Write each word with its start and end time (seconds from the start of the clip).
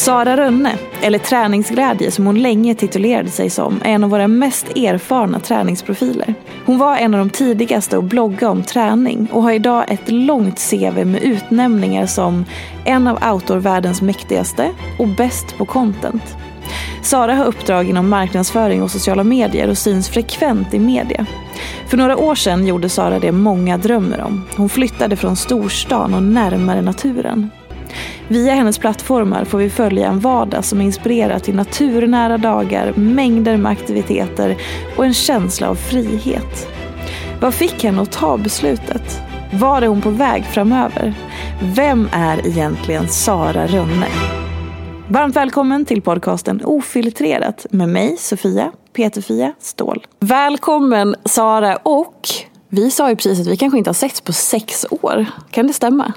Sara 0.00 0.36
Rönne, 0.36 0.72
eller 1.02 1.18
Träningsglädje 1.18 2.10
som 2.10 2.26
hon 2.26 2.42
länge 2.42 2.74
titulerade 2.74 3.30
sig 3.30 3.50
som, 3.50 3.80
är 3.84 3.90
en 3.90 4.04
av 4.04 4.10
våra 4.10 4.28
mest 4.28 4.76
erfarna 4.76 5.40
träningsprofiler. 5.40 6.34
Hon 6.66 6.78
var 6.78 6.96
en 6.96 7.14
av 7.14 7.18
de 7.18 7.30
tidigaste 7.30 7.98
att 7.98 8.04
blogga 8.04 8.50
om 8.50 8.62
träning 8.62 9.28
och 9.32 9.42
har 9.42 9.52
idag 9.52 9.84
ett 9.88 10.10
långt 10.10 10.70
CV 10.70 11.04
med 11.04 11.22
utnämningar 11.22 12.06
som 12.06 12.44
en 12.84 13.06
av 13.06 13.32
outdoorvärldens 13.32 14.02
mäktigaste 14.02 14.70
och 14.98 15.08
bäst 15.08 15.58
på 15.58 15.64
content. 15.64 16.36
Sara 17.02 17.34
har 17.34 17.44
uppdrag 17.44 17.88
inom 17.88 18.08
marknadsföring 18.08 18.82
och 18.82 18.90
sociala 18.90 19.24
medier 19.24 19.68
och 19.68 19.78
syns 19.78 20.08
frekvent 20.08 20.74
i 20.74 20.78
media. 20.78 21.26
För 21.88 21.96
några 21.96 22.16
år 22.16 22.34
sedan 22.34 22.66
gjorde 22.66 22.88
Sara 22.88 23.18
det 23.18 23.32
många 23.32 23.78
drömmer 23.78 24.20
om. 24.20 24.44
Hon 24.56 24.68
flyttade 24.68 25.16
från 25.16 25.36
storstan 25.36 26.14
och 26.14 26.22
närmare 26.22 26.82
naturen. 26.82 27.50
Via 28.28 28.54
hennes 28.54 28.78
plattformar 28.78 29.44
får 29.44 29.58
vi 29.58 29.70
följa 29.70 30.08
en 30.08 30.20
vardag 30.20 30.64
som 30.64 30.80
inspirerar 30.80 31.38
till 31.38 31.54
naturnära 31.54 32.38
dagar, 32.38 32.92
mängder 32.96 33.56
med 33.56 33.72
aktiviteter 33.72 34.56
och 34.96 35.04
en 35.04 35.14
känsla 35.14 35.68
av 35.68 35.74
frihet. 35.74 36.68
Vad 37.40 37.54
fick 37.54 37.84
henne 37.84 38.02
att 38.02 38.12
ta 38.12 38.36
beslutet? 38.36 39.20
Var 39.52 39.82
är 39.82 39.86
hon 39.86 40.00
på 40.00 40.10
väg 40.10 40.44
framöver? 40.44 41.14
Vem 41.62 42.08
är 42.12 42.46
egentligen 42.46 43.08
Sara 43.08 43.66
Rönne? 43.66 44.06
Varmt 45.08 45.36
välkommen 45.36 45.84
till 45.84 46.02
podcasten 46.02 46.60
Ofiltrerat 46.64 47.66
med 47.70 47.88
mig, 47.88 48.16
Sofia 48.16 48.72
Peterfia 48.92 49.52
Ståhl. 49.58 50.06
Välkommen 50.20 51.14
Sara 51.24 51.76
och 51.76 52.28
vi 52.68 52.90
sa 52.90 53.10
ju 53.10 53.16
precis 53.16 53.40
att 53.40 53.46
vi 53.46 53.56
kanske 53.56 53.78
inte 53.78 53.90
har 53.90 53.94
setts 53.94 54.20
på 54.20 54.32
sex 54.32 54.86
år. 54.90 55.26
Kan 55.50 55.66
det 55.66 55.72
stämma? 55.72 56.12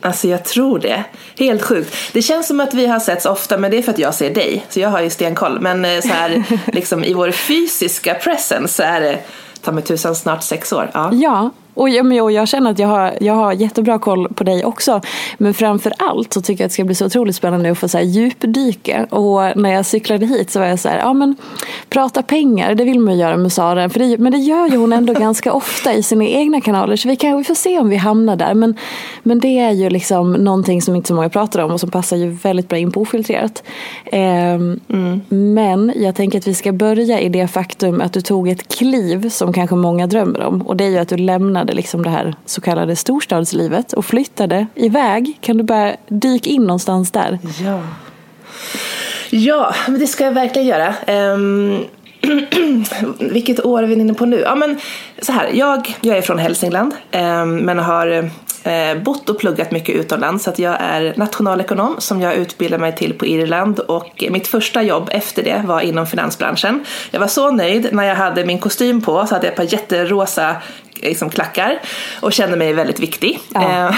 Alltså 0.00 0.28
jag 0.28 0.44
tror 0.44 0.78
det. 0.78 1.04
Helt 1.38 1.62
sjukt. 1.62 1.94
Det 2.12 2.22
känns 2.22 2.46
som 2.46 2.60
att 2.60 2.74
vi 2.74 2.86
har 2.86 3.00
setts 3.00 3.26
ofta 3.26 3.58
men 3.58 3.70
det 3.70 3.78
är 3.78 3.82
för 3.82 3.92
att 3.92 3.98
jag 3.98 4.14
ser 4.14 4.34
dig. 4.34 4.66
Så 4.68 4.80
jag 4.80 4.88
har 4.88 5.00
ju 5.00 5.10
stenkoll. 5.10 5.60
Men 5.60 5.84
eh, 5.84 6.00
så 6.00 6.08
här 6.08 6.44
liksom 6.72 7.04
i 7.04 7.14
vår 7.14 7.30
fysiska 7.30 8.14
presence 8.14 8.74
så 8.74 8.82
är 8.82 9.00
det 9.00 9.18
ta 9.62 9.72
mig 9.72 9.84
tusan 9.84 10.14
snart 10.14 10.42
sex 10.42 10.72
år. 10.72 10.90
Ja, 10.94 11.10
ja 11.12 11.50
och 11.78 11.88
jag, 11.88 12.32
jag 12.32 12.48
känner 12.48 12.70
att 12.70 12.78
jag 12.78 12.88
har, 12.88 13.14
jag 13.20 13.34
har 13.34 13.52
jättebra 13.52 13.98
koll 13.98 14.28
på 14.28 14.44
dig 14.44 14.64
också. 14.64 15.00
Men 15.38 15.54
framför 15.54 15.92
allt 15.98 16.32
så 16.32 16.42
tycker 16.42 16.64
jag 16.64 16.66
att 16.66 16.70
det 16.70 16.74
ska 16.74 16.84
bli 16.84 16.94
så 16.94 17.06
otroligt 17.06 17.36
spännande 17.36 17.70
att 17.70 17.78
få 17.78 17.88
så 17.88 17.98
här 17.98 18.04
djupdyka. 18.04 19.06
Och 19.10 19.56
när 19.56 19.72
jag 19.72 19.86
cyklade 19.86 20.26
hit 20.26 20.50
så 20.50 20.58
var 20.58 20.66
jag 20.66 20.78
så 20.78 20.88
här, 20.88 20.98
ja 20.98 21.12
men 21.12 21.36
prata 21.88 22.22
pengar, 22.22 22.74
det 22.74 22.84
vill 22.84 23.00
man 23.00 23.14
ju 23.14 23.20
göra 23.20 23.36
med 23.36 23.52
Sara. 23.52 23.88
För 23.88 24.00
det, 24.00 24.18
men 24.18 24.32
det 24.32 24.38
gör 24.38 24.68
ju 24.68 24.76
hon 24.76 24.92
ändå 24.92 25.12
ganska 25.20 25.52
ofta 25.52 25.94
i 25.94 26.02
sina 26.02 26.24
egna 26.24 26.60
kanaler. 26.60 26.96
Så 26.96 27.08
vi, 27.08 27.16
kan, 27.16 27.38
vi 27.38 27.44
får 27.44 27.54
se 27.54 27.78
om 27.78 27.88
vi 27.88 27.96
hamnar 27.96 28.36
där. 28.36 28.54
Men, 28.54 28.76
men 29.22 29.40
det 29.40 29.58
är 29.58 29.70
ju 29.70 29.90
liksom 29.90 30.32
någonting 30.32 30.82
som 30.82 30.96
inte 30.96 31.08
så 31.08 31.14
många 31.14 31.28
pratar 31.28 31.62
om 31.62 31.70
och 31.70 31.80
som 31.80 31.90
passar 31.90 32.16
ju 32.16 32.30
väldigt 32.30 32.68
bra 32.68 32.78
in 32.78 32.92
på 32.92 33.00
ofiltrerat. 33.00 33.62
Eh, 34.04 34.52
mm. 34.52 35.20
Men 35.28 35.92
jag 35.96 36.14
tänker 36.14 36.38
att 36.38 36.46
vi 36.46 36.54
ska 36.54 36.72
börja 36.72 37.20
i 37.20 37.28
det 37.28 37.48
faktum 37.48 38.00
att 38.00 38.12
du 38.12 38.20
tog 38.20 38.48
ett 38.48 38.68
kliv 38.68 39.28
som 39.28 39.52
kanske 39.52 39.76
många 39.76 40.06
drömmer 40.06 40.40
om. 40.40 40.62
Och 40.62 40.76
det 40.76 40.84
är 40.84 40.88
ju 40.88 40.98
att 40.98 41.08
du 41.08 41.16
lämnade 41.16 41.67
lämnade 41.68 41.76
liksom 41.76 42.02
det 42.02 42.10
här 42.10 42.34
så 42.46 42.60
kallade 42.60 42.96
storstadslivet 42.96 43.92
och 43.92 44.04
flyttade 44.04 44.66
iväg. 44.74 45.38
Kan 45.40 45.58
du 45.58 45.64
bara 45.64 45.96
dyka 46.08 46.50
in 46.50 46.62
någonstans 46.62 47.10
där? 47.10 47.38
Ja, 47.60 47.80
ja 49.30 49.74
men 49.88 50.00
det 50.00 50.06
ska 50.06 50.24
jag 50.24 50.34
verkligen 50.34 50.68
göra. 50.68 50.94
Um... 51.06 51.84
Vilket 53.18 53.64
år 53.64 53.82
är 53.82 53.86
vi 53.86 53.94
inne 53.94 54.14
på 54.14 54.26
nu? 54.26 54.40
Ja, 54.40 54.54
men 54.54 54.78
så 55.22 55.32
här, 55.32 55.50
jag, 55.52 55.96
jag 56.00 56.16
är 56.16 56.22
från 56.22 56.38
Hälsingland 56.38 56.94
eh, 57.10 57.44
men 57.44 57.78
har 57.78 58.30
eh, 58.68 59.02
bott 59.02 59.28
och 59.30 59.38
pluggat 59.38 59.70
mycket 59.70 59.94
utomlands 59.94 60.44
så 60.44 60.50
att 60.50 60.58
jag 60.58 60.76
är 60.80 61.14
nationalekonom 61.16 61.96
som 61.98 62.20
jag 62.20 62.34
utbildade 62.34 62.80
mig 62.80 62.94
till 62.94 63.14
på 63.14 63.26
Irland 63.26 63.78
och 63.78 64.24
mitt 64.30 64.46
första 64.46 64.82
jobb 64.82 65.08
efter 65.12 65.42
det 65.42 65.62
var 65.66 65.80
inom 65.80 66.06
finansbranschen. 66.06 66.84
Jag 67.10 67.20
var 67.20 67.28
så 67.28 67.50
nöjd 67.50 67.88
när 67.92 68.04
jag 68.04 68.14
hade 68.14 68.44
min 68.44 68.58
kostym 68.58 69.02
på 69.02 69.26
så 69.26 69.34
hade 69.34 69.46
jag 69.46 69.52
ett 69.52 69.56
par 69.56 69.72
jätterosa 69.72 70.56
liksom 71.02 71.30
klackar 71.30 71.80
och 72.20 72.32
kände 72.32 72.56
mig 72.56 72.72
väldigt 72.72 73.00
viktig. 73.00 73.38
Ja. 73.54 73.88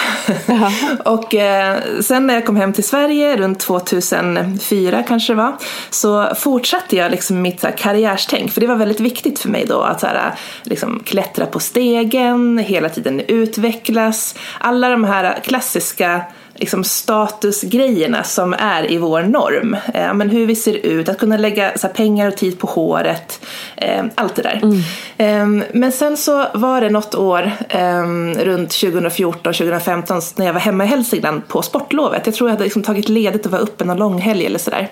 Eh, 0.49 0.73
och 1.05 1.35
eh, 1.35 1.79
sen 2.01 2.27
när 2.27 2.35
jag 2.35 2.47
kom 2.47 2.57
hem 2.57 2.73
till 2.73 2.85
Sverige 2.85 3.37
runt 3.37 3.61
2004 3.61 5.03
kanske 5.03 5.33
det 5.33 5.37
var 5.37 5.57
så 5.91 6.35
fortsatte 6.35 6.97
jag 6.97 7.11
liksom 7.11 7.43
mitt 7.43 7.61
så 7.61 7.67
här, 7.67 7.77
karriärstänk 7.77 8.53
för 8.53 8.61
det 8.61 8.67
var 8.67 8.77
väldigt 8.77 9.01
viktigt 9.01 9.39
för 9.39 9.49
mig 9.49 9.67
då 9.67 9.81
att 9.81 10.01
så 10.01 10.07
här, 10.07 10.35
liksom, 10.63 11.03
klättra 11.05 11.47
på 11.47 11.61
stegen, 11.61 12.59
hela 12.59 12.89
tiden 12.89 13.21
utvecklas. 13.21 14.35
Alla 14.59 14.89
de 14.89 15.05
här 15.05 15.41
klassiska 15.45 16.23
liksom 16.55 16.85
statusgrejerna 16.85 18.25
som 18.25 18.55
är 18.59 18.93
i 18.93 18.99
vår 18.99 19.23
norm. 19.23 19.77
Eh, 19.95 20.15
men 20.15 20.31
hur 20.31 20.47
vi 20.47 20.57
ser 20.57 20.75
ut, 20.75 21.09
att 21.09 21.19
kunna 21.19 21.37
lägga 21.37 21.63
här, 21.83 21.89
pengar 21.89 22.29
och 22.29 22.37
tid 22.37 22.59
på 22.59 22.67
håret, 22.67 23.47
eh, 23.77 24.05
allt 24.15 24.37
det 24.37 24.43
där. 24.43 24.61
Mm. 24.63 25.61
Eh, 25.61 25.67
men 25.73 25.93
sen 25.93 26.17
så 26.17 26.47
var 26.55 26.81
det 26.81 26.91
något 26.91 27.15
år 27.15 27.53
ehm, 27.69 28.35
runt 28.35 28.71
2014-2015 28.71 30.33
när 30.37 30.47
jag 30.47 30.53
var 30.53 30.61
hemma 30.61 30.85
i 30.85 30.87
Hälsingland 30.87 31.49
på 31.49 31.63
sportlovet. 31.63 32.27
Jag 32.27 32.35
tror 32.35 32.49
jag 32.49 32.53
hade 32.53 32.65
liksom 32.65 32.83
tagit 32.83 33.09
ledigt 33.09 33.47
och 33.47 33.53
var 33.53 33.59
uppe 33.59 33.85
någon 33.85 33.97
långhelg 33.97 34.47
eller 34.47 34.59
sådär. 34.59 34.89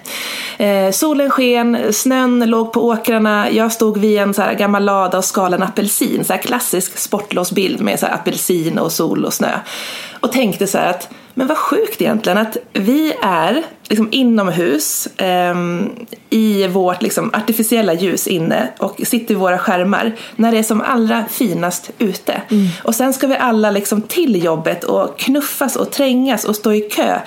Eh, 0.58 0.90
solen 0.90 1.30
sken, 1.30 1.92
snön 1.92 2.50
låg 2.50 2.72
på 2.72 2.86
åkrarna, 2.86 3.50
jag 3.50 3.72
stod 3.72 3.98
vid 3.98 4.18
en 4.18 4.34
så 4.34 4.42
här 4.42 4.54
gammal 4.54 4.84
lada 4.84 5.18
och 5.18 5.24
skalade 5.24 5.56
en 5.56 5.68
apelsin, 5.68 6.24
så 6.24 6.32
här 6.32 6.40
klassisk 6.40 6.98
sportlovsbild 6.98 7.80
med 7.80 8.00
så 8.00 8.06
här 8.06 8.14
apelsin 8.14 8.78
och 8.78 8.92
sol 8.92 9.24
och 9.24 9.34
snö. 9.34 9.58
Och 10.20 10.32
tänkte 10.32 10.66
så 10.66 10.78
här 10.78 10.90
att 10.90 11.08
men 11.38 11.46
vad 11.46 11.58
sjukt 11.58 12.00
egentligen 12.00 12.38
att 12.38 12.56
vi 12.72 13.14
är 13.22 13.62
liksom 13.88 14.08
inomhus 14.10 15.06
eh, 15.06 15.54
i 16.30 16.66
vårt 16.66 17.02
liksom, 17.02 17.30
artificiella 17.34 17.92
ljus 17.92 18.26
inne 18.26 18.68
och 18.78 19.00
sitter 19.04 19.28
vid 19.28 19.36
våra 19.36 19.58
skärmar 19.58 20.16
när 20.36 20.52
det 20.52 20.58
är 20.58 20.62
som 20.62 20.80
allra 20.80 21.24
finast 21.30 21.90
ute. 21.98 22.42
Mm. 22.50 22.68
Och 22.82 22.94
sen 22.94 23.12
ska 23.12 23.26
vi 23.26 23.36
alla 23.36 23.70
liksom 23.70 24.02
till 24.02 24.44
jobbet 24.44 24.84
och 24.84 25.18
knuffas 25.18 25.76
och 25.76 25.90
trängas 25.90 26.44
och 26.44 26.56
stå 26.56 26.72
i 26.72 26.80
kö 26.80 27.18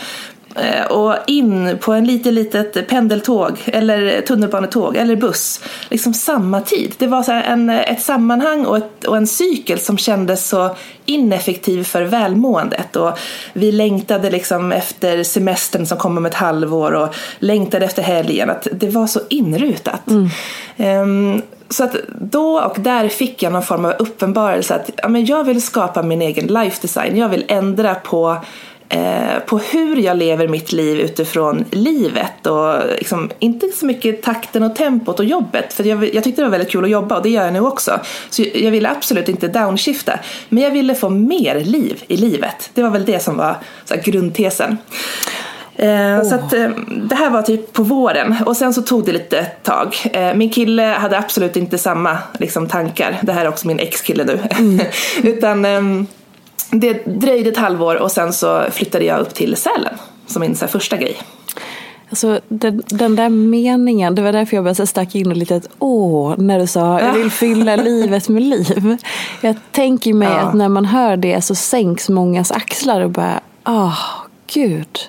och 0.90 1.16
in 1.28 1.78
på 1.82 1.94
en 1.94 2.06
lite 2.06 2.32
litet 2.32 2.88
pendeltåg 2.88 3.52
eller 3.66 4.22
tunnelbanetåg 4.22 4.96
eller 4.96 5.16
buss 5.16 5.62
liksom 5.90 6.14
samma 6.14 6.62
tid. 6.62 6.94
Det 6.98 7.08
var 7.08 7.24
så 7.24 7.32
en, 7.32 7.70
ett 7.70 8.02
sammanhang 8.02 8.66
och, 8.66 8.78
ett, 8.78 9.04
och 9.04 9.18
en 9.18 9.28
cykel 9.28 9.80
som 9.80 9.98
kändes 9.98 10.50
så 10.50 10.76
ineffektiv 11.06 11.84
för 11.84 12.02
välmåendet 12.02 12.96
och 12.96 13.20
vi 13.54 13.72
längtade 13.72 14.30
liksom 14.30 14.72
efter 14.72 15.24
semestern 15.24 15.86
som 15.86 15.98
kom 15.98 16.18
om 16.18 16.26
ett 16.26 16.34
halvår 16.34 16.92
och 16.92 17.16
längtade 17.40 17.86
efter 17.86 18.04
helgen. 18.04 18.50
Att 18.50 18.68
det 18.72 18.90
var 18.90 19.08
så 19.08 19.20
inrutat. 19.30 20.10
Mm. 20.10 20.30
Um, 21.02 21.42
så 21.70 21.84
att 21.84 21.96
då 22.08 22.60
och 22.60 22.80
där 22.80 23.08
fick 23.08 23.44
jag 23.44 23.54
någon 23.54 23.64
form 23.64 23.86
av 23.86 23.94
uppenbarelse 24.00 24.76
att 24.76 24.90
ja, 24.98 25.08
men 25.08 25.26
jag 25.26 25.44
vill 25.44 25.62
skapa 25.62 26.04
min 26.04 26.22
egen 26.22 26.48
life 26.48 26.78
design. 26.82 27.18
Jag 27.18 27.30
vill 27.30 27.46
ändra 27.48 27.96
på 27.96 28.38
Eh, 28.94 29.40
på 29.46 29.58
hur 29.58 29.96
jag 29.96 30.18
lever 30.18 30.48
mitt 30.48 30.72
liv 30.72 31.00
utifrån 31.00 31.66
livet 31.72 32.48
och 32.48 32.76
liksom, 32.98 33.30
inte 33.40 33.68
så 33.68 33.86
mycket 33.86 34.22
takten 34.22 34.64
och 34.64 34.76
tempot 34.76 35.20
och 35.20 35.26
jobbet 35.26 35.74
för 35.74 35.84
jag, 35.84 36.16
jag 36.16 36.24
tyckte 36.24 36.42
det 36.42 36.46
var 36.46 36.52
väldigt 36.52 36.72
kul 36.72 36.84
att 36.84 36.90
jobba 36.90 37.18
och 37.18 37.24
det 37.24 37.30
gör 37.30 37.44
jag 37.44 37.54
nu 37.54 37.60
också. 37.60 38.00
Så 38.30 38.44
jag 38.54 38.72
ville 38.72 38.90
absolut 38.90 39.30
inte 39.30 39.48
downshifta 39.48 40.20
men 40.50 40.64
jag 40.64 40.72
ville 40.72 40.96
få 40.96 41.10
mer 41.10 41.60
liv 41.60 42.04
i 42.08 42.18
livet. 42.18 42.70
Det 42.74 42.84
var 42.84 42.90
väl 42.90 43.06
det 43.06 43.20
som 43.20 43.38
var 43.38 43.56
så 43.86 43.94
här, 43.94 44.02
grundtesen. 44.02 44.78
oh. 45.78 46.24
Så 46.24 46.36
att, 46.36 46.54
eh, 46.54 46.70
det 46.88 47.16
här 47.16 47.30
var 47.30 47.42
typ 47.42 47.74
på 47.74 47.84
våren 47.84 48.36
och 48.46 48.58
sen 48.58 48.74
så 48.74 48.82
tog 48.82 49.06
det 49.06 49.12
lite 49.12 49.46
tag. 49.46 49.96
min 50.36 50.50
kille 50.50 50.84
hade 50.84 51.18
absolut 51.18 51.56
inte 51.56 51.78
samma 51.78 52.18
liksom, 52.40 52.68
tankar. 52.68 53.20
Det 53.22 53.34
här 53.34 53.46
är 53.46 53.50
också 53.50 53.68
min 53.68 53.80
ex-kille 53.80 54.24
nu. 54.24 54.40
Mm. 54.60 54.86
Utan 55.24 55.66
ehm, 55.66 56.08
det 56.72 57.06
dröjde 57.06 57.50
ett 57.50 57.58
halvår 57.58 57.96
och 57.96 58.12
sen 58.12 58.34
så 58.34 58.66
flyttade 58.72 59.06
jag 59.06 59.20
upp 59.20 59.34
till 59.34 59.56
Sälen 59.56 59.94
som 60.26 60.40
min 60.40 60.56
så 60.56 60.68
första 60.68 60.98
grej. 60.98 61.18
Alltså, 62.10 62.40
den, 62.48 62.82
den, 62.88 63.16
där 63.16 63.30
meningen, 63.30 64.16
det 64.16 64.22
var 64.22 64.32
därför 64.32 64.58
jag 64.58 64.64
bara 64.64 64.86
stack 64.86 65.16
in 65.16 65.34
lite 65.34 65.56
att 65.56 65.70
åh, 65.80 66.36
när 66.38 66.60
du 66.60 66.68
sa 66.68 67.00
jag 67.00 67.14
vill 67.14 67.32
fylla 67.32 67.76
livet 67.92 68.30
med 68.30 68.44
liv. 68.44 68.98
Jag 69.42 69.56
tänker 69.72 70.14
mig 70.14 70.28
ja. 70.28 70.40
att 70.40 70.54
när 70.54 70.70
man 70.70 70.86
hör 70.86 71.18
det 71.18 71.42
så 71.42 71.56
sänks 71.56 72.10
mångas 72.10 72.52
axlar 72.52 73.02
och 73.02 73.10
bara, 73.10 73.40
åh, 73.66 73.88
oh, 73.88 74.00
gud. 74.54 75.00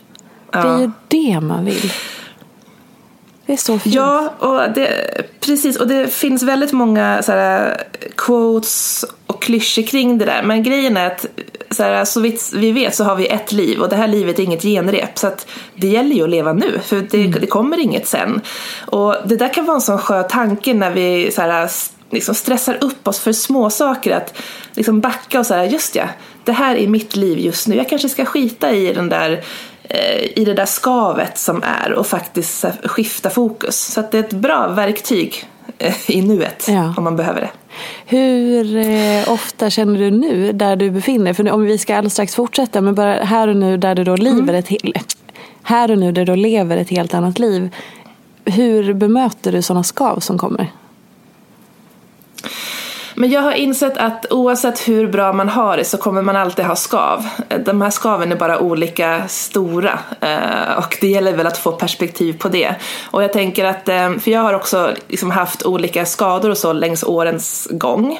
Det 0.52 0.58
är 0.58 0.78
ju 0.78 0.90
det 1.08 1.40
man 1.40 1.64
vill. 1.64 1.92
Det 3.52 3.56
är 3.56 3.58
så 3.58 3.78
fint. 3.78 3.94
Ja, 3.94 4.32
och 4.38 4.72
det, 4.74 5.08
precis. 5.40 5.76
Och 5.76 5.86
det 5.88 6.14
finns 6.14 6.42
väldigt 6.42 6.72
många 6.72 7.22
så 7.22 7.32
här, 7.32 7.84
quotes 8.16 9.04
och 9.26 9.42
klyschor 9.42 9.82
kring 9.82 10.18
det 10.18 10.24
där. 10.24 10.42
Men 10.42 10.62
grejen 10.62 10.96
är 10.96 11.06
att 11.06 11.26
så, 11.70 11.82
här, 11.82 12.04
så 12.04 12.20
vitt 12.20 12.50
vi 12.54 12.72
vet 12.72 12.94
så 12.94 13.04
har 13.04 13.16
vi 13.16 13.26
ett 13.26 13.52
liv 13.52 13.80
och 13.80 13.88
det 13.88 13.96
här 13.96 14.08
livet 14.08 14.38
är 14.38 14.42
inget 14.42 14.62
genrep. 14.62 15.18
Så 15.18 15.26
att 15.26 15.46
det 15.74 15.86
gäller 15.86 16.16
ju 16.16 16.24
att 16.24 16.30
leva 16.30 16.52
nu, 16.52 16.78
för 16.84 16.96
det, 17.10 17.20
mm. 17.20 17.40
det 17.40 17.46
kommer 17.46 17.78
inget 17.78 18.06
sen. 18.06 18.40
Och 18.86 19.16
det 19.24 19.36
där 19.36 19.54
kan 19.54 19.66
vara 19.66 19.74
en 19.74 19.80
sån 19.80 19.98
skör 19.98 20.22
tanke 20.22 20.74
när 20.74 20.90
vi 20.90 21.30
så 21.32 21.42
här, 21.42 21.70
liksom 22.10 22.34
stressar 22.34 22.78
upp 22.80 23.08
oss 23.08 23.20
för 23.20 23.32
små 23.32 23.70
saker 23.70 24.16
att 24.16 24.38
liksom 24.74 25.00
backa 25.00 25.38
och 25.40 25.46
säga 25.46 25.66
just 25.66 25.94
ja, 25.94 26.08
det 26.44 26.52
här 26.52 26.76
är 26.76 26.86
mitt 26.86 27.16
liv 27.16 27.38
just 27.38 27.68
nu. 27.68 27.76
Jag 27.76 27.88
kanske 27.88 28.08
ska 28.08 28.24
skita 28.24 28.72
i 28.72 28.92
den 28.92 29.08
där 29.08 29.44
i 30.36 30.44
det 30.44 30.54
där 30.54 30.66
skavet 30.66 31.38
som 31.38 31.62
är 31.62 31.92
och 31.92 32.06
faktiskt 32.06 32.64
skifta 32.84 33.30
fokus. 33.30 33.76
Så 33.76 34.00
att 34.00 34.10
det 34.10 34.18
är 34.18 34.22
ett 34.22 34.32
bra 34.32 34.68
verktyg 34.68 35.44
eh, 35.78 36.10
i 36.10 36.22
nuet 36.22 36.66
ja. 36.68 36.94
om 36.96 37.04
man 37.04 37.16
behöver 37.16 37.40
det. 37.40 37.50
Hur 38.06 38.76
eh, 38.76 39.32
ofta 39.32 39.70
känner 39.70 39.98
du 39.98 40.10
nu 40.10 40.52
där 40.52 40.76
du 40.76 40.90
befinner 40.90 41.24
dig? 41.24 41.34
För 41.34 41.50
om 41.50 41.62
vi 41.62 41.78
ska 41.78 41.96
alldeles 41.96 42.12
strax 42.12 42.34
fortsätta, 42.34 42.80
men 42.80 42.94
bara 42.94 43.14
här 43.14 43.48
och 43.48 43.56
nu 43.56 43.76
där 43.76 43.94
du 43.94 44.04
då 44.04 44.16
lever 44.16 44.40
mm. 44.42 44.54
ett 44.54 45.16
här 45.62 45.90
och 45.90 45.98
nu 45.98 46.12
där 46.12 46.24
du 46.24 46.36
lever 46.36 46.76
ett 46.76 46.90
helt 46.90 47.14
annat 47.14 47.38
liv. 47.38 47.70
Hur 48.44 48.94
bemöter 48.94 49.52
du 49.52 49.62
sådana 49.62 49.84
skav 49.84 50.20
som 50.20 50.38
kommer? 50.38 50.72
Men 53.14 53.30
jag 53.30 53.40
har 53.40 53.52
insett 53.52 53.96
att 53.96 54.26
oavsett 54.30 54.88
hur 54.88 55.06
bra 55.06 55.32
man 55.32 55.48
har 55.48 55.76
det 55.76 55.84
så 55.84 55.96
kommer 55.96 56.22
man 56.22 56.36
alltid 56.36 56.64
ha 56.64 56.76
skav. 56.76 57.28
De 57.64 57.82
här 57.82 57.90
skaven 57.90 58.32
är 58.32 58.36
bara 58.36 58.58
olika 58.58 59.28
stora 59.28 59.98
eh, 60.20 60.78
och 60.78 60.98
det 61.00 61.08
gäller 61.08 61.32
väl 61.32 61.46
att 61.46 61.58
få 61.58 61.72
perspektiv 61.72 62.38
på 62.38 62.48
det. 62.48 62.74
Och 63.10 63.22
jag 63.22 63.32
tänker 63.32 63.64
att, 63.64 63.88
eh, 63.88 64.16
för 64.18 64.30
jag 64.30 64.40
har 64.40 64.54
också 64.54 64.90
liksom 65.08 65.30
haft 65.30 65.66
olika 65.66 66.06
skador 66.06 66.50
och 66.50 66.58
så 66.58 66.72
längs 66.72 67.04
årens 67.04 67.68
gång. 67.70 68.18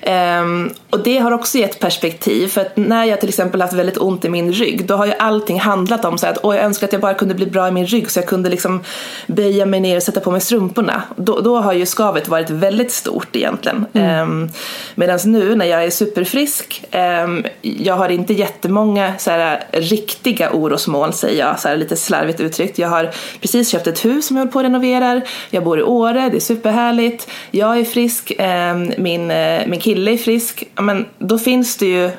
Ehm, 0.00 0.70
och 0.90 1.02
det 1.02 1.18
har 1.18 1.32
också 1.32 1.58
gett 1.58 1.80
perspektiv 1.80 2.48
för 2.48 2.60
att 2.60 2.76
när 2.76 3.04
jag 3.04 3.20
till 3.20 3.28
exempel 3.28 3.60
haft 3.60 3.72
väldigt 3.72 3.98
ont 3.98 4.24
i 4.24 4.28
min 4.28 4.52
rygg 4.52 4.86
då 4.86 4.96
har 4.96 5.06
ju 5.06 5.14
allting 5.18 5.60
handlat 5.60 6.04
om 6.04 6.18
så 6.18 6.26
att 6.26 6.38
jag 6.42 6.56
önskar 6.56 6.86
att 6.86 6.92
jag 6.92 7.02
bara 7.02 7.14
kunde 7.14 7.34
bli 7.34 7.46
bra 7.46 7.68
i 7.68 7.70
min 7.70 7.86
rygg 7.86 8.10
så 8.10 8.18
jag 8.18 8.26
kunde 8.26 8.50
liksom 8.50 8.82
böja 9.26 9.66
mig 9.66 9.80
ner 9.80 9.96
och 9.96 10.02
sätta 10.02 10.20
på 10.20 10.30
mig 10.30 10.40
strumporna. 10.40 11.02
Då, 11.16 11.40
då 11.40 11.56
har 11.56 11.72
ju 11.72 11.86
skavet 11.86 12.28
varit 12.28 12.50
väldigt 12.50 12.92
stort 12.92 13.36
egentligen. 13.36 13.86
Mm. 13.92 14.33
Ehm, 14.34 14.42
um, 14.42 14.48
Medan 14.94 15.18
nu 15.24 15.54
när 15.54 15.66
jag 15.66 15.84
är 15.84 15.90
superfrisk, 15.90 16.84
um, 17.24 17.44
jag 17.62 17.94
har 17.94 18.08
inte 18.08 18.32
jättemånga 18.32 19.14
så 19.18 19.30
här, 19.30 19.64
riktiga 19.72 20.50
orosmoln 20.52 21.12
säger 21.12 21.46
jag, 21.46 21.60
så 21.60 21.68
här, 21.68 21.76
lite 21.76 21.96
slarvigt 21.96 22.40
uttryckt. 22.40 22.78
Jag 22.78 22.88
har 22.88 23.10
precis 23.40 23.68
köpt 23.68 23.86
ett 23.86 24.04
hus 24.04 24.26
som 24.26 24.36
jag 24.36 24.42
håller 24.42 24.52
på 24.52 24.58
att 24.58 24.64
renovera, 24.64 25.20
jag 25.50 25.64
bor 25.64 25.78
i 25.78 25.82
Åre, 25.82 26.28
det 26.28 26.36
är 26.36 26.40
superhärligt, 26.40 27.28
jag 27.50 27.78
är 27.78 27.84
frisk, 27.84 28.32
um, 28.38 28.92
min, 28.98 29.30
uh, 29.30 29.66
min 29.66 29.80
kille 29.80 30.12
är 30.12 30.16
frisk. 30.16 30.64
Men 30.74 31.06
då 31.18 31.38
finns 31.38 31.76
det 31.76 31.86
ju 31.86 32.10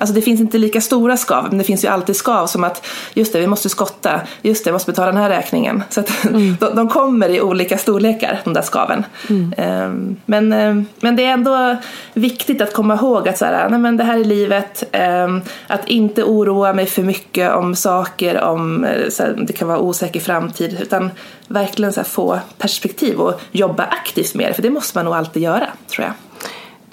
Alltså 0.00 0.14
det 0.14 0.22
finns 0.22 0.40
inte 0.40 0.58
lika 0.58 0.80
stora 0.80 1.16
skav, 1.16 1.46
men 1.48 1.58
det 1.58 1.64
finns 1.64 1.84
ju 1.84 1.88
alltid 1.88 2.16
skav 2.16 2.46
som 2.46 2.64
att 2.64 2.86
just 3.14 3.32
det, 3.32 3.40
vi 3.40 3.46
måste 3.46 3.68
skotta, 3.68 4.20
just 4.42 4.64
det, 4.64 4.68
jag 4.68 4.72
måste 4.72 4.92
betala 4.92 5.12
den 5.12 5.20
här 5.20 5.28
räkningen. 5.28 5.82
Så 5.90 6.00
att 6.00 6.24
mm. 6.24 6.56
de, 6.60 6.74
de, 6.74 6.88
kommer 6.88 7.28
i 7.28 7.40
olika 7.40 7.78
storlekar, 7.78 8.40
de 8.44 8.52
där 8.52 8.62
skaven. 8.62 9.04
Mm. 9.28 9.84
Um, 9.84 10.16
men, 10.26 10.52
um, 10.52 10.86
men 11.00 11.16
det 11.16 11.24
är 11.24 11.32
ändå 11.32 11.76
viktigt 12.14 12.60
att 12.60 12.72
komma 12.72 12.94
ihåg 12.94 13.28
att 13.28 13.38
så 13.38 13.44
här, 13.44 13.68
nej, 13.68 13.78
men 13.78 13.96
det 13.96 14.04
här 14.04 14.18
är 14.18 14.24
livet, 14.24 14.96
um, 15.26 15.42
att 15.66 15.88
inte 15.88 16.24
oroa 16.24 16.72
mig 16.72 16.86
för 16.86 17.02
mycket 17.02 17.54
om 17.54 17.74
saker, 17.74 18.40
om 18.40 18.84
eh, 18.84 18.90
här, 19.18 19.44
det 19.46 19.52
kan 19.52 19.68
vara 19.68 19.78
osäker 19.78 20.20
framtid, 20.20 20.78
utan 20.82 21.10
verkligen 21.48 21.92
så 21.92 22.04
få 22.04 22.38
perspektiv 22.58 23.20
och 23.20 23.40
jobba 23.52 23.82
aktivt 23.82 24.34
med 24.34 24.50
det, 24.50 24.54
för 24.54 24.62
det 24.62 24.70
måste 24.70 24.98
man 24.98 25.04
nog 25.04 25.14
alltid 25.14 25.42
göra, 25.42 25.66
tror 25.88 26.06
jag. 26.06 26.29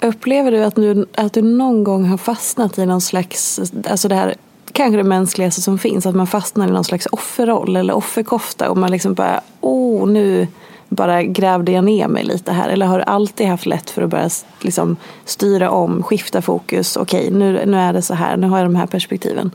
Upplever 0.00 0.50
du 0.50 0.64
att 0.64 0.76
du, 0.76 1.06
att 1.14 1.32
du 1.32 1.42
någon 1.42 1.84
gång 1.84 2.04
har 2.04 2.16
fastnat 2.16 2.78
i 2.78 2.86
någon 2.86 3.00
slags, 3.00 3.60
alltså 3.88 4.08
det 4.08 4.14
här 4.14 4.34
kanske 4.72 4.96
det 4.96 5.04
mänskligaste 5.04 5.62
som 5.62 5.78
finns, 5.78 6.06
att 6.06 6.14
man 6.14 6.26
fastnar 6.26 6.68
i 6.68 6.70
någon 6.70 6.84
slags 6.84 7.06
offerroll 7.12 7.76
eller 7.76 7.94
offerkofta 7.94 8.70
och 8.70 8.76
man 8.76 8.90
liksom 8.90 9.14
bara, 9.14 9.40
åh 9.60 10.04
oh, 10.04 10.08
nu 10.08 10.46
bara 10.88 11.22
grävde 11.22 11.72
jag 11.72 11.84
ner 11.84 12.08
mig 12.08 12.24
lite 12.24 12.52
här 12.52 12.68
eller 12.68 12.86
har 12.86 12.98
du 12.98 13.04
alltid 13.04 13.46
haft 13.46 13.66
lätt 13.66 13.90
för 13.90 14.02
att 14.02 14.10
börja 14.10 14.30
liksom 14.60 14.96
styra 15.24 15.70
om, 15.70 16.02
skifta 16.02 16.42
fokus, 16.42 16.96
okej 16.96 17.26
okay, 17.26 17.38
nu, 17.38 17.66
nu 17.66 17.76
är 17.76 17.92
det 17.92 18.02
så 18.02 18.14
här, 18.14 18.36
nu 18.36 18.46
har 18.46 18.58
jag 18.58 18.66
de 18.66 18.76
här 18.76 18.86
perspektiven? 18.86 19.50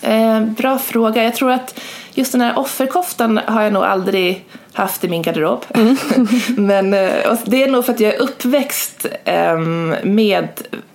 Eh, 0.00 0.40
bra 0.40 0.78
fråga. 0.78 1.24
Jag 1.24 1.34
tror 1.34 1.50
att 1.50 1.80
just 2.16 2.32
den 2.32 2.40
här 2.40 2.58
offerkoftan 2.58 3.40
har 3.46 3.62
jag 3.62 3.72
nog 3.72 3.84
aldrig 3.84 4.44
haft 4.72 5.04
i 5.04 5.08
min 5.08 5.22
garderob. 5.22 5.64
Mm. 5.74 5.96
Men 6.56 6.94
eh, 6.94 7.38
det 7.44 7.62
är 7.62 7.70
nog 7.70 7.84
för 7.84 7.92
att 7.92 8.00
jag 8.00 8.14
är 8.14 8.22
uppväxt 8.22 9.06
ehm, 9.24 9.94
med 10.02 10.48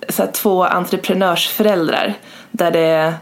så 0.08 0.22
här, 0.22 0.32
två 0.32 0.64
entreprenörsföräldrar 0.64 2.14
där 2.50 2.70
det 2.70 3.14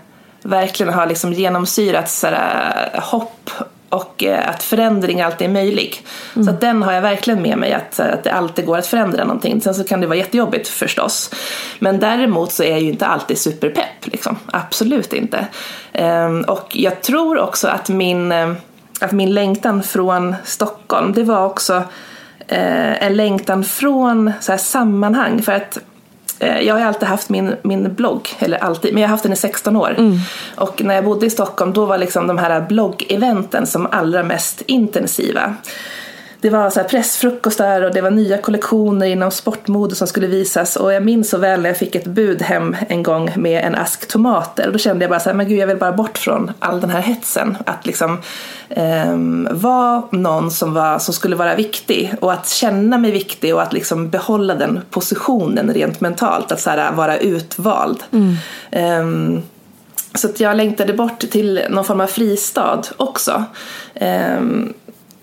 verkligen 0.43 0.93
har 0.93 1.07
liksom 1.07 1.33
genomsyrat 1.33 2.11
så 2.11 2.27
här, 2.27 2.91
eh, 2.95 3.03
hopp 3.03 3.51
och 3.91 4.25
eh, 4.25 4.49
att 4.49 4.63
förändring 4.63 5.21
alltid 5.21 5.49
är 5.49 5.53
möjlig. 5.53 6.07
Mm. 6.35 6.45
Så 6.45 6.51
att 6.51 6.61
den 6.61 6.83
har 6.83 6.93
jag 6.93 7.03
verkligen 7.03 7.43
med 7.43 7.59
mig, 7.59 7.73
att, 7.73 8.01
att 8.01 8.25
det 8.25 8.33
alltid 8.33 8.67
går 8.67 8.79
att 8.79 8.87
förändra 8.87 9.25
någonting. 9.25 9.61
Sen 9.61 9.75
så 9.75 9.85
kan 9.85 10.01
det 10.01 10.07
vara 10.07 10.19
jättejobbigt 10.19 10.69
förstås. 10.69 11.31
Men 11.79 12.01
däremot 12.01 12.53
så 12.53 12.63
är 12.63 12.71
jag 12.71 12.81
ju 12.81 12.89
inte 12.89 13.07
alltid 13.07 13.39
superpepp, 13.39 14.07
liksom. 14.07 14.37
absolut 14.47 15.13
inte. 15.13 15.47
Um, 15.99 16.43
och 16.43 16.77
jag 16.77 17.03
tror 17.03 17.39
också 17.39 17.69
att 17.69 17.89
min, 17.89 18.33
eh, 18.33 18.53
att 19.01 19.13
min 19.13 19.35
längtan 19.35 19.83
från 19.83 20.35
Stockholm, 20.45 21.13
det 21.13 21.23
var 21.23 21.47
också 21.47 21.77
uh, 21.77 23.03
en 23.03 23.17
längtan 23.17 23.65
från 23.65 24.33
så 24.41 24.53
här, 24.53 24.59
sammanhang. 24.59 25.43
För 25.43 25.53
att 25.53 25.79
Eh, 25.79 25.90
jag 26.47 26.75
har 26.75 26.81
alltid 26.81 27.09
haft 27.09 27.29
min, 27.29 27.55
min 27.63 27.95
blogg, 27.95 28.29
eller 28.39 28.59
alltid, 28.59 28.95
men 28.95 29.01
jag 29.01 29.09
har 29.09 29.11
haft 29.11 29.23
den 29.23 29.33
i 29.33 29.37
16 29.37 29.77
år. 29.77 29.95
Mm. 29.99 30.19
Och 30.57 30.83
när 30.85 30.95
jag 30.95 31.05
bodde 31.05 31.27
i 31.27 31.31
Stockholm 31.31 31.73
då 31.73 31.85
var 31.85 31.99
liksom 31.99 32.27
de 32.27 32.39
här 32.39 32.61
bloggeventen 32.61 33.67
som 33.67 33.87
allra 33.91 34.23
mest 34.23 34.63
intensiva. 34.67 35.55
Det 36.41 36.51
var 36.51 36.71
så 36.71 36.81
här 36.81 36.89
pressfrukostar 36.89 37.83
och 37.83 37.95
det 37.95 38.01
var 38.01 38.11
nya 38.11 38.39
kollektioner 38.39 39.07
inom 39.07 39.31
sportmode 39.31 39.95
som 39.95 40.07
skulle 40.07 40.27
visas 40.27 40.77
och 40.77 40.93
jag 40.93 41.05
minns 41.05 41.31
så 41.31 41.39
väl 41.39 41.63
när 41.63 41.71
jag 41.71 41.77
fick 41.77 41.95
ett 41.95 42.07
bud 42.07 42.43
hem 42.43 42.77
en 42.89 43.03
gång 43.03 43.33
med 43.37 43.65
en 43.65 43.75
ask 43.75 44.09
tomater 44.09 44.67
och 44.67 44.73
då 44.73 44.79
kände 44.79 45.05
jag 45.05 45.11
bara 45.11 45.21
så 45.21 45.29
här, 45.29 45.37
men 45.37 45.49
gud 45.49 45.59
jag 45.59 45.67
vill 45.67 45.77
bara 45.77 45.93
bort 45.93 46.19
från 46.19 46.53
all 46.59 46.81
den 46.81 46.91
här 46.91 47.01
hetsen. 47.01 47.57
Att 47.67 47.87
liksom 47.87 48.19
eh, 48.69 49.17
vara 49.51 50.03
någon 50.11 50.51
som, 50.51 50.75
var, 50.75 50.99
som 50.99 51.15
skulle 51.15 51.37
vara 51.37 51.55
viktig 51.55 52.15
och 52.21 52.33
att 52.33 52.49
känna 52.49 52.99
mig 52.99 53.11
viktig 53.11 53.55
och 53.55 53.63
att 53.63 53.73
liksom 53.73 54.11
behålla 54.11 54.55
den 54.55 54.81
positionen 54.91 55.75
rent 55.75 56.01
mentalt, 56.01 56.53
att 56.53 56.61
så 56.61 56.71
här, 56.71 56.93
vara 56.93 57.19
utvald. 57.19 58.03
Mm. 58.13 58.37
Eh, 58.71 59.43
så 60.15 60.29
jag 60.37 60.57
längtade 60.57 60.93
bort 60.93 61.21
till 61.21 61.61
någon 61.71 61.85
form 61.85 62.01
av 62.01 62.07
fristad 62.07 62.83
också. 62.97 63.45
Um, 64.01 64.75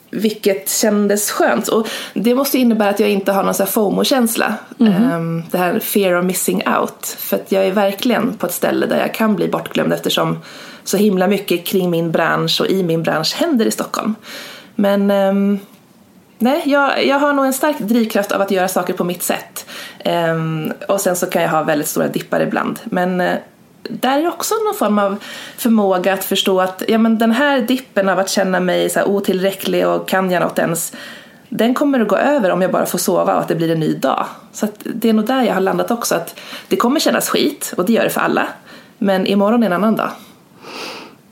vilket 0.09 0.69
kändes 0.69 1.31
skönt. 1.31 1.67
Och 1.67 1.87
det 2.13 2.35
måste 2.35 2.57
innebära 2.57 2.89
att 2.89 2.99
jag 2.99 3.09
inte 3.09 3.31
har 3.31 3.43
någon 3.43 3.53
så 3.53 3.65
FOMO-känsla. 3.65 4.53
Mm. 4.79 5.11
Um, 5.11 5.43
det 5.51 5.57
här 5.57 5.79
fear 5.79 6.19
of 6.19 6.25
missing 6.25 6.63
out. 6.79 7.15
För 7.19 7.35
att 7.35 7.51
jag 7.51 7.65
är 7.65 7.71
verkligen 7.71 8.33
på 8.33 8.45
ett 8.45 8.53
ställe 8.53 8.85
där 8.85 8.99
jag 8.99 9.13
kan 9.13 9.35
bli 9.35 9.47
bortglömd 9.47 9.93
eftersom 9.93 10.37
så 10.83 10.97
himla 10.97 11.27
mycket 11.27 11.65
kring 11.65 11.89
min 11.89 12.11
bransch 12.11 12.61
och 12.61 12.67
i 12.67 12.83
min 12.83 13.03
bransch 13.03 13.35
händer 13.35 13.65
i 13.65 13.71
Stockholm. 13.71 14.15
Men 14.75 15.11
um, 15.11 15.59
nej, 16.37 16.61
jag, 16.65 17.05
jag 17.05 17.19
har 17.19 17.33
nog 17.33 17.45
en 17.45 17.53
stark 17.53 17.79
drivkraft 17.79 18.31
av 18.31 18.41
att 18.41 18.51
göra 18.51 18.67
saker 18.67 18.93
på 18.93 19.03
mitt 19.03 19.23
sätt. 19.23 19.65
Um, 20.05 20.73
och 20.87 21.01
sen 21.01 21.15
så 21.15 21.25
kan 21.25 21.41
jag 21.41 21.49
ha 21.49 21.63
väldigt 21.63 21.87
stora 21.87 22.07
dippar 22.07 22.41
ibland. 22.41 22.79
Men 22.83 23.21
uh, 23.21 23.33
där 23.89 24.19
är 24.19 24.27
också 24.27 24.55
någon 24.65 24.75
form 24.75 24.99
av 24.99 25.17
förmåga 25.57 26.13
att 26.13 26.23
förstå 26.23 26.61
att 26.61 26.83
ja, 26.87 26.97
men 26.97 27.17
den 27.17 27.31
här 27.31 27.61
dippen 27.61 28.09
av 28.09 28.19
att 28.19 28.29
känna 28.29 28.59
mig 28.59 28.89
så 28.89 28.99
här 28.99 29.07
otillräcklig 29.07 29.87
och 29.87 30.07
kan 30.07 30.31
jag 30.31 30.41
något 30.41 30.59
ens 30.59 30.93
den 31.49 31.73
kommer 31.73 31.99
att 31.99 32.07
gå 32.07 32.15
över 32.15 32.51
om 32.51 32.61
jag 32.61 32.71
bara 32.71 32.85
får 32.85 32.97
sova 32.97 33.35
och 33.35 33.41
att 33.41 33.47
det 33.47 33.55
blir 33.55 33.71
en 33.71 33.79
ny 33.79 33.93
dag. 33.93 34.25
Så 34.51 34.67
det 34.83 35.09
är 35.09 35.13
nog 35.13 35.25
där 35.25 35.43
jag 35.43 35.53
har 35.53 35.61
landat 35.61 35.91
också. 35.91 36.15
att 36.15 36.39
Det 36.67 36.75
kommer 36.75 36.99
kännas 36.99 37.29
skit 37.29 37.73
och 37.77 37.85
det 37.85 37.93
gör 37.93 38.03
det 38.03 38.09
för 38.09 38.21
alla. 38.21 38.47
Men 38.97 39.27
imorgon 39.27 39.63
är 39.63 39.67
en 39.67 39.73
annan 39.73 39.95
dag. 39.95 40.09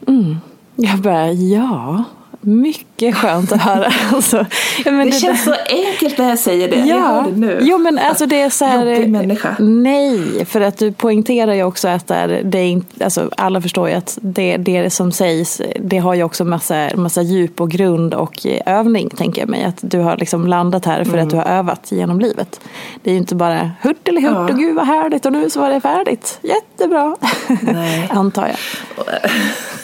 Mm. 0.07 0.37
Jag 0.75 0.99
bara, 0.99 1.31
ja, 1.31 2.03
mycket 2.45 3.15
skönt 3.15 3.51
att 3.51 3.61
höra. 3.61 3.91
Alltså, 4.13 4.45
det, 4.83 4.89
det 4.89 5.11
känns 5.11 5.45
där... 5.45 5.53
så 5.53 5.75
enkelt 5.75 6.17
när 6.17 6.29
jag 6.29 6.39
säger 6.39 6.69
det. 6.69 6.75
Ja. 6.75 6.85
Jag 6.85 7.01
hör 7.01 7.31
det 7.31 7.37
nu. 7.37 7.59
Jo, 7.61 7.77
men 7.77 7.99
alltså 7.99 8.25
det 8.25 8.41
är 8.41 8.49
så 8.49 8.65
här, 8.65 8.85
Jobbig 8.85 9.09
människa. 9.09 9.55
Nej, 9.59 10.45
för 10.45 10.61
att 10.61 10.77
du 10.77 10.91
poängterar 10.91 11.53
ju 11.53 11.63
också 11.63 11.87
att 11.87 12.07
där, 12.07 12.41
det 12.43 12.57
är 12.57 12.81
alltså, 13.03 13.29
alla 13.37 13.61
förstår 13.61 13.89
ju 13.89 13.95
att 13.95 14.17
det, 14.21 14.57
det 14.57 14.89
som 14.89 15.11
sägs 15.11 15.61
det 15.79 15.97
har 15.97 16.13
ju 16.13 16.23
också 16.23 16.45
massa, 16.45 16.89
massa 16.95 17.21
djup 17.21 17.61
och 17.61 17.71
grund 17.71 18.13
och 18.13 18.45
övning 18.65 19.09
tänker 19.09 19.41
jag 19.41 19.49
mig. 19.49 19.63
Att 19.63 19.77
du 19.81 19.99
har 19.99 20.17
liksom 20.17 20.47
landat 20.47 20.85
här 20.85 21.03
för 21.03 21.13
mm. 21.13 21.25
att 21.25 21.29
du 21.29 21.35
har 21.35 21.45
övat 21.45 21.91
genom 21.91 22.19
livet. 22.19 22.59
Det 23.03 23.09
är 23.09 23.13
ju 23.13 23.19
inte 23.19 23.35
bara 23.35 23.71
hurtelihutt 23.81 24.31
ja. 24.33 24.49
och 24.49 24.57
gud 24.57 24.75
vad 24.75 24.87
härligt 24.87 25.25
och 25.25 25.31
nu 25.31 25.49
så 25.49 25.59
var 25.59 25.69
det 25.69 25.81
färdigt. 25.81 26.39
Jättebra. 26.41 27.15
Antar 28.09 28.47
jag. 28.47 28.57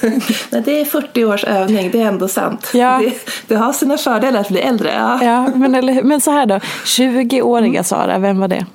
Nej, 0.49 0.61
det 0.65 0.81
är 0.81 0.85
40 0.85 1.25
års 1.25 1.43
övning, 1.43 1.91
det 1.91 2.01
är 2.01 2.05
ändå 2.05 2.27
sant. 2.27 2.71
Ja. 2.73 3.01
Det, 3.03 3.13
det, 3.47 3.55
har 3.55 3.73
sina 3.73 3.97
fördelar 3.97 4.39
att 4.39 4.49
bli 4.49 4.59
äldre. 4.59 4.91
Ja, 4.93 5.23
ja 5.23 5.51
men, 5.55 5.75
eller, 5.75 6.03
men 6.03 6.21
så 6.21 6.31
här 6.31 6.45
då, 6.45 6.55
20-åriga 6.85 7.67
mm. 7.67 7.83
Sara, 7.83 8.19
vem 8.19 8.39
var 8.39 8.47
det? 8.47 8.65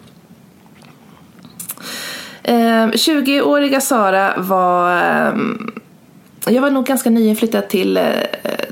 Eh, 2.43 2.87
20-åriga 2.87 3.81
Sara 3.81 4.35
var 4.37 4.97
eh, 4.97 5.33
jag 6.49 6.63
var 6.63 6.71
nog 6.71 6.87
ganska 6.87 7.11
nyinflyttad 7.11 7.69
till, 7.69 7.97
eh, 7.97 8.05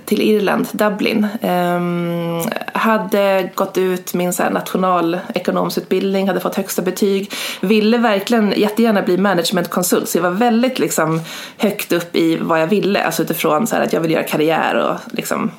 till 0.05 0.23
Irland, 0.23 0.67
Dublin. 0.73 1.27
Um, 1.43 2.43
hade 2.73 3.51
gått 3.55 3.79
ut 3.79 4.15
min 4.15 4.33
så 4.33 4.43
här, 4.43 4.51
nationalekonomsutbildning, 4.51 6.29
hade 6.29 6.41
fått 6.41 6.55
högsta 6.55 6.83
betyg. 6.83 7.33
Ville 7.61 7.99
verkligen 7.99 8.55
jättegärna 8.57 9.03
bli 9.03 9.19
managementkonsult 9.19 10.09
så 10.09 10.19
jag 10.19 10.23
var 10.23 10.31
väldigt 10.31 10.79
liksom, 10.79 11.21
högt 11.59 11.93
upp 11.93 12.17
i 12.17 12.37
vad 12.37 12.63
jag 12.63 12.67
ville. 12.67 13.05
Alltså 13.05 13.23
utifrån 13.23 13.67
så 13.67 13.77
här, 13.77 13.83
att 13.83 13.93
jag 13.93 14.01
ville 14.01 14.15
göra 14.15 14.25
karriär 14.25 14.75
och 14.75 15.17
liksom, 15.17 15.51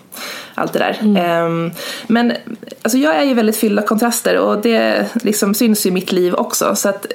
allt 0.55 0.73
det 0.73 0.79
där. 0.79 0.97
Mm. 1.01 1.45
Um, 1.45 1.71
men 2.07 2.33
alltså, 2.81 2.97
jag 2.97 3.15
är 3.15 3.23
ju 3.23 3.33
väldigt 3.33 3.57
fylld 3.57 3.79
av 3.79 3.83
kontraster 3.83 4.37
och 4.37 4.61
det 4.61 5.05
liksom, 5.23 5.53
syns 5.53 5.85
ju 5.85 5.89
i 5.89 5.93
mitt 5.93 6.11
liv 6.11 6.33
också. 6.33 6.75
Så 6.75 6.89
att 6.89 7.05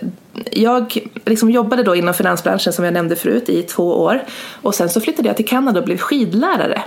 jag 0.52 0.98
liksom 1.24 1.50
jobbade 1.50 1.82
då 1.82 1.96
inom 1.96 2.14
finansbranschen 2.14 2.72
som 2.72 2.84
jag 2.84 2.94
nämnde 2.94 3.16
förut 3.16 3.48
i 3.48 3.62
två 3.62 4.00
år 4.00 4.22
och 4.62 4.74
sen 4.74 4.88
så 4.88 5.00
flyttade 5.00 5.28
jag 5.28 5.36
till 5.36 5.48
Kanada 5.48 5.80
och 5.80 5.86
blev 5.86 5.98
skidlärare. 5.98 6.82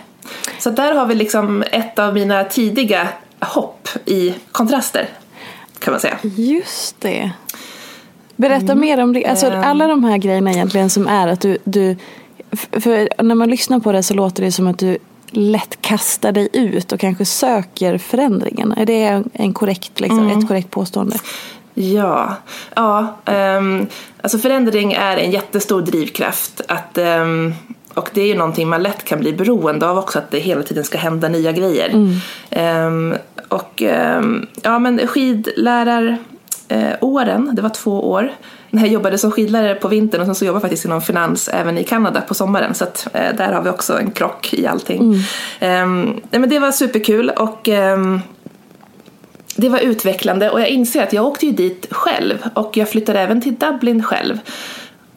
Så 0.60 0.70
där 0.70 0.96
har 0.96 1.06
vi 1.06 1.16
liksom 1.16 1.64
ett 1.72 2.00
av 2.00 2.14
mina 2.14 2.44
tidiga 2.44 3.08
hopp 3.40 3.90
i 4.06 4.34
kontraster 4.52 5.10
kan 5.80 5.92
man 5.92 6.00
säga. 6.00 6.18
Just 6.22 7.02
det. 7.02 7.32
Berätta 8.36 8.72
mm. 8.72 8.80
mer 8.80 9.04
om 9.04 9.14
det. 9.14 9.26
Alltså, 9.26 9.48
ehm. 9.48 9.64
alla 9.64 9.88
de 9.88 10.04
här 10.04 10.18
grejerna 10.18 10.52
egentligen 10.52 10.90
som 10.90 11.08
är 11.08 11.28
att 11.28 11.42
du, 11.42 11.58
du 11.64 11.96
för 12.72 13.24
när 13.24 13.36
man 13.36 13.50
lyssnar 13.50 13.80
på 13.80 13.92
det 13.92 14.04
så 14.04 14.14
låter 14.14 14.44
det 14.44 14.52
som 14.52 14.68
att 14.68 14.80
du 14.80 14.98
lätt 15.30 15.82
kastar 15.82 16.32
dig 16.32 16.50
ut 16.54 16.92
och 16.92 17.00
kanske 17.00 17.26
söker 17.26 17.98
förändringen. 17.98 18.72
Är 18.72 18.86
det 18.86 19.24
en 19.34 19.54
korrekt, 19.54 20.00
liksom, 20.00 20.20
mm. 20.20 20.40
ett 20.40 20.48
korrekt 20.48 20.70
påstående? 20.70 21.18
Ja, 21.74 22.36
ja 22.76 23.18
um, 23.26 23.88
alltså 24.22 24.38
förändring 24.38 24.94
är 24.94 25.18
en 25.18 25.32
jättestor 25.32 25.82
drivkraft. 25.82 26.62
Att, 26.68 26.98
um, 26.98 27.54
och 27.94 28.10
det 28.14 28.22
är 28.22 28.28
ju 28.28 28.36
någonting 28.36 28.70
man 28.70 28.84
lätt 28.84 29.04
kan 29.04 29.20
bli 29.20 29.34
beroende 29.34 29.90
av 29.90 29.98
också, 29.98 30.20
att 30.20 30.32
det 30.32 30.40
hela 30.40 30.64
tiden 30.64 30.84
ska 30.84 30.98
hända 30.98 31.30
nya 31.30 31.52
grejer. 31.52 31.90
Mm. 31.90 32.20
Um, 32.88 33.16
och 33.48 33.84
ja, 34.62 34.80
men 34.80 35.08
skidläraråren, 35.08 37.50
det 37.54 37.62
var 37.62 37.70
två 37.70 38.12
år. 38.12 38.32
När 38.70 38.82
jag 38.82 38.92
jobbade 38.92 39.18
som 39.18 39.32
skidlärare 39.32 39.76
på 39.76 39.88
vintern 39.88 40.22
och 40.22 40.28
sen 40.28 40.36
så 40.36 40.46
jobbade 40.46 40.56
jag 40.56 40.62
faktiskt 40.62 40.86
inom 40.86 41.02
finans 41.02 41.50
även 41.54 41.78
i 41.78 41.84
Kanada 41.84 42.22
på 42.22 42.34
sommaren. 42.34 42.74
Så 42.74 42.84
att, 42.84 43.08
uh, 43.16 43.38
där 43.38 43.52
har 43.52 43.62
vi 43.62 43.70
också 43.70 44.00
en 44.00 44.12
krock 44.12 44.54
i 44.54 44.68
allting. 44.68 45.16
Mm. 45.60 46.22
men 46.30 46.50
det 46.50 46.60
var 46.60 46.72
superkul 46.72 47.30
och 47.30 47.70
det 49.56 49.70
var 49.70 49.80
utvecklande 49.80 50.50
och 50.50 50.62
jag 50.62 50.68
inser 50.68 51.04
att 51.04 51.14
jag 51.14 51.26
åkte 51.26 51.46
ju 51.46 51.52
dit 51.52 51.88
själv 51.92 52.38
och 52.54 52.78
jag 52.78 52.90
flyttade 52.90 53.20
även 53.20 53.42
till 53.42 53.56
Dublin 53.56 54.04
själv. 54.04 54.40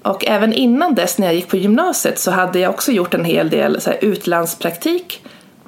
Och 0.07 0.27
även 0.27 0.53
innan 0.53 0.95
dess 0.95 1.19
när 1.19 1.27
jag 1.27 1.35
gick 1.35 1.49
på 1.49 1.57
gymnasiet 1.57 2.19
så 2.19 2.31
hade 2.31 2.59
jag 2.59 2.71
också 2.71 2.93
gjort 2.93 3.15
en 3.15 3.25
hel 3.25 3.51
del 3.51 3.81
så 3.81 3.91
här, 3.91 3.99
utlandspraktik 4.05 5.23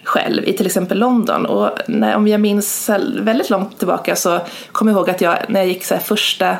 själv 0.05 0.45
i 0.45 0.53
till 0.53 0.67
exempel 0.67 0.99
London. 0.99 1.47
Och 1.47 1.71
när, 1.89 2.17
om 2.17 2.29
jag 2.29 2.41
minns 2.41 2.91
väldigt 3.21 3.51
långt 3.51 3.79
tillbaka 3.79 4.17
så 4.17 4.41
kommer 4.73 4.93
jag 4.93 4.99
ihåg 4.99 5.11
att 5.11 5.21
jag 5.21 5.37
när 5.49 5.61
jag 5.61 5.69
gick 5.69 5.85
så 5.85 5.95
här, 5.95 6.01
första 6.01 6.57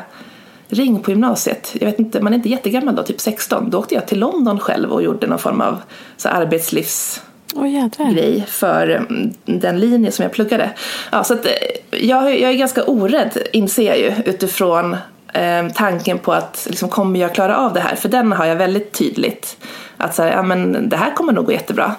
ring 0.67 0.99
på 0.99 1.11
gymnasiet, 1.11 1.75
jag 1.79 1.85
vet 1.85 1.99
inte, 1.99 2.21
man 2.21 2.33
är 2.33 2.37
inte 2.37 2.49
jättegammal 2.49 2.95
då, 2.95 3.03
typ 3.03 3.19
16, 3.19 3.69
då 3.69 3.77
åkte 3.77 3.95
jag 3.95 4.07
till 4.07 4.19
London 4.19 4.59
själv 4.59 4.91
och 4.91 5.03
gjorde 5.03 5.27
någon 5.27 5.39
form 5.39 5.61
av 5.61 5.81
så 6.17 6.29
här, 6.29 6.41
arbetslivs 6.41 7.21
oh, 7.55 8.13
grej 8.13 8.45
för 8.47 8.89
mm, 8.89 9.33
den 9.45 9.79
linje 9.79 10.11
som 10.11 10.23
jag 10.23 10.31
pluggade. 10.31 10.69
Ja, 11.11 11.23
så 11.23 11.33
att, 11.33 11.45
eh, 11.45 11.51
jag, 11.91 12.39
jag 12.39 12.51
är 12.51 12.57
ganska 12.57 12.83
orädd, 12.83 13.37
inser 13.53 13.83
jag 13.83 13.99
ju, 13.99 14.13
utifrån 14.25 14.97
eh, 15.33 15.67
tanken 15.75 16.19
på 16.19 16.33
att 16.33 16.67
liksom, 16.69 16.89
kommer 16.89 17.19
jag 17.19 17.35
klara 17.35 17.57
av 17.57 17.73
det 17.73 17.79
här? 17.79 17.95
För 17.95 18.09
den 18.09 18.31
har 18.31 18.45
jag 18.45 18.55
väldigt 18.55 18.91
tydligt. 18.91 19.57
Att 19.97 20.15
så 20.15 20.23
här, 20.23 20.31
ja, 20.31 20.43
men 20.43 20.89
det 20.89 20.97
här 20.97 21.13
kommer 21.15 21.33
nog 21.33 21.45
gå 21.45 21.51
jättebra. 21.51 21.95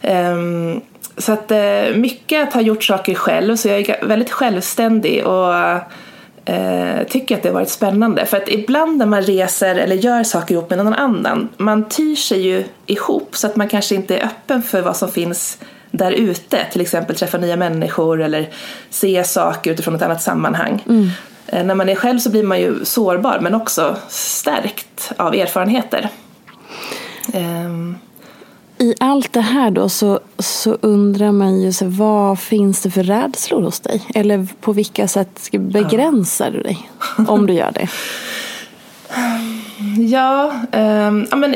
Eh, 0.00 0.36
så 1.16 1.32
att 1.32 1.50
eh, 1.50 1.94
mycket 1.94 2.48
att 2.48 2.54
ha 2.54 2.60
gjort 2.60 2.84
saker 2.84 3.14
själv, 3.14 3.56
så 3.56 3.68
jag 3.68 3.88
är 3.88 4.06
väldigt 4.06 4.30
självständig 4.30 5.26
och 5.26 5.54
eh, 6.44 7.06
tycker 7.08 7.36
att 7.36 7.42
det 7.42 7.48
har 7.48 7.54
varit 7.54 7.68
spännande. 7.68 8.26
För 8.26 8.36
att 8.36 8.48
ibland 8.48 8.96
när 8.96 9.06
man 9.06 9.22
reser 9.22 9.74
eller 9.74 9.96
gör 9.96 10.22
saker 10.22 10.54
ihop 10.54 10.70
med 10.70 10.78
någon 10.78 10.94
annan, 10.94 11.48
man 11.56 11.88
tyr 11.88 12.16
sig 12.16 12.40
ju 12.40 12.64
ihop 12.86 13.36
så 13.36 13.46
att 13.46 13.56
man 13.56 13.68
kanske 13.68 13.94
inte 13.94 14.16
är 14.16 14.24
öppen 14.24 14.62
för 14.62 14.82
vad 14.82 14.96
som 14.96 15.08
finns 15.08 15.58
där 15.90 16.12
ute. 16.12 16.66
Till 16.72 16.80
exempel 16.80 17.16
träffa 17.16 17.38
nya 17.38 17.56
människor 17.56 18.22
eller 18.22 18.48
se 18.90 19.24
saker 19.24 19.70
utifrån 19.70 19.94
ett 19.94 20.02
annat 20.02 20.22
sammanhang. 20.22 20.84
Mm. 20.88 21.08
Eh, 21.52 21.64
när 21.64 21.74
man 21.74 21.88
är 21.88 21.94
själv 21.94 22.18
så 22.18 22.30
blir 22.30 22.42
man 22.42 22.60
ju 22.60 22.84
sårbar 22.84 23.38
men 23.40 23.54
också 23.54 23.96
stärkt 24.08 25.12
av 25.16 25.34
erfarenheter. 25.34 26.08
Um, 27.34 27.98
i 28.78 28.94
allt 29.00 29.32
det 29.32 29.40
här 29.40 29.70
då 29.70 29.88
så, 29.88 30.20
så 30.38 30.78
undrar 30.80 31.32
man 31.32 31.60
ju 31.60 31.72
så, 31.72 31.86
vad 31.86 32.38
finns 32.38 32.82
det 32.82 32.90
för 32.90 33.02
rädslor 33.02 33.62
hos 33.62 33.80
dig? 33.80 34.02
Eller 34.14 34.46
på 34.60 34.72
vilka 34.72 35.08
sätt 35.08 35.48
begränsar 35.52 36.50
du 36.50 36.62
dig 36.62 36.90
om 37.28 37.46
du 37.46 37.52
gör 37.52 37.70
det? 37.70 37.88
Ja, 39.98 40.52
um, 40.72 41.26
ja 41.30 41.36
men 41.36 41.54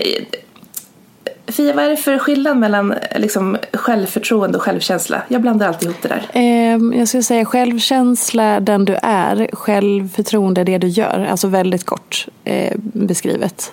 Fia, 1.48 1.74
vad 1.74 1.84
är 1.84 1.90
det 1.90 1.96
för 1.96 2.18
skillnad 2.18 2.56
mellan 2.56 2.94
liksom, 3.14 3.56
självförtroende 3.72 4.58
och 4.58 4.64
självkänsla? 4.64 5.22
Jag 5.28 5.42
blandar 5.42 5.68
alltid 5.68 5.88
ihop 5.88 6.02
det 6.02 6.08
där. 6.08 6.26
Eh, 6.32 6.98
jag 6.98 7.08
skulle 7.08 7.22
säga 7.22 7.44
självkänsla 7.44 8.60
den 8.60 8.84
du 8.84 8.96
är, 9.02 9.48
självförtroende 9.52 10.64
det 10.64 10.78
du 10.78 10.86
gör. 10.86 11.26
Alltså 11.30 11.48
väldigt 11.48 11.84
kort 11.84 12.26
eh, 12.44 12.72
beskrivet. 12.78 13.72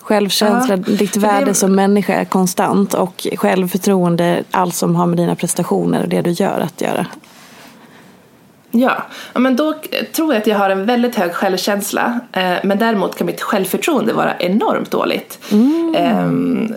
Självkänsla, 0.00 0.76
ja. 0.76 0.96
ditt 0.96 1.16
värde 1.16 1.46
det... 1.46 1.54
som 1.54 1.74
människa 1.74 2.14
är 2.14 2.24
konstant 2.24 2.94
och 2.94 3.26
självförtroende, 3.36 4.44
allt 4.50 4.74
som 4.74 4.96
har 4.96 5.06
med 5.06 5.16
dina 5.16 5.34
prestationer 5.34 6.02
och 6.02 6.08
det 6.08 6.22
du 6.22 6.30
gör 6.30 6.60
att 6.60 6.80
göra. 6.80 7.06
Ja, 8.72 9.02
men 9.34 9.56
då 9.56 9.74
tror 10.12 10.34
jag 10.34 10.40
att 10.40 10.46
jag 10.46 10.58
har 10.58 10.70
en 10.70 10.86
väldigt 10.86 11.14
hög 11.14 11.32
självkänsla. 11.32 12.20
Eh, 12.32 12.54
men 12.62 12.78
däremot 12.78 13.16
kan 13.16 13.26
mitt 13.26 13.40
självförtroende 13.40 14.12
vara 14.12 14.36
enormt 14.38 14.90
dåligt. 14.90 15.38
Mm. 15.52 15.94
Ehm, 15.98 16.74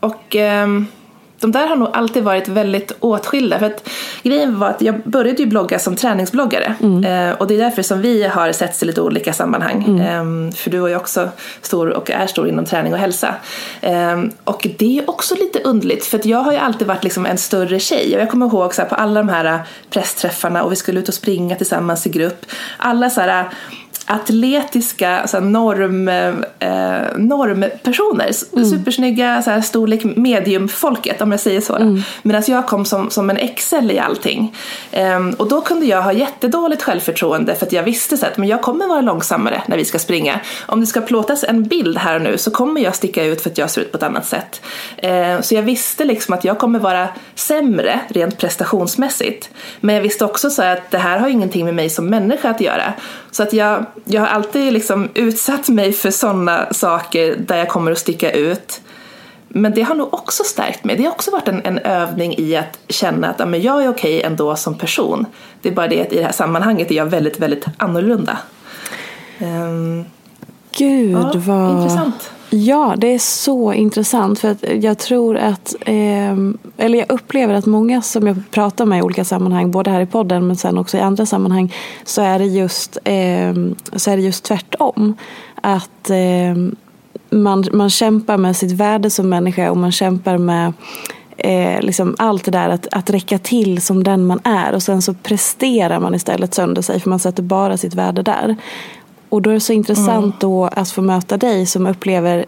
och 0.00 0.36
ehm, 0.36 0.86
de 1.40 1.52
där 1.52 1.66
har 1.66 1.76
nog 1.76 1.88
alltid 1.92 2.24
varit 2.24 2.48
väldigt 2.48 2.92
åtskilda. 3.00 3.58
För 3.58 3.66
att 3.66 3.88
grejen 4.22 4.58
var 4.58 4.68
att 4.68 4.82
jag 4.82 5.02
började 5.02 5.42
ju 5.42 5.46
blogga 5.46 5.78
som 5.78 5.96
träningsbloggare. 5.96 6.74
Mm. 6.82 7.04
Eh, 7.04 7.36
och 7.36 7.46
det 7.46 7.54
är 7.54 7.58
därför 7.58 7.82
som 7.82 8.00
vi 8.00 8.26
har 8.26 8.52
setts 8.52 8.82
i 8.82 8.86
lite 8.86 9.00
olika 9.00 9.32
sammanhang. 9.32 9.84
Mm. 9.88 10.46
Eh, 10.48 10.54
för 10.54 10.70
du 10.70 10.84
är 10.84 10.88
ju 10.88 10.96
också 10.96 11.28
stor 11.62 11.88
och 11.90 12.10
är 12.10 12.26
stor 12.26 12.48
inom 12.48 12.64
träning 12.64 12.92
och 12.92 12.98
hälsa. 12.98 13.34
Eh, 13.80 14.22
och 14.44 14.66
det 14.78 14.98
är 14.98 15.10
också 15.10 15.34
lite 15.34 15.60
underligt 15.60 16.06
för 16.06 16.18
att 16.18 16.26
jag 16.26 16.38
har 16.38 16.52
ju 16.52 16.58
alltid 16.58 16.86
varit 16.86 17.04
liksom 17.04 17.26
en 17.26 17.38
större 17.38 17.78
tjej. 17.78 18.14
Och 18.14 18.20
jag 18.20 18.30
kommer 18.30 18.46
ihåg 18.46 18.74
så 18.74 18.84
på 18.84 18.94
alla 18.94 19.20
de 19.20 19.28
här 19.28 19.60
pressträffarna 19.90 20.62
och 20.62 20.72
vi 20.72 20.76
skulle 20.76 21.00
ut 21.00 21.08
och 21.08 21.14
springa 21.14 21.56
tillsammans 21.56 22.06
i 22.06 22.10
grupp. 22.10 22.46
Alla 22.76 23.10
så 23.10 23.20
här 23.20 23.48
atletiska 24.08 25.26
så 25.26 25.40
norm, 25.40 26.08
eh, 26.58 27.16
normpersoner. 27.16 28.30
Mm. 28.52 28.70
Supersnygga, 28.70 29.42
så 29.42 29.50
här, 29.50 29.60
storlek 29.60 30.04
mediumfolket 30.04 31.20
om 31.20 31.30
jag 31.30 31.40
säger 31.40 31.60
så. 31.60 31.76
Mm. 31.76 32.02
Medan 32.22 32.42
jag 32.46 32.66
kom 32.66 32.84
som, 32.84 33.10
som 33.10 33.30
en 33.30 33.48
XL 33.56 33.90
i 33.90 33.98
allting. 33.98 34.54
Eh, 34.92 35.28
och 35.36 35.48
då 35.48 35.60
kunde 35.60 35.86
jag 35.86 36.02
ha 36.02 36.12
jättedåligt 36.12 36.82
självförtroende 36.82 37.54
för 37.54 37.66
att 37.66 37.72
jag 37.72 37.82
visste 37.82 38.16
så 38.16 38.26
att 38.26 38.36
men 38.36 38.48
jag 38.48 38.62
kommer 38.62 38.86
vara 38.86 39.00
långsammare 39.00 39.62
när 39.66 39.76
vi 39.76 39.84
ska 39.84 39.98
springa. 39.98 40.40
Om 40.66 40.80
det 40.80 40.86
ska 40.86 41.00
plåtas 41.00 41.44
en 41.44 41.62
bild 41.62 41.98
här 41.98 42.16
och 42.16 42.22
nu 42.22 42.38
så 42.38 42.50
kommer 42.50 42.80
jag 42.80 42.94
sticka 42.94 43.24
ut 43.24 43.40
för 43.40 43.50
att 43.50 43.58
jag 43.58 43.70
ser 43.70 43.80
ut 43.80 43.92
på 43.92 43.96
ett 43.96 44.02
annat 44.02 44.26
sätt. 44.26 44.62
Eh, 44.96 45.40
så 45.40 45.54
jag 45.54 45.62
visste 45.62 46.04
liksom 46.04 46.34
att 46.34 46.44
jag 46.44 46.58
kommer 46.58 46.78
vara 46.78 47.08
sämre 47.34 48.00
rent 48.08 48.38
prestationsmässigt. 48.38 49.50
Men 49.80 49.94
jag 49.94 50.02
visste 50.02 50.24
också 50.24 50.50
så 50.50 50.62
att 50.62 50.90
det 50.90 50.98
här 50.98 51.18
har 51.18 51.28
ingenting 51.28 51.64
med 51.64 51.74
mig 51.74 51.90
som 51.90 52.06
människa 52.06 52.50
att 52.50 52.60
göra. 52.60 52.92
Så 53.38 53.42
att 53.42 53.52
jag, 53.52 53.84
jag 54.04 54.20
har 54.20 54.28
alltid 54.28 54.72
liksom 54.72 55.08
utsatt 55.14 55.68
mig 55.68 55.92
för 55.92 56.10
sådana 56.10 56.72
saker 56.72 57.36
där 57.36 57.56
jag 57.56 57.68
kommer 57.68 57.92
att 57.92 57.98
sticka 57.98 58.32
ut. 58.32 58.80
Men 59.48 59.74
det 59.74 59.82
har 59.82 59.94
nog 59.94 60.14
också 60.14 60.44
stärkt 60.44 60.84
mig. 60.84 60.96
Det 60.96 61.04
har 61.04 61.10
också 61.10 61.30
varit 61.30 61.48
en, 61.48 61.60
en 61.64 61.78
övning 61.78 62.34
i 62.38 62.56
att 62.56 62.78
känna 62.88 63.28
att 63.28 63.38
ja, 63.38 63.46
men 63.46 63.62
jag 63.62 63.84
är 63.84 63.88
okej 63.88 64.22
ändå 64.22 64.56
som 64.56 64.78
person. 64.78 65.26
Det 65.62 65.68
är 65.68 65.72
bara 65.72 65.88
det 65.88 66.02
att 66.02 66.12
i 66.12 66.16
det 66.16 66.24
här 66.24 66.32
sammanhanget 66.32 66.90
är 66.90 66.94
jag 66.94 67.06
väldigt, 67.06 67.38
väldigt 67.40 67.64
annorlunda. 67.76 68.38
Um, 69.40 70.04
Gud 70.76 71.12
ja, 71.12 71.32
vad 71.34 71.70
intressant. 71.70 72.30
Ja, 72.50 72.94
det 72.98 73.14
är 73.14 73.18
så 73.18 73.72
intressant 73.72 74.38
för 74.38 74.50
att 74.50 74.64
jag 74.82 74.98
tror 74.98 75.36
att, 75.36 75.74
eh, 75.80 76.36
eller 76.76 76.98
jag 76.98 77.10
upplever 77.10 77.54
att 77.54 77.66
många 77.66 78.02
som 78.02 78.26
jag 78.26 78.42
pratar 78.50 78.86
med 78.86 78.98
i 78.98 79.02
olika 79.02 79.24
sammanhang, 79.24 79.70
både 79.70 79.90
här 79.90 80.00
i 80.00 80.06
podden 80.06 80.46
men 80.46 80.56
sen 80.56 80.78
också 80.78 80.96
i 80.96 81.00
andra 81.00 81.26
sammanhang, 81.26 81.74
så 82.04 82.22
är 82.22 82.38
det 82.38 82.44
just, 82.44 82.98
eh, 83.04 83.54
så 83.96 84.10
är 84.10 84.16
det 84.16 84.22
just 84.22 84.44
tvärtom. 84.44 85.16
Att 85.54 86.10
eh, 86.10 86.56
man, 87.30 87.64
man 87.72 87.90
kämpar 87.90 88.36
med 88.36 88.56
sitt 88.56 88.72
värde 88.72 89.10
som 89.10 89.28
människa 89.28 89.70
och 89.70 89.76
man 89.76 89.92
kämpar 89.92 90.38
med 90.38 90.72
eh, 91.36 91.80
liksom 91.80 92.16
allt 92.18 92.44
det 92.44 92.50
där 92.50 92.68
att, 92.68 92.86
att 92.92 93.10
räcka 93.10 93.38
till 93.38 93.82
som 93.82 94.04
den 94.04 94.26
man 94.26 94.40
är 94.44 94.74
och 94.74 94.82
sen 94.82 95.02
så 95.02 95.14
presterar 95.14 96.00
man 96.00 96.14
istället 96.14 96.54
sönder 96.54 96.82
sig 96.82 97.00
för 97.00 97.10
man 97.10 97.18
sätter 97.18 97.42
bara 97.42 97.76
sitt 97.76 97.94
värde 97.94 98.22
där. 98.22 98.56
Och 99.28 99.42
då 99.42 99.50
är 99.50 99.54
det 99.54 99.60
så 99.60 99.72
intressant 99.72 100.24
mm. 100.24 100.36
då 100.38 100.64
att 100.64 100.90
få 100.90 101.02
möta 101.02 101.36
dig 101.36 101.66
som 101.66 101.86
upplever 101.86 102.46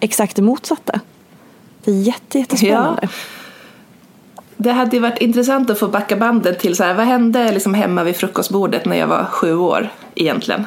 exakt 0.00 0.36
det 0.36 0.42
motsatta. 0.42 1.00
Det 1.84 1.90
är 1.90 1.94
jätte, 1.94 2.38
jättespännande. 2.38 2.98
Ja. 3.02 3.08
Det 4.56 4.72
hade 4.72 5.00
varit 5.00 5.18
intressant 5.18 5.70
att 5.70 5.78
få 5.78 5.88
backa 5.88 6.16
bandet 6.16 6.58
till 6.58 6.76
så 6.76 6.84
här, 6.84 6.94
vad 6.94 7.06
hände 7.06 7.52
liksom 7.52 7.74
hemma 7.74 8.04
vid 8.04 8.16
frukostbordet 8.16 8.84
när 8.84 8.96
jag 8.96 9.06
var 9.06 9.24
sju 9.24 9.56
år 9.56 9.88
egentligen? 10.14 10.66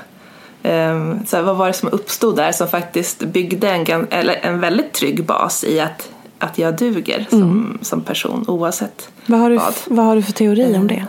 Um, 0.64 1.26
så 1.26 1.36
här, 1.36 1.44
vad 1.44 1.58
var 1.58 1.68
det 1.68 1.74
som 1.74 1.90
uppstod 1.92 2.36
där 2.36 2.52
som 2.52 2.68
faktiskt 2.68 3.20
byggde 3.20 3.70
en, 3.70 4.08
eller 4.10 4.34
en 4.34 4.60
väldigt 4.60 4.94
trygg 4.94 5.26
bas 5.26 5.64
i 5.64 5.80
att, 5.80 6.10
att 6.40 6.58
jag 6.58 6.78
duger 6.78 7.26
som, 7.30 7.42
mm. 7.42 7.78
som 7.82 8.02
person 8.02 8.46
oavsett 8.48 9.10
vad. 9.26 9.40
Har 9.40 9.50
du, 9.50 9.56
vad. 9.56 9.74
vad 9.88 10.06
har 10.06 10.16
du 10.16 10.22
för 10.22 10.32
teori 10.32 10.76
om 10.78 10.88
det? 10.88 11.06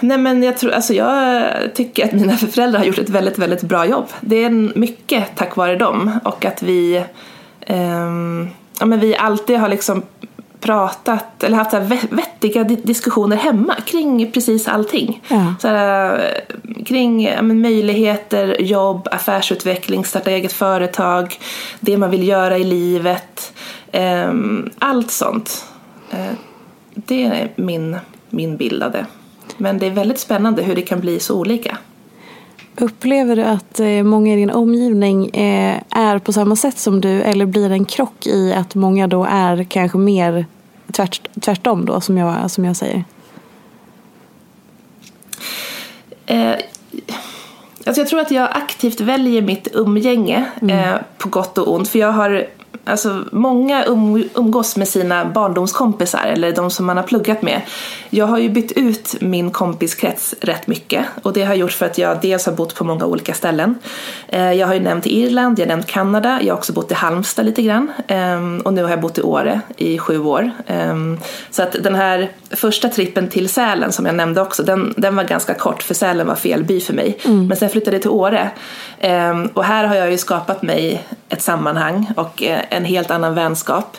Nej 0.00 0.18
men 0.18 0.42
jag, 0.42 0.58
tror, 0.58 0.70
alltså 0.70 0.94
jag 0.94 1.44
tycker 1.74 2.04
att 2.04 2.12
mina 2.12 2.36
föräldrar 2.36 2.78
har 2.78 2.86
gjort 2.86 2.98
ett 2.98 3.10
väldigt, 3.10 3.38
väldigt 3.38 3.62
bra 3.62 3.86
jobb. 3.86 4.06
Det 4.20 4.44
är 4.44 4.78
mycket 4.78 5.36
tack 5.36 5.56
vare 5.56 5.76
dem 5.76 6.18
och 6.24 6.44
att 6.44 6.62
vi, 6.62 7.04
um, 7.68 8.50
ja, 8.80 8.86
men 8.86 9.00
vi 9.00 9.16
alltid 9.16 9.58
har 9.58 9.68
liksom 9.68 10.02
pratat 10.62 11.44
eller 11.44 11.56
haft 11.56 11.70
så 11.70 11.80
vettiga 12.10 12.64
diskussioner 12.64 13.36
hemma 13.36 13.74
kring 13.74 14.32
precis 14.32 14.68
allting. 14.68 15.22
Ja. 15.28 15.54
Så 15.60 15.68
här, 15.68 16.40
kring 16.86 17.24
ja, 17.24 17.42
möjligheter, 17.42 18.62
jobb, 18.62 19.08
affärsutveckling, 19.10 20.04
starta 20.04 20.30
eget 20.30 20.52
företag, 20.52 21.38
det 21.80 21.96
man 21.96 22.10
vill 22.10 22.28
göra 22.28 22.58
i 22.58 22.64
livet. 22.64 23.52
Um, 23.92 24.70
allt 24.78 25.10
sånt. 25.10 25.64
Uh, 26.14 26.34
det 26.94 27.24
är 27.24 27.52
min, 27.56 27.96
min 28.30 28.56
bild 28.56 28.82
av 28.82 28.92
det. 28.92 29.06
Men 29.58 29.78
det 29.78 29.86
är 29.86 29.90
väldigt 29.90 30.18
spännande 30.18 30.62
hur 30.62 30.74
det 30.74 30.82
kan 30.82 31.00
bli 31.00 31.20
så 31.20 31.38
olika. 31.38 31.78
Upplever 32.76 33.36
du 33.36 33.42
att 33.42 33.80
eh, 33.80 34.02
många 34.02 34.32
i 34.32 34.36
din 34.36 34.50
omgivning 34.50 35.28
eh, 35.28 35.82
är 35.90 36.18
på 36.18 36.32
samma 36.32 36.56
sätt 36.56 36.78
som 36.78 37.00
du 37.00 37.22
eller 37.22 37.46
blir 37.46 37.68
det 37.68 37.74
en 37.74 37.84
krock 37.84 38.26
i 38.26 38.52
att 38.52 38.74
många 38.74 39.06
då 39.06 39.24
är 39.24 39.64
kanske 39.64 39.98
mer 39.98 40.46
tvärt, 40.92 41.28
tvärtom 41.40 41.84
då 41.84 42.00
som 42.00 42.18
jag, 42.18 42.50
som 42.50 42.64
jag 42.64 42.76
säger? 42.76 43.04
Eh, 46.26 46.54
alltså 47.86 48.00
jag 48.00 48.08
tror 48.08 48.20
att 48.20 48.30
jag 48.30 48.48
aktivt 48.52 49.00
väljer 49.00 49.42
mitt 49.42 49.68
umgänge 49.72 50.44
mm. 50.62 50.78
eh, 50.78 51.00
på 51.18 51.28
gott 51.28 51.58
och 51.58 51.74
ont 51.74 51.88
för 51.88 51.98
jag 51.98 52.12
har 52.12 52.46
alltså 52.84 53.24
många 53.32 53.84
um, 53.84 54.24
umgås 54.34 54.76
med 54.76 54.88
sina 54.88 55.24
barndomskompisar 55.24 56.26
eller 56.26 56.52
de 56.52 56.70
som 56.70 56.86
man 56.86 56.96
har 56.96 57.04
pluggat 57.04 57.42
med. 57.42 57.60
Jag 58.10 58.26
har 58.26 58.38
ju 58.38 58.48
bytt 58.48 58.72
ut 58.72 59.14
min 59.20 59.50
kompiskrets 59.50 60.34
rätt 60.40 60.66
mycket 60.66 61.04
och 61.22 61.32
det 61.32 61.42
har 61.42 61.48
jag 61.48 61.56
gjort 61.56 61.72
för 61.72 61.86
att 61.86 61.98
jag 61.98 62.18
dels 62.22 62.46
har 62.46 62.52
bott 62.52 62.74
på 62.74 62.84
många 62.84 63.06
olika 63.06 63.34
ställen. 63.34 63.74
Eh, 64.28 64.52
jag 64.52 64.66
har 64.66 64.74
ju 64.74 64.80
nämnt 64.80 65.06
Irland, 65.06 65.58
jag 65.58 65.66
har 65.66 65.68
nämnt 65.68 65.86
Kanada, 65.86 66.38
jag 66.42 66.54
har 66.54 66.58
också 66.58 66.72
bott 66.72 66.90
i 66.90 66.94
Halmstad 66.94 67.46
lite 67.46 67.62
grann 67.62 67.92
ehm, 68.08 68.60
och 68.64 68.74
nu 68.74 68.82
har 68.82 68.90
jag 68.90 69.00
bott 69.00 69.18
i 69.18 69.22
Åre 69.22 69.60
i 69.76 69.98
sju 69.98 70.18
år. 70.18 70.50
Ehm, 70.66 71.18
så 71.50 71.62
att 71.62 71.72
den 71.72 71.94
här 71.94 72.30
första 72.50 72.88
trippen 72.88 73.28
till 73.28 73.48
Sälen 73.48 73.92
som 73.92 74.06
jag 74.06 74.14
nämnde 74.14 74.40
också, 74.40 74.62
den, 74.62 74.94
den 74.96 75.16
var 75.16 75.24
ganska 75.24 75.54
kort 75.54 75.82
för 75.82 75.94
Sälen 75.94 76.26
var 76.26 76.34
fel 76.34 76.64
by 76.64 76.80
för 76.80 76.94
mig. 76.94 77.18
Mm. 77.24 77.46
Men 77.46 77.56
sen 77.56 77.68
flyttade 77.68 77.96
jag 77.96 78.02
till 78.02 78.10
Åre 78.10 78.50
ehm, 79.00 79.46
och 79.46 79.64
här 79.64 79.84
har 79.84 79.94
jag 79.94 80.10
ju 80.10 80.18
skapat 80.18 80.62
mig 80.62 81.02
ett 81.28 81.42
sammanhang 81.42 82.12
och 82.16 82.42
eh, 82.42 82.61
en 82.70 82.84
helt 82.84 83.10
annan 83.10 83.34
vänskap. 83.34 83.96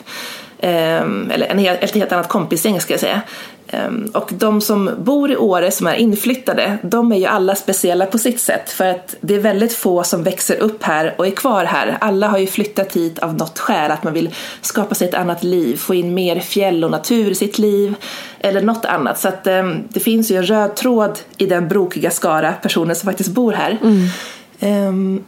Ehm, 0.60 1.30
eller 1.30 1.46
en 1.46 1.58
helt, 1.58 1.82
ett 1.82 1.94
helt 1.94 2.12
annat 2.12 2.28
kompisgäng 2.28 2.80
ska 2.80 2.92
jag 2.92 3.00
säga. 3.00 3.20
Ehm, 3.68 4.10
och 4.14 4.30
de 4.32 4.60
som 4.60 4.90
bor 4.98 5.30
i 5.30 5.36
Åre 5.36 5.70
som 5.70 5.86
är 5.86 5.94
inflyttade, 5.94 6.78
de 6.82 7.12
är 7.12 7.16
ju 7.16 7.26
alla 7.26 7.54
speciella 7.54 8.06
på 8.06 8.18
sitt 8.18 8.40
sätt 8.40 8.70
för 8.70 8.84
att 8.84 9.14
det 9.20 9.34
är 9.34 9.38
väldigt 9.38 9.74
få 9.74 10.04
som 10.04 10.22
växer 10.22 10.56
upp 10.56 10.82
här 10.82 11.14
och 11.18 11.26
är 11.26 11.30
kvar 11.30 11.64
här. 11.64 11.96
Alla 12.00 12.28
har 12.28 12.38
ju 12.38 12.46
flyttat 12.46 12.96
hit 12.96 13.18
av 13.18 13.34
något 13.34 13.58
skäl, 13.58 13.90
att 13.90 14.04
man 14.04 14.12
vill 14.12 14.34
skapa 14.60 14.94
sig 14.94 15.08
ett 15.08 15.14
annat 15.14 15.44
liv, 15.44 15.76
få 15.76 15.94
in 15.94 16.14
mer 16.14 16.40
fjäll 16.40 16.84
och 16.84 16.90
natur 16.90 17.30
i 17.30 17.34
sitt 17.34 17.58
liv 17.58 17.94
eller 18.40 18.62
något 18.62 18.84
annat. 18.84 19.18
Så 19.18 19.28
att 19.28 19.46
um, 19.46 19.84
det 19.88 20.00
finns 20.00 20.30
ju 20.30 20.36
en 20.36 20.46
röd 20.46 20.76
tråd 20.76 21.18
i 21.38 21.46
den 21.46 21.68
brokiga 21.68 22.10
skara 22.10 22.52
personer 22.52 22.94
som 22.94 23.06
faktiskt 23.06 23.30
bor 23.30 23.52
här. 23.52 23.78
Mm. 23.82 24.88
Um, 24.88 25.24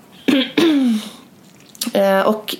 och 2.24 2.56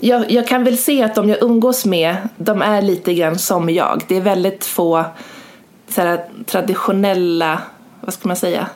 jag, 0.00 0.30
jag, 0.30 0.46
kan 0.46 0.64
väl 0.64 0.78
se 0.78 1.02
att 1.02 1.14
de 1.14 1.28
jag 1.28 1.42
umgås 1.42 1.84
med, 1.84 2.16
de 2.36 2.62
är 2.62 2.82
lite 2.82 3.14
grann 3.14 3.38
som 3.38 3.70
jag. 3.70 4.02
Det 4.08 4.16
är 4.16 4.20
väldigt 4.20 4.64
få 4.66 5.04
här, 5.96 6.24
traditionella, 6.46 7.58
vad 8.00 8.14
ska 8.14 8.28
man 8.28 8.36
säga? 8.36 8.66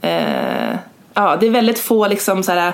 Eh, 0.00 0.76
ja, 1.14 1.36
det 1.40 1.46
är 1.46 1.50
väldigt 1.50 1.78
få 1.78 2.08
liksom 2.08 2.42
så 2.42 2.52
här, 2.52 2.72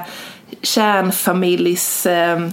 kärnfamiljs 0.62 2.06
eh, 2.06 2.48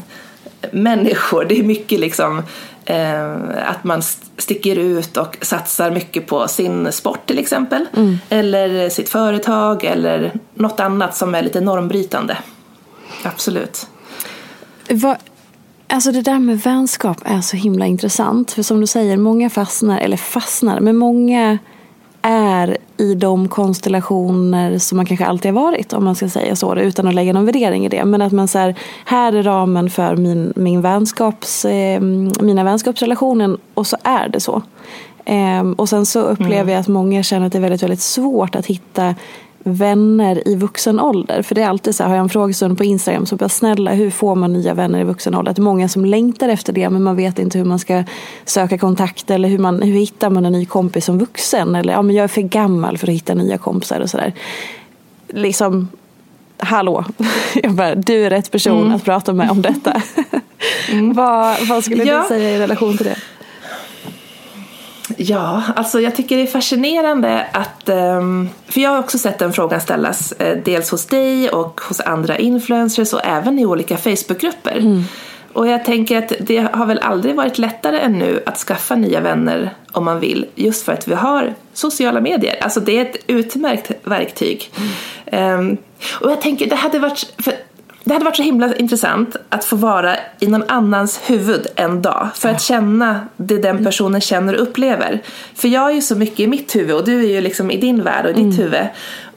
människor. 0.72 1.46
Det 1.46 1.60
är 1.60 1.64
mycket 1.64 2.00
liksom 2.00 2.44
eh, 2.86 3.34
att 3.66 3.84
man 3.84 4.02
sticker 4.38 4.76
ut 4.76 5.18
och 5.18 5.38
satsar 5.42 5.92
mycket 5.92 6.28
på 6.28 6.48
sin 6.48 6.92
sport 6.92 7.26
till 7.26 7.40
exempel. 7.40 7.86
Mm. 7.96 8.18
Eller 8.30 8.90
sitt 8.90 9.10
företag 9.10 9.84
eller 9.84 10.32
något 10.54 10.80
annat 10.80 11.16
som 11.16 11.36
är 11.36 11.42
lite 11.42 11.62
normbrytande. 11.62 12.38
Absolut. 13.24 13.88
Vad, 14.90 15.18
alltså 15.88 16.12
det 16.12 16.22
där 16.22 16.40
med 16.40 16.60
vänskap 16.60 17.18
är 17.26 17.42
så 17.42 17.58
himla 17.58 17.86
intressant. 17.86 18.52
För 18.52 18.64
som 18.64 18.82
du 18.82 18.88
säger, 18.88 19.18
många 19.18 19.50
fastnar, 19.50 20.00
eller 20.00 20.18
fastnar, 20.18 20.80
men 20.80 20.98
många 20.98 21.58
är 22.22 22.78
i 22.98 23.16
de 23.16 23.48
konstellationer 23.48 24.78
som 24.78 24.96
man 24.96 25.06
kanske 25.06 25.26
alltid 25.26 25.54
har 25.54 25.62
varit 25.62 25.94
om 25.94 26.04
man 26.06 26.16
ska 26.16 26.30
säga 26.30 26.56
så 26.56 26.76
utan 26.76 27.08
att 27.08 27.14
lägga 27.14 27.34
någon 27.34 27.46
värdering 27.46 27.86
i 27.86 27.90
det. 27.90 28.06
Men 28.06 28.22
att 28.22 28.32
man 28.32 28.48
så 28.48 28.58
här, 28.58 28.76
är 29.06 29.44
ramen 29.44 29.90
för 29.90 30.16
min, 30.16 30.54
min 30.56 30.82
vänskaps, 30.82 31.66
eh, 31.66 32.02
mina 32.42 32.64
vänskapsrelationer 32.64 33.58
och 33.74 33.88
så 33.88 33.98
är 34.04 34.30
det 34.30 34.40
så. 34.40 34.62
Eh, 35.26 35.72
och 35.78 35.90
sen 35.90 36.06
så 36.06 36.22
upplever 36.22 36.62
mm. 36.62 36.70
jag 36.70 36.80
att 36.80 36.88
många 36.88 37.24
känner 37.24 37.48
att 37.48 37.52
det 37.52 37.58
är 37.58 37.62
väldigt, 37.62 37.84
väldigt 37.84 38.02
svårt 38.02 38.56
att 38.56 38.66
hitta 38.66 39.16
vänner 39.64 40.48
i 40.48 40.56
vuxen 40.56 41.00
ålder. 41.00 41.42
För 41.42 41.56
det 41.56 41.62
är 41.62 41.68
alltid 41.68 41.96
så 41.96 42.04
här, 42.04 42.10
har 42.10 42.16
jag 42.16 42.24
en 42.24 42.30
frågestund 42.30 42.78
på 42.78 42.84
Instagram 42.84 43.26
så 43.26 43.36
bara 43.36 43.50
snälla 43.50 43.94
hur 43.94 44.10
får 44.10 44.36
man 44.36 44.54
nya 44.54 44.74
vänner 44.74 45.00
i 45.00 45.04
vuxen 45.04 45.36
ålder? 45.36 45.54
Det 45.54 45.60
är 45.60 45.64
många 45.64 45.90
som 45.90 46.06
längtar 46.06 46.50
efter 46.50 46.74
det 46.74 46.90
men 46.90 47.04
man 47.04 47.16
vet 47.16 47.40
inte 47.40 47.58
hur 47.58 47.66
man 47.66 47.80
ska 47.80 48.04
söka 48.46 48.78
kontakt 48.78 49.32
eller 49.32 49.50
hur, 49.50 49.58
man, 49.58 49.82
hur 49.82 49.94
hittar 49.94 50.30
man 50.30 50.46
en 50.46 50.52
ny 50.52 50.66
kompis 50.66 51.06
som 51.06 51.20
vuxen? 51.20 51.76
Eller 51.76 51.94
ja 51.94 52.02
men 52.02 52.16
jag 52.16 52.24
är 52.24 52.28
för 52.28 52.42
gammal 52.42 52.98
för 52.98 53.08
att 53.08 53.14
hitta 53.14 53.34
nya 53.34 53.58
kompisar 53.58 54.00
och 54.00 54.10
sådär. 54.10 54.34
Liksom, 55.28 55.88
hallå, 56.58 57.06
jag 57.64 57.72
bara, 57.72 57.96
du 57.96 58.26
är 58.26 58.30
rätt 58.30 58.52
person 58.52 58.82
mm. 58.82 58.96
att 58.96 59.04
prata 59.04 59.34
med 59.34 59.52
om 59.52 59.62
detta. 59.62 60.02
Mm. 60.92 61.14
vad, 61.14 61.68
vad 61.68 61.84
skulle 61.84 62.04
ja. 62.04 62.22
du 62.22 62.28
säga 62.28 62.56
i 62.56 62.60
relation 62.60 62.98
till 62.98 63.06
det? 63.06 63.16
Ja, 65.18 65.64
alltså 65.76 66.02
jag 66.02 66.16
tycker 66.16 66.36
det 66.38 66.42
är 66.42 66.48
fascinerande 66.48 67.48
att, 67.54 67.90
ehm, 67.90 68.50
för 68.68 68.82
jag 68.82 68.90
har 68.90 69.00
också 69.00 69.18
sett 69.18 69.40
den 69.40 69.54
frågan 69.54 69.82
ställas 69.82 70.32
eh, 70.32 70.58
dels 70.66 70.92
hos 70.92 71.06
dig 71.06 71.50
och 71.50 71.82
hos 71.82 72.00
andra 72.00 72.38
influencers 72.38 73.14
och 73.14 73.26
även 73.26 73.60
i 73.60 73.66
olika 73.66 73.98
Facebookgrupper. 73.98 74.78
Mm. 74.78 75.04
Och 75.54 75.68
jag 75.68 75.86
tänker 75.86 76.18
att 76.18 76.34
det 76.40 76.68
har 76.74 76.86
väl 76.86 77.00
aldrig 77.00 77.36
varit 77.36 77.58
lättare 77.58 78.00
än 78.00 78.20
nu 78.20 78.44
att 78.46 78.58
skaffa 78.58 78.96
nya 78.96 79.22
vänner 79.22 79.74
om 79.92 80.06
man 80.06 80.20
vill, 80.20 80.46
just 80.56 80.86
för 80.86 80.94
att 80.94 81.08
vi 81.08 81.14
har 81.14 81.54
sociala 81.74 82.22
medier. 82.22 82.64
Alltså 82.64 82.80
det 82.80 82.98
är 82.98 83.02
ett 83.02 83.18
utmärkt 83.28 83.92
verktyg. 84.04 84.72
Mm. 85.32 85.60
Um, 85.60 85.78
och 86.22 86.32
jag 86.32 86.42
tänker, 86.42 86.70
det 86.70 86.76
hade 86.76 87.00
varit, 87.00 87.34
för 87.38 87.54
det 88.04 88.14
hade 88.14 88.26
varit 88.26 88.36
så 88.36 88.44
himla 88.44 88.76
intressant 88.76 89.36
att 89.50 89.66
få 89.66 89.76
vara 89.76 90.16
i 90.40 90.48
någon 90.48 90.64
annans 90.68 91.20
huvud 91.26 91.68
en 91.76 92.02
dag 92.02 92.30
för 92.36 92.50
att 92.50 92.62
känna 92.62 93.28
det 93.38 93.58
den 93.58 93.86
personen 93.86 94.22
känner 94.22 94.56
och 94.56 94.62
upplever. 94.62 95.22
För 95.56 95.68
jag 95.68 95.90
är 95.90 95.94
ju 95.94 96.02
så 96.02 96.16
mycket 96.16 96.40
i 96.40 96.48
mitt 96.48 96.76
huvud 96.76 96.96
och 96.96 97.06
du 97.06 97.20
är 97.20 97.30
ju 97.30 97.42
liksom 97.42 97.72
i 97.72 97.78
din 97.78 98.04
värld 98.04 98.26
och 98.26 98.32
i 98.32 98.34
ditt 98.34 98.44
mm. 98.44 98.58
huvud. 98.58 98.88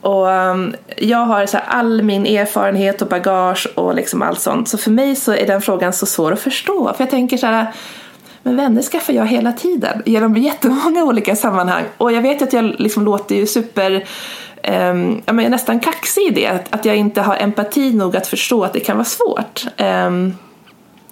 Och 0.01 0.27
um, 0.27 0.75
jag 0.97 1.19
har 1.19 1.47
så 1.47 1.59
all 1.67 2.03
min 2.03 2.27
erfarenhet 2.27 3.03
och 3.03 3.09
bagage 3.09 3.69
och 3.75 3.95
liksom 3.95 4.23
allt 4.23 4.41
sånt. 4.41 4.69
Så 4.69 4.79
för 4.79 4.91
mig 4.91 5.17
så 5.17 5.33
är 5.33 5.47
den 5.47 5.63
frågan 5.63 5.93
så 5.93 6.07
svår 6.07 6.33
att 6.33 6.41
förstå. 6.41 6.93
För 6.97 7.05
jag 7.05 7.11
tänker 7.11 7.37
så 7.37 7.47
här, 7.47 7.73
men 8.43 8.57
vänner 8.57 8.83
skaffar 8.83 9.13
jag 9.13 9.27
hela 9.27 9.53
tiden 9.53 10.03
genom 10.07 10.37
jättemånga 10.37 11.05
olika 11.05 11.37
sammanhang. 11.37 11.85
Och 11.99 12.13
jag 12.13 12.23
vet 12.23 12.43
att 12.43 12.53
jag 12.53 12.65
liksom 12.65 13.05
låter 13.05 13.35
ju 13.35 13.47
super 13.47 14.05
um, 14.67 15.23
jag 15.27 15.43
är 15.43 15.49
nästan 15.49 15.81
kaxig 15.81 16.23
i 16.23 16.31
det, 16.31 16.47
att, 16.47 16.75
att 16.75 16.85
jag 16.85 16.97
inte 16.97 17.21
har 17.21 17.37
empati 17.37 17.93
nog 17.93 18.17
att 18.17 18.27
förstå 18.27 18.65
att 18.65 18.73
det 18.73 18.81
kan 18.81 18.97
vara 18.97 19.05
svårt. 19.05 19.67
Um, 19.79 20.35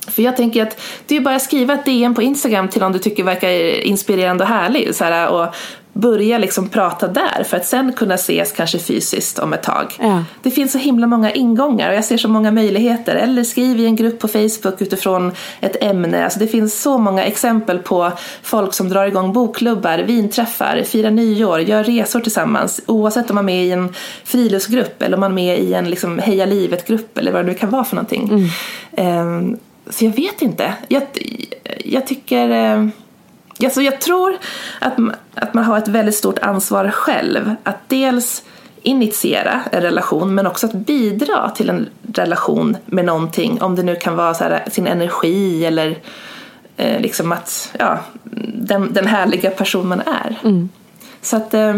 för 0.08 0.22
jag 0.22 0.36
tänker 0.36 0.62
att 0.62 0.80
det 1.06 1.16
är 1.16 1.20
bara 1.20 1.36
att 1.36 1.42
skriva 1.42 1.74
ett 1.74 1.84
DM 1.84 2.14
på 2.14 2.22
Instagram 2.22 2.68
till 2.68 2.80
någon 2.80 2.92
du 2.92 2.98
tycker 2.98 3.24
verkar 3.24 3.50
inspirerande 3.80 4.44
och 4.44 4.50
härlig. 4.50 4.94
Så 4.94 5.04
här, 5.04 5.28
och 5.28 5.54
börja 5.94 6.38
liksom 6.38 6.68
prata 6.68 7.08
där 7.08 7.44
för 7.44 7.56
att 7.56 7.66
sen 7.66 7.92
kunna 7.92 8.14
ses 8.14 8.52
kanske 8.52 8.78
fysiskt 8.78 9.38
om 9.38 9.52
ett 9.52 9.62
tag. 9.62 9.96
Ja. 10.00 10.24
Det 10.42 10.50
finns 10.50 10.72
så 10.72 10.78
himla 10.78 11.06
många 11.06 11.32
ingångar 11.32 11.90
och 11.90 11.96
jag 11.96 12.04
ser 12.04 12.16
så 12.16 12.28
många 12.28 12.50
möjligheter. 12.50 13.14
Eller 13.14 13.44
skriv 13.44 13.80
i 13.80 13.86
en 13.86 13.96
grupp 13.96 14.18
på 14.18 14.28
Facebook 14.28 14.82
utifrån 14.82 15.32
ett 15.60 15.82
ämne. 15.82 16.24
Alltså 16.24 16.38
det 16.38 16.46
finns 16.46 16.82
så 16.82 16.98
många 16.98 17.24
exempel 17.24 17.78
på 17.78 18.12
folk 18.42 18.74
som 18.74 18.88
drar 18.88 19.06
igång 19.06 19.32
bokklubbar, 19.32 19.98
vinträffar, 19.98 20.82
firar 20.82 21.10
nyår, 21.10 21.60
gör 21.60 21.84
resor 21.84 22.20
tillsammans. 22.20 22.80
Oavsett 22.86 23.30
om 23.30 23.34
man 23.34 23.44
är 23.44 23.54
med 23.54 23.64
i 23.64 23.70
en 23.70 23.94
friluftsgrupp 24.24 25.02
eller 25.02 25.16
om 25.16 25.20
man 25.20 25.30
är 25.30 25.34
med 25.34 25.58
i 25.58 25.74
en 25.74 25.90
liksom 25.90 26.18
Heja 26.18 26.46
livet-grupp 26.46 27.18
eller 27.18 27.32
vad 27.32 27.44
det 27.44 27.52
nu 27.52 27.58
kan 27.58 27.70
vara 27.70 27.84
för 27.84 27.96
någonting. 27.96 28.50
Mm. 28.96 29.28
Um, 29.28 29.58
så 29.90 30.04
jag 30.04 30.12
vet 30.12 30.42
inte. 30.42 30.74
Jag, 30.88 31.02
jag 31.84 32.06
tycker 32.06 32.50
Alltså 33.64 33.82
jag 33.82 34.00
tror 34.00 34.38
att, 34.78 34.94
att 35.34 35.54
man 35.54 35.64
har 35.64 35.78
ett 35.78 35.88
väldigt 35.88 36.14
stort 36.14 36.38
ansvar 36.38 36.90
själv 36.90 37.54
att 37.62 37.88
dels 37.88 38.42
initiera 38.82 39.62
en 39.72 39.82
relation 39.82 40.34
men 40.34 40.46
också 40.46 40.66
att 40.66 40.72
bidra 40.72 41.50
till 41.50 41.70
en 41.70 41.88
relation 42.14 42.76
med 42.86 43.04
någonting. 43.04 43.62
Om 43.62 43.76
det 43.76 43.82
nu 43.82 43.96
kan 43.96 44.16
vara 44.16 44.34
så 44.34 44.44
här, 44.44 44.64
sin 44.70 44.86
energi 44.86 45.64
eller 45.64 45.98
eh, 46.76 47.00
liksom 47.00 47.32
att, 47.32 47.74
ja, 47.78 47.98
den, 48.54 48.92
den 48.92 49.06
härliga 49.06 49.50
person 49.50 49.88
man 49.88 50.00
är. 50.00 50.38
Mm. 50.42 50.68
Så 51.24 51.36
att 51.36 51.54
eh, 51.54 51.74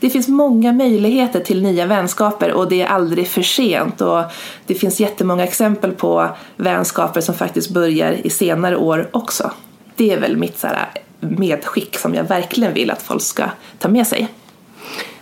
det 0.00 0.10
finns 0.10 0.28
många 0.28 0.72
möjligheter 0.72 1.40
till 1.40 1.62
nya 1.62 1.86
vänskaper 1.86 2.52
och 2.52 2.68
det 2.68 2.82
är 2.82 2.86
aldrig 2.86 3.28
för 3.28 3.42
sent. 3.42 4.00
Och 4.00 4.22
det 4.66 4.74
finns 4.74 5.00
jättemånga 5.00 5.44
exempel 5.44 5.92
på 5.92 6.28
vänskaper 6.56 7.20
som 7.20 7.34
faktiskt 7.34 7.70
börjar 7.70 8.12
i 8.26 8.30
senare 8.30 8.76
år 8.76 9.08
också. 9.12 9.50
Det 9.96 10.12
är 10.12 10.20
väl 10.20 10.36
mitt 10.36 10.58
så 10.58 10.66
här, 10.66 10.88
medskick 11.20 11.98
som 11.98 12.14
jag 12.14 12.24
verkligen 12.24 12.74
vill 12.74 12.90
att 12.90 13.02
folk 13.02 13.22
ska 13.22 13.44
ta 13.78 13.88
med 13.88 14.06
sig. 14.06 14.28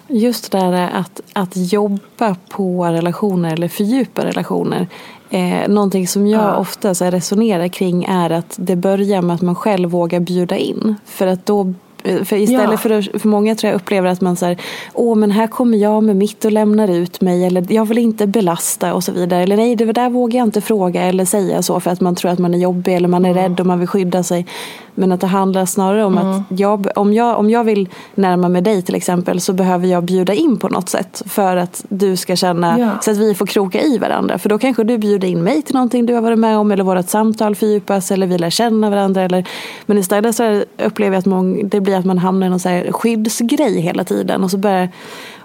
Just 0.08 0.52
det 0.52 0.58
där 0.58 0.90
att, 0.92 1.20
att 1.32 1.72
jobba 1.72 2.36
på 2.48 2.84
relationer 2.84 3.52
eller 3.52 3.68
fördjupa 3.68 4.24
relationer. 4.24 4.88
Eh, 5.30 5.68
någonting 5.68 6.08
som 6.08 6.26
jag 6.26 6.42
ja. 6.42 6.56
ofta 6.56 6.94
så 6.94 7.04
resonerar 7.04 7.68
kring 7.68 8.04
är 8.04 8.30
att 8.30 8.54
det 8.56 8.76
börjar 8.76 9.22
med 9.22 9.34
att 9.34 9.42
man 9.42 9.54
själv 9.54 9.90
vågar 9.90 10.20
bjuda 10.20 10.56
in. 10.56 10.96
För 11.04 11.26
att 11.26 11.46
då 11.46 11.74
för 12.04 12.36
istället 12.36 12.70
ja. 12.70 12.76
för, 12.76 12.90
att, 12.90 13.22
för 13.22 13.28
många 13.28 13.54
tror 13.54 13.72
jag 13.72 13.76
upplever 13.76 14.08
att 14.08 14.20
man 14.20 14.36
säger 14.36 14.60
åh 14.92 15.16
men 15.16 15.30
här 15.30 15.46
kommer 15.46 15.78
jag 15.78 16.02
med 16.02 16.16
mitt 16.16 16.44
och 16.44 16.52
lämnar 16.52 16.88
ut 16.88 17.20
mig 17.20 17.44
eller 17.44 17.72
jag 17.72 17.84
vill 17.84 17.98
inte 17.98 18.26
belasta 18.26 18.94
och 18.94 19.04
så 19.04 19.12
vidare. 19.12 19.42
Eller 19.42 19.56
nej 19.56 19.76
det 19.76 19.92
där 19.92 20.10
vågar 20.10 20.38
jag 20.38 20.46
inte 20.46 20.60
fråga 20.60 21.02
eller 21.02 21.24
säga 21.24 21.62
så 21.62 21.80
för 21.80 21.90
att 21.90 22.00
man 22.00 22.14
tror 22.14 22.30
att 22.30 22.38
man 22.38 22.54
är 22.54 22.58
jobbig 22.58 22.94
eller 22.94 23.08
man 23.08 23.24
är 23.24 23.30
mm. 23.30 23.42
rädd 23.42 23.60
och 23.60 23.66
man 23.66 23.78
vill 23.78 23.88
skydda 23.88 24.22
sig. 24.22 24.46
Men 24.94 25.12
att 25.12 25.20
det 25.20 25.26
handlar 25.26 25.66
snarare 25.66 26.04
om 26.04 26.18
mm. 26.18 26.28
att 26.28 26.42
jag, 26.60 26.86
om, 26.96 27.12
jag, 27.12 27.38
om 27.38 27.50
jag 27.50 27.64
vill 27.64 27.88
närma 28.14 28.48
mig 28.48 28.62
dig 28.62 28.82
till 28.82 28.94
exempel 28.94 29.40
så 29.40 29.52
behöver 29.52 29.86
jag 29.86 30.04
bjuda 30.04 30.34
in 30.34 30.56
på 30.56 30.68
något 30.68 30.88
sätt 30.88 31.22
för 31.26 31.56
att 31.56 31.84
du 31.88 32.16
ska 32.16 32.36
känna 32.36 32.78
ja. 32.78 32.90
så 33.00 33.10
att 33.10 33.16
vi 33.16 33.34
får 33.34 33.46
kroka 33.46 33.82
i 33.82 33.98
varandra. 33.98 34.38
För 34.38 34.48
då 34.48 34.58
kanske 34.58 34.84
du 34.84 34.98
bjuder 34.98 35.28
in 35.28 35.42
mig 35.42 35.62
till 35.62 35.74
någonting 35.74 36.06
du 36.06 36.14
har 36.14 36.20
varit 36.20 36.38
med 36.38 36.58
om 36.58 36.70
eller 36.70 36.84
vårt 36.84 37.08
samtal 37.08 37.54
fördjupas 37.54 38.10
eller 38.10 38.26
vi 38.26 38.38
lär 38.38 38.50
känna 38.50 38.90
varandra. 38.90 39.22
Eller, 39.22 39.48
men 39.86 39.98
istället 39.98 40.36
så 40.36 40.64
upplever 40.78 41.14
jag 41.14 41.18
att 41.18 41.26
mång, 41.26 41.68
det 41.68 41.80
blir 41.80 41.96
att 41.96 42.04
man 42.04 42.18
hamnar 42.18 42.46
i 42.46 42.50
någon 42.50 42.60
så 42.60 42.68
här 42.68 42.92
skyddsgrej 42.92 43.80
hela 43.80 44.04
tiden 44.04 44.44
och 44.44 44.50
så 44.50 44.58
börjar 44.58 44.88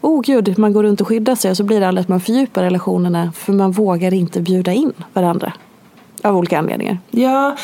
oh 0.02 0.22
gud, 0.22 0.60
man 0.60 0.74
går 0.74 0.84
runt 0.84 1.02
och 1.02 1.08
skyddar 1.08 1.36
sig 1.36 1.52
och 1.52 1.58
så 1.58 1.64
blir 1.64 1.80
det 1.80 1.88
aldrig 1.88 2.02
att 2.02 2.10
man 2.10 2.20
fördjupar 2.20 2.64
relationerna 2.64 3.32
för 3.36 3.54
man 3.54 3.72
vågar 3.72 4.14
inte 4.14 4.42
bjuda 4.42 4.74
in 4.74 4.94
varandra. 5.14 5.54
Av 6.24 6.38
olika 6.38 6.60
anledningar. 6.60 6.98
Ja, 7.12 7.56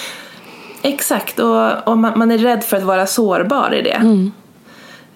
Exakt, 0.86 1.40
och, 1.40 1.88
och 1.88 1.98
man, 1.98 2.20
man, 2.20 2.32
är 2.32 2.38
rädd 2.38 2.64
för 2.64 2.78
att 2.78 2.84
vara 2.84 3.06
sårbar 3.06 3.74
i 3.74 3.82
det. 3.82 3.92
Mm. 3.92 4.32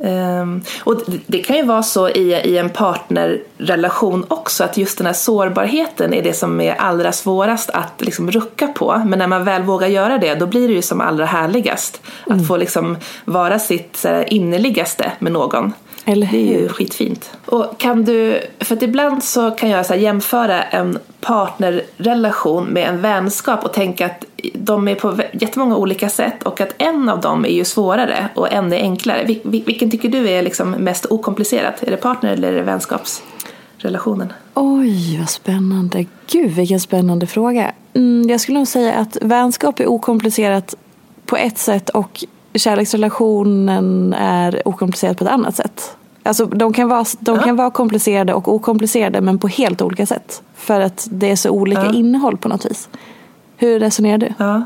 Um, 0.01 0.61
och 0.83 1.01
det 1.27 1.39
kan 1.39 1.55
ju 1.55 1.63
vara 1.63 1.83
så 1.83 2.09
i, 2.09 2.33
i 2.33 2.57
en 2.57 2.69
partnerrelation 2.69 4.25
också 4.27 4.63
att 4.63 4.77
just 4.77 4.97
den 4.97 5.07
här 5.07 5.13
sårbarheten 5.13 6.13
är 6.13 6.23
det 6.23 6.33
som 6.33 6.61
är 6.61 6.75
allra 6.75 7.11
svårast 7.11 7.69
att 7.69 8.01
liksom 8.01 8.31
rucka 8.31 8.67
på. 8.67 9.01
Men 9.05 9.19
när 9.19 9.27
man 9.27 9.43
väl 9.43 9.63
vågar 9.63 9.87
göra 9.87 10.17
det 10.17 10.35
då 10.35 10.47
blir 10.47 10.67
det 10.67 10.73
ju 10.73 10.81
som 10.81 11.01
allra 11.01 11.25
härligast. 11.25 12.01
Mm. 12.25 12.39
Att 12.39 12.47
få 12.47 12.57
liksom 12.57 12.97
vara 13.25 13.59
sitt 13.59 14.05
innerligaste 14.27 15.11
med 15.19 15.31
någon. 15.31 15.73
Eller 16.05 16.27
hur? 16.27 16.39
Det 16.39 16.55
är 16.55 16.61
ju 16.61 16.69
skitfint. 16.69 17.31
Och 17.45 17.77
kan 17.77 18.03
du, 18.03 18.41
för 18.59 18.75
att 18.75 18.83
ibland 18.83 19.23
så 19.23 19.51
kan 19.51 19.69
jag 19.69 19.85
så 19.85 19.95
jämföra 19.95 20.63
en 20.63 20.99
partnerrelation 21.21 22.65
med 22.65 22.89
en 22.89 23.01
vänskap 23.01 23.65
och 23.65 23.73
tänka 23.73 24.05
att 24.05 24.25
de 24.53 24.87
är 24.87 24.95
på 24.95 25.17
jättemånga 25.31 25.77
olika 25.77 26.09
sätt 26.09 26.43
och 26.43 26.61
att 26.61 26.73
en 26.77 27.09
av 27.09 27.21
dem 27.21 27.45
är 27.45 27.49
ju 27.49 27.65
svårare 27.65 28.29
och 28.35 28.53
en 28.53 28.73
är 28.73 28.77
enklare. 28.77 29.23
Vil, 29.23 29.63
vilken 29.65 29.91
tycker 29.91 30.09
du 30.09 30.29
är 30.29 30.41
liksom 30.41 30.71
mest 30.71 31.05
okomplicerat? 31.05 31.83
Är 31.83 31.91
det 31.91 31.97
partner 31.97 32.33
eller 32.33 32.53
är 32.53 32.57
det 32.57 32.63
vänskapsrelationen? 32.63 34.33
Oj, 34.53 35.17
vad 35.19 35.29
spännande. 35.29 36.05
Gud, 36.27 36.51
vilken 36.51 36.79
spännande 36.79 37.27
fråga. 37.27 37.71
Mm, 37.93 38.29
jag 38.29 38.41
skulle 38.41 38.57
nog 38.57 38.67
säga 38.67 38.93
att 38.93 39.17
vänskap 39.21 39.79
är 39.79 39.87
okomplicerat 39.87 40.75
på 41.25 41.37
ett 41.37 41.57
sätt 41.57 41.89
och 41.89 42.23
kärleksrelationen 42.53 44.13
är 44.13 44.67
okomplicerad 44.67 45.17
på 45.17 45.23
ett 45.23 45.31
annat 45.31 45.55
sätt. 45.55 45.95
Alltså, 46.23 46.45
de 46.45 46.73
kan, 46.73 46.89
vara, 46.89 47.05
de 47.19 47.35
ja. 47.35 47.43
kan 47.43 47.55
vara 47.55 47.71
komplicerade 47.71 48.33
och 48.33 48.53
okomplicerade 48.53 49.21
men 49.21 49.39
på 49.39 49.47
helt 49.47 49.81
olika 49.81 50.05
sätt. 50.05 50.41
För 50.55 50.81
att 50.81 51.07
det 51.11 51.31
är 51.31 51.35
så 51.35 51.49
olika 51.49 51.85
ja. 51.85 51.93
innehåll 51.93 52.37
på 52.37 52.49
något 52.49 52.65
vis. 52.65 52.89
Hur 53.61 53.79
resonerar 53.79 54.17
du? 54.17 54.33
Ja. 54.37 54.63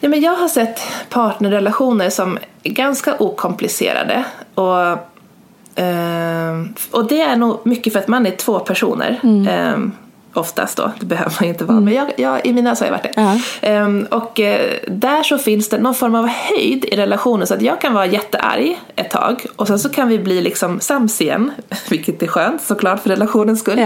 Ja, 0.00 0.08
men 0.08 0.20
jag 0.20 0.34
har 0.36 0.48
sett 0.48 0.80
partnerrelationer 1.08 2.10
som 2.10 2.38
är 2.62 2.70
ganska 2.70 3.16
okomplicerade. 3.18 4.24
Och, 4.54 4.80
eh, 5.82 6.64
och 6.90 7.08
det 7.08 7.20
är 7.20 7.36
nog 7.36 7.66
mycket 7.66 7.92
för 7.92 8.00
att 8.00 8.08
man 8.08 8.26
är 8.26 8.30
två 8.30 8.58
personer. 8.58 9.20
Mm. 9.22 9.48
Eh, 9.48 9.90
oftast 10.34 10.76
då, 10.76 10.92
det 11.00 11.06
behöver 11.06 11.32
man 11.40 11.42
ju 11.42 11.48
inte 11.48 11.64
vara, 11.64 11.78
mm. 11.78 11.84
men 11.84 11.94
jag, 11.94 12.12
jag, 12.16 12.46
i 12.46 12.52
mina 12.52 12.76
så 12.76 12.84
har 12.84 12.86
jag 12.86 12.98
varit 12.98 13.14
det. 13.14 13.38
Ja. 13.60 13.84
Um, 13.84 14.06
och 14.10 14.38
uh, 14.38 14.46
där 14.88 15.22
så 15.22 15.38
finns 15.38 15.68
det 15.68 15.78
någon 15.78 15.94
form 15.94 16.14
av 16.14 16.26
höjd 16.26 16.84
i 16.84 16.96
relationen 16.96 17.46
så 17.46 17.54
att 17.54 17.62
jag 17.62 17.80
kan 17.80 17.94
vara 17.94 18.06
jättearg 18.06 18.80
ett 18.96 19.10
tag 19.10 19.46
och 19.56 19.66
sen 19.66 19.78
så 19.78 19.88
kan 19.88 20.08
vi 20.08 20.18
bli 20.18 20.40
liksom 20.40 20.80
sams 20.80 21.20
igen, 21.20 21.52
vilket 21.88 22.22
är 22.22 22.26
skönt 22.26 22.62
såklart 22.62 23.02
för 23.02 23.10
relationens 23.10 23.60
skull. 23.60 23.78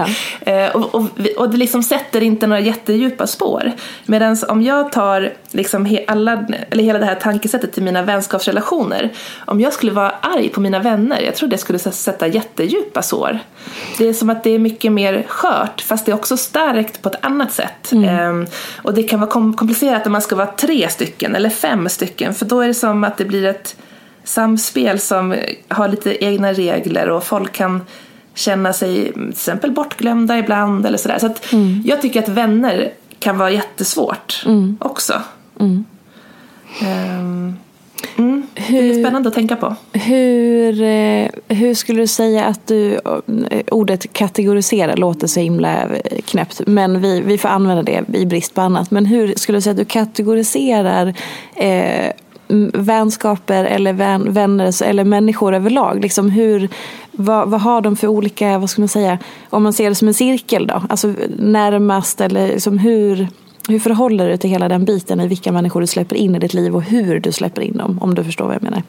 Ja. 0.47 0.67
Uh, 0.67 0.77
och, 0.77 0.95
och, 0.95 1.05
och, 1.37 1.51
det 1.51 1.57
liksom 1.57 1.83
sätter 1.83 2.23
inte 2.23 2.47
några 2.47 2.61
jättedjupa 2.61 3.27
spår. 3.27 3.73
Medan 4.07 4.37
om 4.49 4.63
jag 4.63 4.93
tar 4.93 5.33
liksom 5.51 5.85
he, 5.85 6.05
alla, 6.07 6.47
eller 6.71 6.85
hela 6.85 6.99
det 6.99 7.07
här 7.07 7.15
tankesättet 7.15 7.73
till 7.73 7.83
mina 7.83 8.03
vänskapsrelationer, 8.03 9.13
om 9.45 9.61
jag 9.61 9.73
skulle 9.73 9.93
vara 9.93 10.11
arg 10.11 10.49
på 10.49 10.61
mina 10.61 10.79
vänner, 10.79 11.21
jag 11.21 11.35
tror 11.35 11.49
det 11.49 11.59
skulle 11.59 11.79
sätta 11.79 12.27
jättedjupa 12.27 13.03
sår. 13.03 13.39
Det 13.99 14.09
är 14.09 14.13
som 14.13 14.31
att 14.31 14.45
det 14.45 14.51
är 14.51 14.59
mycket 14.59 14.93
mer 14.93 15.25
skört 15.29 15.81
fast 15.81 16.07
det 16.07 16.13
är 16.13 16.17
också 16.17 16.34
starkt 16.37 17.03
på 17.03 17.09
ett 17.09 17.25
annat 17.25 17.53
sätt. 17.53 17.93
Mm. 17.93 18.05
Ehm, 18.09 18.47
och 18.83 18.95
det 18.95 19.03
kan 19.03 19.21
vara 19.21 19.31
komplicerat 19.31 20.07
om 20.07 20.13
man 20.13 20.23
ska 20.23 20.37
vara 20.37 20.47
tre 20.47 20.89
stycken 20.89 21.35
eller 21.35 21.51
fem 21.51 21.89
stycken 21.89 22.35
för 22.35 22.47
då 22.47 22.61
är 22.61 22.69
det 22.69 22.75
som 22.75 23.05
att 23.05 23.17
det 23.17 23.25
blir 23.25 23.45
ett 23.45 23.77
samspel 24.25 25.01
som 25.01 25.37
har 25.69 25.89
lite 25.89 26.25
egna 26.25 26.53
regler 26.53 27.11
och 27.11 27.25
folk 27.25 27.53
kan 27.53 27.83
känna 28.35 28.73
sig 28.73 29.13
till 29.13 29.29
exempel 29.29 29.71
bortglömda 29.71 30.39
ibland 30.39 30.87
eller 30.87 30.99
sådär. 30.99 31.19
Så 31.19 31.27
att 31.27 31.53
mm. 31.53 31.83
jag 31.87 32.03
tycker 32.03 32.23
att 32.23 32.29
vänner 32.29 32.93
kan 33.19 33.39
vara 33.39 33.51
jättesvårt 33.51 34.43
mm. 34.47 34.77
också. 34.81 35.23
Um, 36.81 37.57
Mm, 38.17 38.47
hur, 38.55 38.83
det 38.83 38.91
är 38.91 39.05
spännande 39.05 39.29
att 39.29 39.35
tänka 39.35 39.57
på. 39.57 39.77
Hur, 39.93 40.83
eh, 40.83 41.29
hur 41.49 41.75
skulle 41.75 42.01
du 42.01 42.07
säga 42.07 42.45
att 42.45 42.67
du, 42.67 42.95
eh, 42.95 43.61
ordet 43.71 44.13
kategorisera 44.13 44.95
låter 44.95 45.27
så 45.27 45.41
himla 45.41 45.83
eh, 45.83 46.21
knäppt, 46.25 46.61
men 46.67 47.01
vi, 47.01 47.21
vi 47.21 47.39
får 47.39 47.49
använda 47.49 47.83
det 47.83 48.19
i 48.19 48.27
brist 48.27 48.55
på 48.55 48.61
annat. 48.61 48.91
Men 48.91 49.07
hur 49.07 49.35
skulle 49.37 49.59
du 49.59 49.63
säga 49.63 49.71
att 49.71 49.77
du 49.77 49.85
kategoriserar 49.85 51.15
eh, 51.57 52.13
vänskaper 52.73 53.65
eller 53.65 53.93
vän, 53.93 54.33
vänner 54.33 54.83
eller 54.83 55.05
människor 55.05 55.55
överlag? 55.55 56.01
Liksom 56.01 56.31
hur, 56.31 56.69
vad, 57.13 57.49
vad, 57.49 57.61
har 57.61 57.81
de 57.81 57.97
för 57.97 58.09
olika, 58.09 58.59
vad 58.59 58.71
ska 58.71 58.83
man 58.83 58.89
säga, 58.89 59.19
om 59.51 59.63
man 59.63 59.73
ser 59.73 59.89
det 59.89 59.95
som 59.95 60.09
en 60.09 60.15
cirkel 60.15 60.67
då? 60.67 60.83
Alltså 60.89 61.15
närmast 61.39 62.21
eller 62.21 62.49
liksom 62.49 62.79
hur 62.79 63.29
hur 63.69 63.79
förhåller 63.79 64.25
du 64.25 64.31
dig 64.31 64.39
till 64.39 64.51
hela 64.51 64.69
den 64.69 64.85
biten 64.85 65.21
i 65.21 65.29
vilka 65.29 65.53
människor 65.53 65.81
du 65.81 65.87
släpper 65.87 66.17
in 66.17 66.35
i 66.35 66.39
ditt 66.39 66.55
liv 66.55 66.77
och 66.77 66.83
hur 66.83 67.21
du 67.21 67.33
släpper 67.33 67.63
in 67.63 67.77
dem? 67.77 67.99
Om 68.03 68.15
du 68.15 68.25
förstår 68.25 68.45
vad 68.45 68.55
jag 68.55 68.63
menar. 68.63 68.83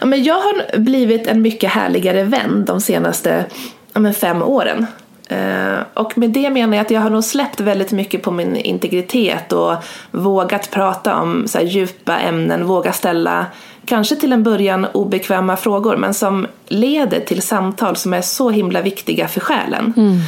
Ja, 0.00 0.06
men 0.06 0.24
jag 0.24 0.34
har 0.34 0.78
blivit 0.78 1.26
en 1.26 1.42
mycket 1.42 1.70
härligare 1.70 2.24
vän 2.24 2.64
de 2.66 2.80
senaste 2.80 3.44
ja, 3.92 4.12
fem 4.12 4.42
åren. 4.42 4.86
Uh, 5.32 5.78
och 5.94 6.18
med 6.18 6.30
det 6.30 6.50
menar 6.50 6.76
jag 6.76 6.84
att 6.84 6.90
jag 6.90 7.00
har 7.00 7.10
nog 7.10 7.24
släppt 7.24 7.60
väldigt 7.60 7.92
mycket 7.92 8.22
på 8.22 8.30
min 8.30 8.56
integritet 8.56 9.52
och 9.52 9.74
vågat 10.10 10.70
prata 10.70 11.20
om 11.20 11.48
så 11.48 11.60
djupa 11.60 12.18
ämnen, 12.18 12.66
våga 12.66 12.92
ställa 12.92 13.46
kanske 13.84 14.16
till 14.16 14.32
en 14.32 14.42
början 14.42 14.86
obekväma 14.92 15.56
frågor 15.56 15.96
men 15.96 16.14
som 16.14 16.46
leder 16.68 17.20
till 17.20 17.42
samtal 17.42 17.96
som 17.96 18.14
är 18.14 18.20
så 18.20 18.50
himla 18.50 18.80
viktiga 18.80 19.28
för 19.28 19.40
själen. 19.40 19.94
Mm. 19.96 20.20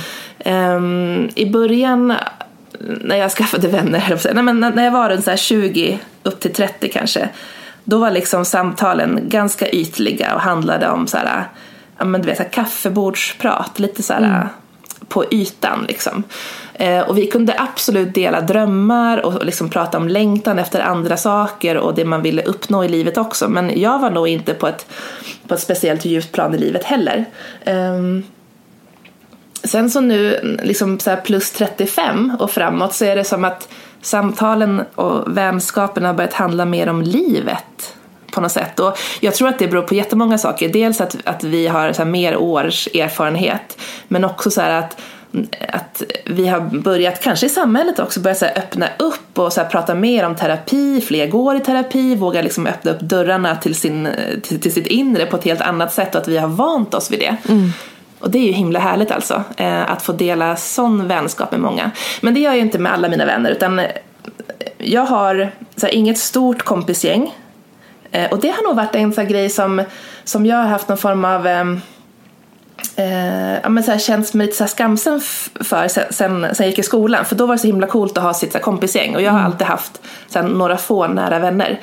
Um, 0.47 1.31
I 1.35 1.47
början 1.47 2.13
när 2.81 3.17
jag 3.17 3.31
skaffade 3.31 3.69
vänner, 3.69 4.35
nej, 4.35 4.43
men 4.43 4.61
när 4.61 4.85
jag 4.85 4.91
var 4.91 5.11
runt 5.11 5.25
så 5.25 5.37
20 5.37 5.99
upp 6.23 6.41
till 6.41 6.53
30 6.53 6.89
kanske, 6.89 7.29
då 7.85 7.99
var 7.99 8.11
liksom 8.11 8.45
samtalen 8.45 9.21
ganska 9.29 9.69
ytliga 9.69 10.35
och 10.35 10.41
handlade 10.41 10.89
om 10.89 11.07
så 11.07 11.17
här, 11.17 11.49
ja, 11.99 12.05
men 12.05 12.23
du 12.23 12.27
vet, 12.27 12.37
så 12.37 12.43
här, 12.43 12.51
kaffebordsprat, 12.51 13.79
lite 13.79 14.03
så 14.03 14.13
här, 14.13 14.23
mm. 14.23 14.49
på 15.09 15.25
ytan 15.31 15.85
liksom. 15.89 16.25
Eh, 16.75 17.01
och 17.01 17.19
vi 17.19 17.27
kunde 17.27 17.55
absolut 17.59 18.15
dela 18.15 18.41
drömmar 18.41 19.27
och 19.27 19.45
liksom 19.45 19.71
prata 19.71 19.99
om 19.99 20.09
längtan 20.09 20.59
efter 20.59 20.81
andra 20.81 21.17
saker 21.17 21.77
och 21.77 21.95
det 21.95 22.05
man 22.05 22.23
ville 22.23 22.43
uppnå 22.43 22.85
i 22.85 22.89
livet 22.89 23.19
också. 23.19 23.49
Men 23.49 23.81
jag 23.81 23.99
var 23.99 24.11
nog 24.11 24.29
inte 24.29 24.55
på 24.55 24.69
ett, 24.69 24.87
på 25.49 25.55
ett 25.55 25.61
speciellt 25.61 26.05
djupt 26.05 26.33
plan 26.33 26.55
i 26.55 26.59
livet 26.59 26.85
heller. 26.85 27.25
Um, 27.67 28.25
Sen 29.65 29.91
så 29.91 30.01
nu, 30.01 30.41
liksom 30.63 30.99
så 30.99 31.17
plus 31.17 31.51
35 31.51 32.37
och 32.39 32.51
framåt, 32.51 32.95
så 32.95 33.05
är 33.05 33.17
det 33.17 33.25
som 33.25 33.45
att 33.45 33.69
samtalen 34.03 34.83
och 34.95 35.37
vänskapen 35.37 36.05
har 36.05 36.15
börjat 36.15 36.33
handla 36.33 36.65
mer 36.65 36.89
om 36.89 37.03
livet 37.03 37.95
på 38.31 38.41
något 38.41 38.53
sätt. 38.53 38.81
Och 38.81 38.99
jag 39.21 39.35
tror 39.35 39.49
att 39.49 39.59
det 39.59 39.69
beror 39.69 39.83
på 39.83 39.95
jättemånga 39.95 40.39
saker. 40.39 40.69
Dels 40.69 41.01
att, 41.01 41.17
att 41.25 41.45
vi 41.45 41.67
har 41.67 41.93
så 41.93 42.05
mer 42.05 42.37
års 42.37 42.87
erfarenhet, 42.87 43.79
men 44.09 44.25
också 44.25 44.51
så 44.51 44.61
att 44.61 45.01
att 45.69 46.03
vi 46.25 46.47
har 46.47 46.61
börjat, 46.61 47.23
kanske 47.23 47.47
i 47.47 47.49
samhället 47.49 47.99
också, 47.99 48.21
börjat 48.21 48.39
så 48.39 48.47
öppna 48.47 48.89
upp 48.99 49.39
och 49.39 49.53
så 49.53 49.65
prata 49.65 49.95
mer 49.95 50.27
om 50.27 50.37
terapi, 50.37 51.01
fler 51.01 51.27
går 51.27 51.57
i 51.57 51.61
terapi, 51.61 52.17
vågar 52.17 52.43
liksom 52.43 52.67
öppna 52.67 52.91
upp 52.91 53.01
dörrarna 53.01 53.57
till, 53.57 53.75
sin, 53.75 54.09
till, 54.43 54.61
till, 54.61 54.73
sitt 54.73 54.87
inre 54.87 55.27
på 55.27 55.37
ett 55.37 55.45
helt 55.45 55.61
annat 55.61 55.93
sätt 55.93 56.15
och 56.15 56.21
att 56.21 56.29
vi 56.29 56.39
har 56.39 56.49
vant 56.49 56.95
oss 56.95 57.11
vid 57.11 57.21
det. 57.21 57.37
Mm. 57.49 57.73
Och 58.25 58.31
det 58.31 58.39
är 58.39 58.47
ju 58.47 58.53
himla 58.53 58.79
härligt 58.79 59.11
alltså, 59.11 59.43
eh, 59.57 59.91
att 59.91 60.03
få 60.03 60.13
dela 60.13 60.57
sån 60.57 61.09
vänskap 61.09 61.51
med 61.51 61.61
många. 61.61 61.91
Men 62.21 62.35
det 62.35 62.41
gör 62.41 62.51
jag 62.51 62.57
ju 62.57 62.63
inte 62.63 62.79
med 62.79 62.93
alla 62.93 63.09
mina 63.09 63.25
vänner, 63.25 63.51
utan 63.51 63.79
eh, 63.79 63.91
jag 64.79 65.03
har 65.03 65.51
så 65.77 65.87
här, 65.87 65.95
inget 65.95 66.19
stort 66.19 66.63
kompisgäng. 66.63 67.35
Eh, 68.11 68.31
och 68.31 68.41
det 68.41 68.49
har 68.51 68.63
nog 68.63 68.77
varit 68.77 68.95
en 68.95 69.13
sån 69.13 69.29
grej 69.29 69.51
som, 69.51 69.83
som 70.25 70.47
jag 70.47 70.57
har 70.57 70.65
haft 70.65 70.89
någon 70.89 70.99
form 70.99 71.25
av 71.25 71.47
ehm, 71.47 71.81
eh, 72.97 73.55
ja, 73.63 73.69
men 73.69 73.83
så 73.83 73.91
här, 73.91 73.99
känts 73.99 74.35
mig 74.35 74.47
lite 74.47 74.59
så 74.59 74.67
skamsen 74.67 75.21
för 75.61 75.89
sen, 75.89 76.05
sen, 76.11 76.47
jag 76.59 76.69
gick 76.69 76.79
i 76.79 76.83
skolan. 76.83 77.25
För 77.25 77.37
då 77.37 77.47
var 77.47 77.55
det 77.55 77.59
så 77.59 77.67
himla 77.67 77.87
coolt 77.87 78.19
att 78.19 78.25
ha 78.25 78.35
sitt 78.35 78.53
så 78.53 78.59
här, 78.59 78.63
kompisgäng 78.63 79.15
och 79.15 79.23
jag 79.23 79.33
har 79.33 79.39
mm. 79.39 79.53
alltid 79.53 79.67
haft 79.67 80.01
så 80.29 80.39
här, 80.39 80.49
några 80.49 80.77
få 80.77 81.07
nära 81.07 81.39
vänner. 81.39 81.81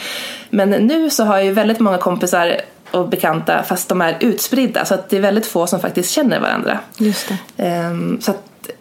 Men 0.49 0.69
nu 0.69 1.09
så 1.09 1.23
har 1.23 1.35
jag 1.35 1.45
ju 1.45 1.51
väldigt 1.51 1.79
många 1.79 1.97
kompisar 1.97 2.61
och 2.91 3.09
bekanta 3.09 3.63
fast 3.63 3.89
de 3.89 4.01
är 4.01 4.17
utspridda 4.19 4.85
så 4.85 4.93
att 4.93 5.09
det 5.09 5.17
är 5.17 5.21
väldigt 5.21 5.45
få 5.45 5.67
som 5.67 5.79
faktiskt 5.79 6.11
känner 6.11 6.39
varandra. 6.39 6.79
Just 6.97 7.31
um, 7.57 8.21
så 8.21 8.33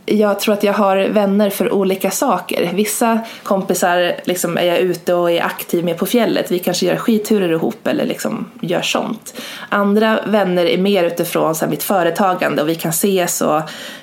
jag 0.07 0.41
tror 0.41 0.55
att 0.55 0.63
jag 0.63 0.73
har 0.73 0.97
vänner 0.97 1.51
för 1.51 1.73
olika 1.73 2.11
saker. 2.11 2.71
Vissa 2.75 3.21
kompisar 3.43 4.15
liksom 4.25 4.57
är 4.57 4.63
jag 4.63 4.79
ute 4.79 5.15
och 5.15 5.31
är 5.31 5.43
aktiv 5.43 5.85
med 5.85 5.99
på 5.99 6.07
fjället. 6.07 6.51
Vi 6.51 6.59
kanske 6.59 6.87
gör 6.87 6.97
skiturer 6.97 7.53
ihop 7.53 7.87
eller 7.87 8.07
liksom 8.07 8.51
gör 8.61 8.83
sånt. 8.83 9.41
Andra 9.69 10.21
vänner 10.27 10.67
är 10.67 10.79
mer 10.79 11.05
utifrån 11.05 11.55
så 11.55 11.65
här, 11.65 11.71
mitt 11.71 11.83
företagande 11.83 12.63
och 12.63 12.69
vi 12.69 12.75
kan 12.75 12.91
ses 12.91 13.41
och, 13.41 13.61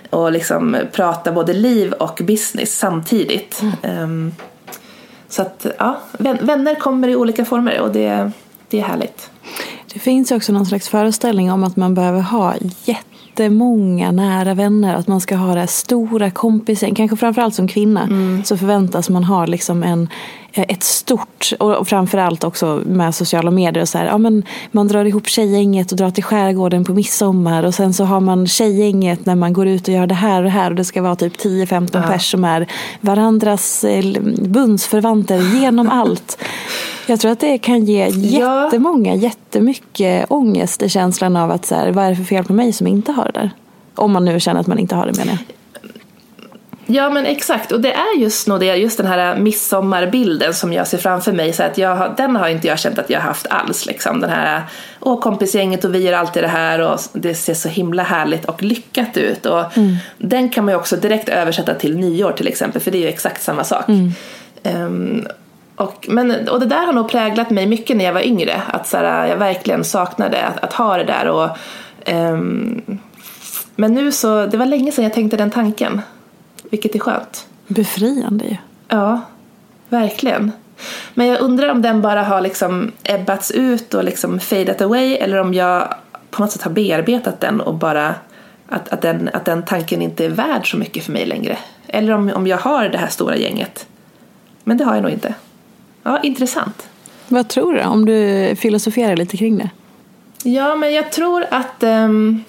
och 0.09 0.31
liksom 0.31 0.77
prata 0.91 1.31
både 1.31 1.53
liv 1.53 1.93
och 1.93 2.21
business 2.23 2.77
samtidigt. 2.77 3.61
Mm. 3.83 4.03
Um, 4.03 4.35
så 5.29 5.41
att 5.41 5.65
ja, 5.77 5.99
vänner 6.19 6.75
kommer 6.75 7.07
i 7.07 7.15
olika 7.15 7.45
former 7.45 7.79
och 7.79 7.91
det, 7.91 8.31
det 8.69 8.79
är 8.79 8.83
härligt. 8.83 9.29
Det 9.93 9.99
finns 9.99 10.31
också 10.31 10.53
någon 10.53 10.65
slags 10.65 10.89
föreställning 10.89 11.51
om 11.51 11.63
att 11.63 11.75
man 11.75 11.93
behöver 11.93 12.21
ha 12.21 12.53
jättemånga 12.85 14.11
nära 14.11 14.53
vänner. 14.53 14.95
Att 14.95 15.07
man 15.07 15.21
ska 15.21 15.35
ha 15.35 15.55
det 15.55 15.67
stora 15.67 16.31
kompisgäng. 16.31 16.95
Kanske 16.95 17.17
framförallt 17.17 17.55
som 17.55 17.67
kvinna 17.67 18.03
mm. 18.03 18.43
så 18.43 18.57
förväntas 18.57 19.09
man 19.09 19.23
ha 19.23 19.45
liksom 19.45 19.83
en, 19.83 20.09
ett 20.63 20.83
stort, 20.83 21.51
och 21.59 21.87
framförallt 21.87 22.43
också 22.43 22.81
med 22.85 23.15
sociala 23.15 23.51
medier. 23.51 23.81
Och 23.81 23.89
så 23.89 23.97
här, 23.97 24.05
ja, 24.05 24.17
men 24.17 24.43
man 24.71 24.87
drar 24.87 25.05
ihop 25.05 25.27
tjejgänget 25.27 25.91
och 25.91 25.97
drar 25.97 26.11
till 26.11 26.23
skärgården 26.23 26.85
på 26.85 26.93
midsommar. 26.93 27.63
Och 27.63 27.73
sen 27.73 27.93
så 27.93 28.03
har 28.03 28.19
man 28.19 28.47
tjejgänget 28.47 29.25
när 29.25 29.35
man 29.35 29.53
går 29.53 29.67
ut 29.67 29.87
och 29.87 29.93
gör 29.93 30.07
det 30.07 30.15
här 30.15 30.37
och 30.37 30.43
det 30.43 30.49
här. 30.49 30.69
Och 30.69 30.75
det 30.75 30.85
ska 30.85 31.01
vara 31.01 31.15
typ 31.15 31.37
10-15 31.37 31.89
ja. 31.93 32.01
pers 32.01 32.31
som 32.31 32.43
är 32.43 32.67
varandras 33.01 33.83
eh, 33.83 34.21
bundsförvanter 34.39 35.55
genom 35.59 35.89
allt. 35.91 36.43
Jag 37.07 37.19
tror 37.19 37.31
att 37.31 37.39
det 37.39 37.57
kan 37.57 37.85
ge 37.85 38.07
jättemånga 38.09 39.15
jättemycket 39.15 40.25
ångest 40.29 40.81
i 40.81 40.89
känslan 40.89 41.35
av 41.35 41.51
att 41.51 41.65
så 41.65 41.75
här, 41.75 41.91
vad 41.91 42.05
är 42.05 42.09
det 42.09 42.15
för 42.15 42.23
fel 42.23 42.43
på 42.43 42.53
mig 42.53 42.73
som 42.73 42.87
inte 42.87 43.11
har 43.11 43.25
det 43.25 43.39
där? 43.39 43.51
Om 43.95 44.11
man 44.11 44.25
nu 44.25 44.39
känner 44.39 44.59
att 44.59 44.67
man 44.67 44.79
inte 44.79 44.95
har 44.95 45.05
det 45.05 45.17
menar 45.17 45.31
jag. 45.31 45.56
Ja 46.89 47.09
men 47.09 47.25
exakt 47.25 47.71
och 47.71 47.81
det 47.81 47.93
är 47.93 48.19
just 48.19 48.47
nog 48.47 48.59
det, 48.59 48.75
just 48.75 48.97
den 48.97 49.07
här 49.07 49.37
midsommarbilden 49.37 50.53
som 50.53 50.73
jag 50.73 50.87
ser 50.87 50.97
framför 50.97 51.31
mig. 51.31 51.53
Så 51.53 51.63
att 51.63 51.77
jag, 51.77 52.13
den 52.17 52.35
har 52.35 52.47
inte 52.47 52.67
jag 52.67 52.79
känt 52.79 52.99
att 52.99 53.09
jag 53.09 53.19
har 53.19 53.27
haft 53.27 53.47
alls. 53.49 53.85
Liksom. 53.85 54.19
Den 54.19 54.29
här, 54.29 54.63
åh 54.99 55.19
kompisgänget 55.19 55.85
och 55.85 55.95
vi 55.95 55.99
gör 55.99 56.13
alltid 56.13 56.43
det 56.43 56.47
här 56.47 56.79
och 56.79 56.99
det 57.13 57.35
ser 57.35 57.53
så 57.53 57.69
himla 57.69 58.03
härligt 58.03 58.45
och 58.45 58.63
lyckat 58.63 59.17
ut. 59.17 59.45
Och 59.45 59.77
mm. 59.77 59.95
Den 60.17 60.49
kan 60.49 60.65
man 60.65 60.73
ju 60.73 60.77
också 60.77 60.95
direkt 60.95 61.29
översätta 61.29 61.73
till 61.73 61.97
nyår 61.97 62.31
till 62.31 62.47
exempel 62.47 62.81
för 62.81 62.91
det 62.91 62.97
är 62.97 63.01
ju 63.01 63.07
exakt 63.07 63.43
samma 63.43 63.63
sak. 63.63 63.85
Mm. 63.87 64.13
Um, 64.63 65.27
och, 65.75 66.05
men, 66.09 66.49
och 66.49 66.59
det 66.59 66.65
där 66.65 66.85
har 66.85 66.93
nog 66.93 67.09
präglat 67.09 67.49
mig 67.49 67.65
mycket 67.65 67.97
när 67.97 68.05
jag 68.05 68.13
var 68.13 68.21
yngre. 68.27 68.61
Att 68.67 68.87
så 68.87 68.97
här, 68.97 69.27
jag 69.27 69.37
verkligen 69.37 69.83
saknade 69.83 70.43
att, 70.43 70.63
att 70.63 70.73
ha 70.73 70.97
det 70.97 71.03
där. 71.03 71.27
Och, 71.27 71.49
um, 72.13 72.99
men 73.75 73.93
nu 73.93 74.11
så, 74.11 74.45
det 74.45 74.57
var 74.57 74.65
länge 74.65 74.91
sedan 74.91 75.03
jag 75.03 75.13
tänkte 75.13 75.37
den 75.37 75.51
tanken. 75.51 76.01
Vilket 76.69 76.95
är 76.95 76.99
skönt. 76.99 77.47
Befriande 77.67 78.45
ju. 78.45 78.55
Ja, 78.87 79.21
verkligen. 79.89 80.51
Men 81.13 81.27
jag 81.27 81.41
undrar 81.41 81.69
om 81.69 81.81
den 81.81 82.01
bara 82.01 82.23
har 82.23 82.41
liksom 82.41 82.91
ebbats 83.03 83.51
ut 83.51 83.93
och 83.93 84.03
liksom 84.03 84.39
fadat 84.39 84.81
away 84.81 85.13
eller 85.13 85.37
om 85.37 85.53
jag 85.53 85.93
på 86.29 86.41
något 86.41 86.51
sätt 86.51 86.61
har 86.61 86.71
bearbetat 86.71 87.39
den 87.39 87.61
och 87.61 87.73
bara 87.73 88.15
att, 88.67 88.89
att, 88.89 89.01
den, 89.01 89.29
att 89.33 89.45
den 89.45 89.63
tanken 89.63 90.01
inte 90.01 90.25
är 90.25 90.29
värd 90.29 90.71
så 90.71 90.77
mycket 90.77 91.03
för 91.03 91.11
mig 91.11 91.25
längre. 91.25 91.57
Eller 91.87 92.13
om, 92.13 92.31
om 92.35 92.47
jag 92.47 92.57
har 92.57 92.89
det 92.89 92.97
här 92.97 93.07
stora 93.07 93.37
gänget. 93.37 93.87
Men 94.63 94.77
det 94.77 94.83
har 94.83 94.93
jag 94.93 95.01
nog 95.01 95.11
inte. 95.11 95.33
Ja, 96.03 96.19
intressant. 96.23 96.89
Vad 97.27 97.47
tror 97.47 97.73
du 97.73 97.83
om 97.83 98.05
du 98.05 98.55
filosoferar 98.55 99.15
lite 99.15 99.37
kring 99.37 99.57
det? 99.57 99.69
Ja, 100.43 100.75
men 100.75 100.93
jag 100.93 101.11
tror 101.11 101.45
att, 101.51 101.83
um, 101.83 102.43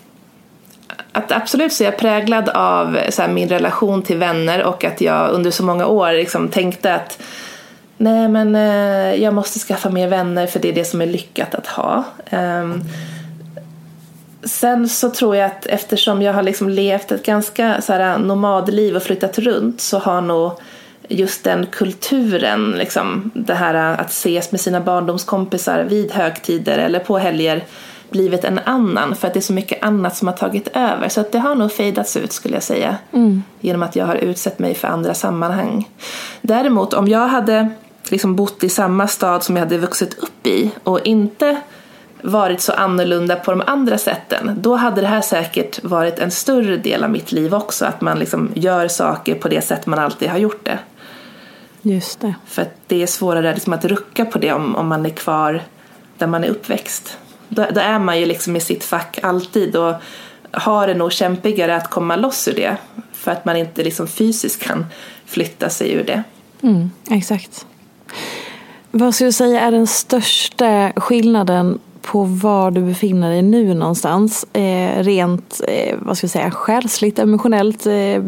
att 1.12 1.32
absolut 1.32 1.72
så 1.72 1.84
är 1.84 1.84
jag 1.84 1.98
präglad 1.98 2.48
av 2.48 2.98
så 3.10 3.22
här, 3.22 3.28
min 3.28 3.48
relation 3.48 4.02
till 4.02 4.16
vänner 4.16 4.62
och 4.62 4.84
att 4.84 5.00
jag 5.00 5.30
under 5.30 5.50
så 5.50 5.64
många 5.64 5.86
år 5.86 6.12
liksom 6.12 6.48
tänkte 6.48 6.94
att 6.94 7.22
nej 7.96 8.28
men 8.28 8.54
eh, 8.54 9.22
jag 9.22 9.34
måste 9.34 9.58
skaffa 9.58 9.90
mer 9.90 10.08
vänner 10.08 10.46
för 10.46 10.60
det 10.60 10.68
är 10.68 10.72
det 10.72 10.84
som 10.84 11.00
är 11.00 11.06
lyckat 11.06 11.54
att 11.54 11.66
ha. 11.66 12.04
Um, 12.30 12.84
sen 14.44 14.88
så 14.88 15.10
tror 15.10 15.36
jag 15.36 15.46
att 15.46 15.66
eftersom 15.66 16.22
jag 16.22 16.32
har 16.32 16.42
liksom 16.42 16.68
levt 16.68 17.12
ett 17.12 17.26
ganska 17.26 17.80
så 17.80 17.92
här, 17.92 18.18
nomadliv 18.18 18.96
och 18.96 19.02
flyttat 19.02 19.38
runt 19.38 19.80
så 19.80 19.98
har 19.98 20.20
nog 20.20 20.52
just 21.08 21.44
den 21.44 21.66
kulturen, 21.66 22.70
liksom, 22.70 23.30
det 23.34 23.54
här 23.54 23.74
att 23.74 24.10
ses 24.10 24.52
med 24.52 24.60
sina 24.60 24.80
barndomskompisar 24.80 25.84
vid 25.84 26.12
högtider 26.12 26.78
eller 26.78 26.98
på 26.98 27.18
helger 27.18 27.64
blivit 28.10 28.44
en 28.44 28.60
annan 28.64 29.16
för 29.16 29.28
att 29.28 29.34
det 29.34 29.40
är 29.40 29.42
så 29.42 29.52
mycket 29.52 29.82
annat 29.82 30.16
som 30.16 30.28
har 30.28 30.34
tagit 30.34 30.68
över. 30.68 31.08
Så 31.08 31.20
att 31.20 31.32
det 31.32 31.38
har 31.38 31.54
nog 31.54 31.72
fejdats 31.72 32.16
ut 32.16 32.32
skulle 32.32 32.54
jag 32.54 32.62
säga. 32.62 32.96
Mm. 33.12 33.42
Genom 33.60 33.82
att 33.82 33.96
jag 33.96 34.06
har 34.06 34.14
utsett 34.16 34.58
mig 34.58 34.74
för 34.74 34.88
andra 34.88 35.14
sammanhang. 35.14 35.88
Däremot 36.42 36.94
om 36.94 37.08
jag 37.08 37.28
hade 37.28 37.70
liksom 38.10 38.36
bott 38.36 38.64
i 38.64 38.68
samma 38.68 39.08
stad 39.08 39.42
som 39.42 39.56
jag 39.56 39.64
hade 39.64 39.78
vuxit 39.78 40.18
upp 40.18 40.46
i 40.46 40.70
och 40.84 41.06
inte 41.06 41.60
varit 42.22 42.60
så 42.60 42.72
annorlunda 42.72 43.36
på 43.36 43.50
de 43.50 43.62
andra 43.66 43.98
sätten, 43.98 44.58
då 44.60 44.76
hade 44.76 45.00
det 45.00 45.06
här 45.06 45.20
säkert 45.20 45.84
varit 45.84 46.18
en 46.18 46.30
större 46.30 46.76
del 46.76 47.04
av 47.04 47.10
mitt 47.10 47.32
liv 47.32 47.54
också. 47.54 47.84
Att 47.84 48.00
man 48.00 48.18
liksom 48.18 48.50
gör 48.54 48.88
saker 48.88 49.34
på 49.34 49.48
det 49.48 49.60
sätt 49.60 49.86
man 49.86 49.98
alltid 49.98 50.28
har 50.28 50.38
gjort 50.38 50.64
det. 50.64 50.78
Just 51.82 52.20
det. 52.20 52.34
För 52.46 52.62
att 52.62 52.74
det 52.86 53.02
är 53.02 53.06
svårare 53.06 53.54
liksom 53.54 53.72
att 53.72 53.84
rucka 53.84 54.24
på 54.24 54.38
det 54.38 54.52
om, 54.52 54.76
om 54.76 54.88
man 54.88 55.06
är 55.06 55.10
kvar 55.10 55.62
där 56.18 56.26
man 56.26 56.44
är 56.44 56.48
uppväxt. 56.48 57.18
Då, 57.48 57.66
då, 57.74 57.80
är 57.80 57.98
man 57.98 58.20
ju 58.20 58.26
liksom 58.26 58.56
i 58.56 58.60
sitt 58.60 58.84
fack 58.84 59.18
alltid 59.22 59.76
och 59.76 59.94
har 60.50 60.86
det 60.86 60.94
nog 60.94 61.12
kämpigare 61.12 61.76
att 61.76 61.90
komma 61.90 62.16
loss 62.16 62.48
ur 62.48 62.54
det. 62.54 62.76
För 63.12 63.30
att 63.30 63.44
man 63.44 63.56
inte 63.56 63.84
liksom 63.84 64.08
fysiskt 64.08 64.62
kan 64.62 64.86
flytta 65.26 65.70
sig 65.70 65.92
ur 65.92 66.04
det. 66.04 66.22
Mm, 66.62 66.90
exakt. 67.10 67.66
Vad 68.90 69.14
skulle 69.14 69.28
du 69.28 69.32
säga 69.32 69.60
är 69.60 69.70
den 69.70 69.86
största 69.86 70.92
skillnaden 70.96 71.78
på 72.02 72.24
var 72.24 72.70
du 72.70 72.80
befinner 72.80 73.30
dig 73.30 73.42
nu 73.42 73.74
någonstans. 73.74 74.46
Eh, 74.52 75.02
rent 75.02 75.60
eh, 75.68 75.96
vad 75.98 76.16
ska 76.16 76.24
jag 76.24 76.30
säga, 76.30 76.50
själsligt, 76.50 77.18
emotionellt 77.18 77.86
eh, 77.86 78.22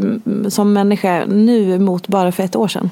som 0.48 0.72
människa 0.72 1.24
nu 1.28 1.78
mot 1.78 2.08
bara 2.08 2.32
för 2.32 2.42
ett 2.42 2.56
år 2.56 2.68
sedan? 2.68 2.90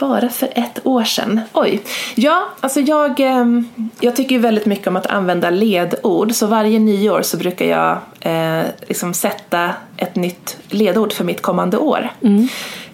Bara 0.00 0.28
för 0.28 0.48
ett 0.54 0.86
år 0.86 1.04
sedan? 1.04 1.40
Oj. 1.52 1.82
Ja, 2.14 2.48
alltså 2.60 2.80
jag, 2.80 3.20
ehm, 3.20 3.68
jag 4.00 4.16
tycker 4.16 4.34
ju 4.34 4.40
väldigt 4.40 4.66
mycket 4.66 4.86
om 4.86 4.96
att 4.96 5.06
använda 5.06 5.50
ledord. 5.50 6.32
Så 6.32 6.46
varje 6.46 6.78
nyår 6.78 7.22
så 7.22 7.36
brukar 7.36 7.66
jag 7.66 7.98
eh, 8.20 8.64
liksom 8.88 9.14
sätta 9.14 9.74
ett 9.96 10.16
nytt 10.16 10.56
ledord 10.68 11.12
för 11.12 11.24
mitt 11.24 11.42
kommande 11.42 11.78
år. 11.78 12.10
Mm. 12.22 12.48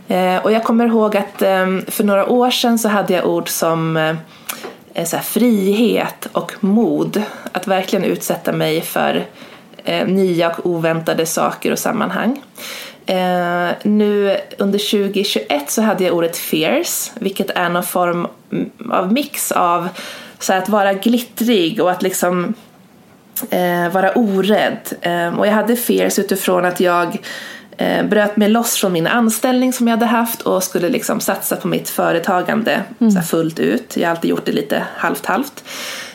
Eh, 0.09 0.45
och 0.45 0.53
jag 0.53 0.65
kommer 0.65 0.87
ihåg 0.87 1.17
att 1.17 1.43
eh, 1.43 1.67
för 1.89 2.05
några 2.05 2.29
år 2.29 2.51
sedan 2.51 2.79
så 2.79 2.89
hade 2.89 3.15
jag 3.15 3.27
ord 3.27 3.49
som 3.49 3.97
eh, 4.95 5.05
så 5.05 5.19
frihet 5.19 6.29
och 6.33 6.53
mod. 6.61 7.23
Att 7.53 7.67
verkligen 7.67 8.05
utsätta 8.05 8.53
mig 8.53 8.83
för 8.83 9.27
eh, 9.85 10.07
nya 10.07 10.51
och 10.51 10.67
oväntade 10.67 11.27
saker 11.27 11.73
och 11.73 11.79
sammanhang. 11.79 12.43
Eh, 13.07 13.71
nu 13.83 14.37
under 14.59 14.79
2021 14.79 15.71
så 15.71 15.83
hade 15.83 16.05
jag 16.05 16.15
ordet 16.15 16.37
fierce, 16.37 17.13
vilket 17.15 17.51
är 17.51 17.69
någon 17.69 17.83
form 17.83 18.27
av 18.91 19.13
mix 19.13 19.53
av 19.53 19.89
så 20.39 20.53
att 20.53 20.69
vara 20.69 20.93
glittrig 20.93 21.83
och 21.83 21.91
att 21.91 22.03
liksom 22.03 22.55
eh, 23.51 23.93
vara 23.93 24.13
orädd. 24.13 24.79
Eh, 25.01 25.39
och 25.39 25.47
jag 25.47 25.53
hade 25.53 25.77
fierce 25.77 26.21
utifrån 26.21 26.65
att 26.65 26.81
jag 26.81 27.19
eh, 27.77 28.07
bröt 28.07 28.37
mig 28.37 28.49
loss 28.49 28.77
från 28.77 28.93
min 28.93 29.07
anställning 29.07 29.73
som 29.73 29.89
jag 29.89 29.97
hade 29.97 30.07
haft 30.07 30.43
och 30.43 30.63
skulle 30.63 30.89
liksom 30.89 31.21
satsa 31.21 31.57
på 31.57 31.69
mitt 31.69 31.89
företagande 31.89 32.83
mm. 33.01 33.11
så 33.11 33.23
fullt 33.23 33.59
ut. 33.59 33.97
Jag 33.97 34.09
har 34.09 34.11
alltid 34.11 34.31
gjort 34.31 34.47
det 34.47 34.53
lite 34.53 34.83
halvt 34.97 35.27
halvt. 35.27 35.65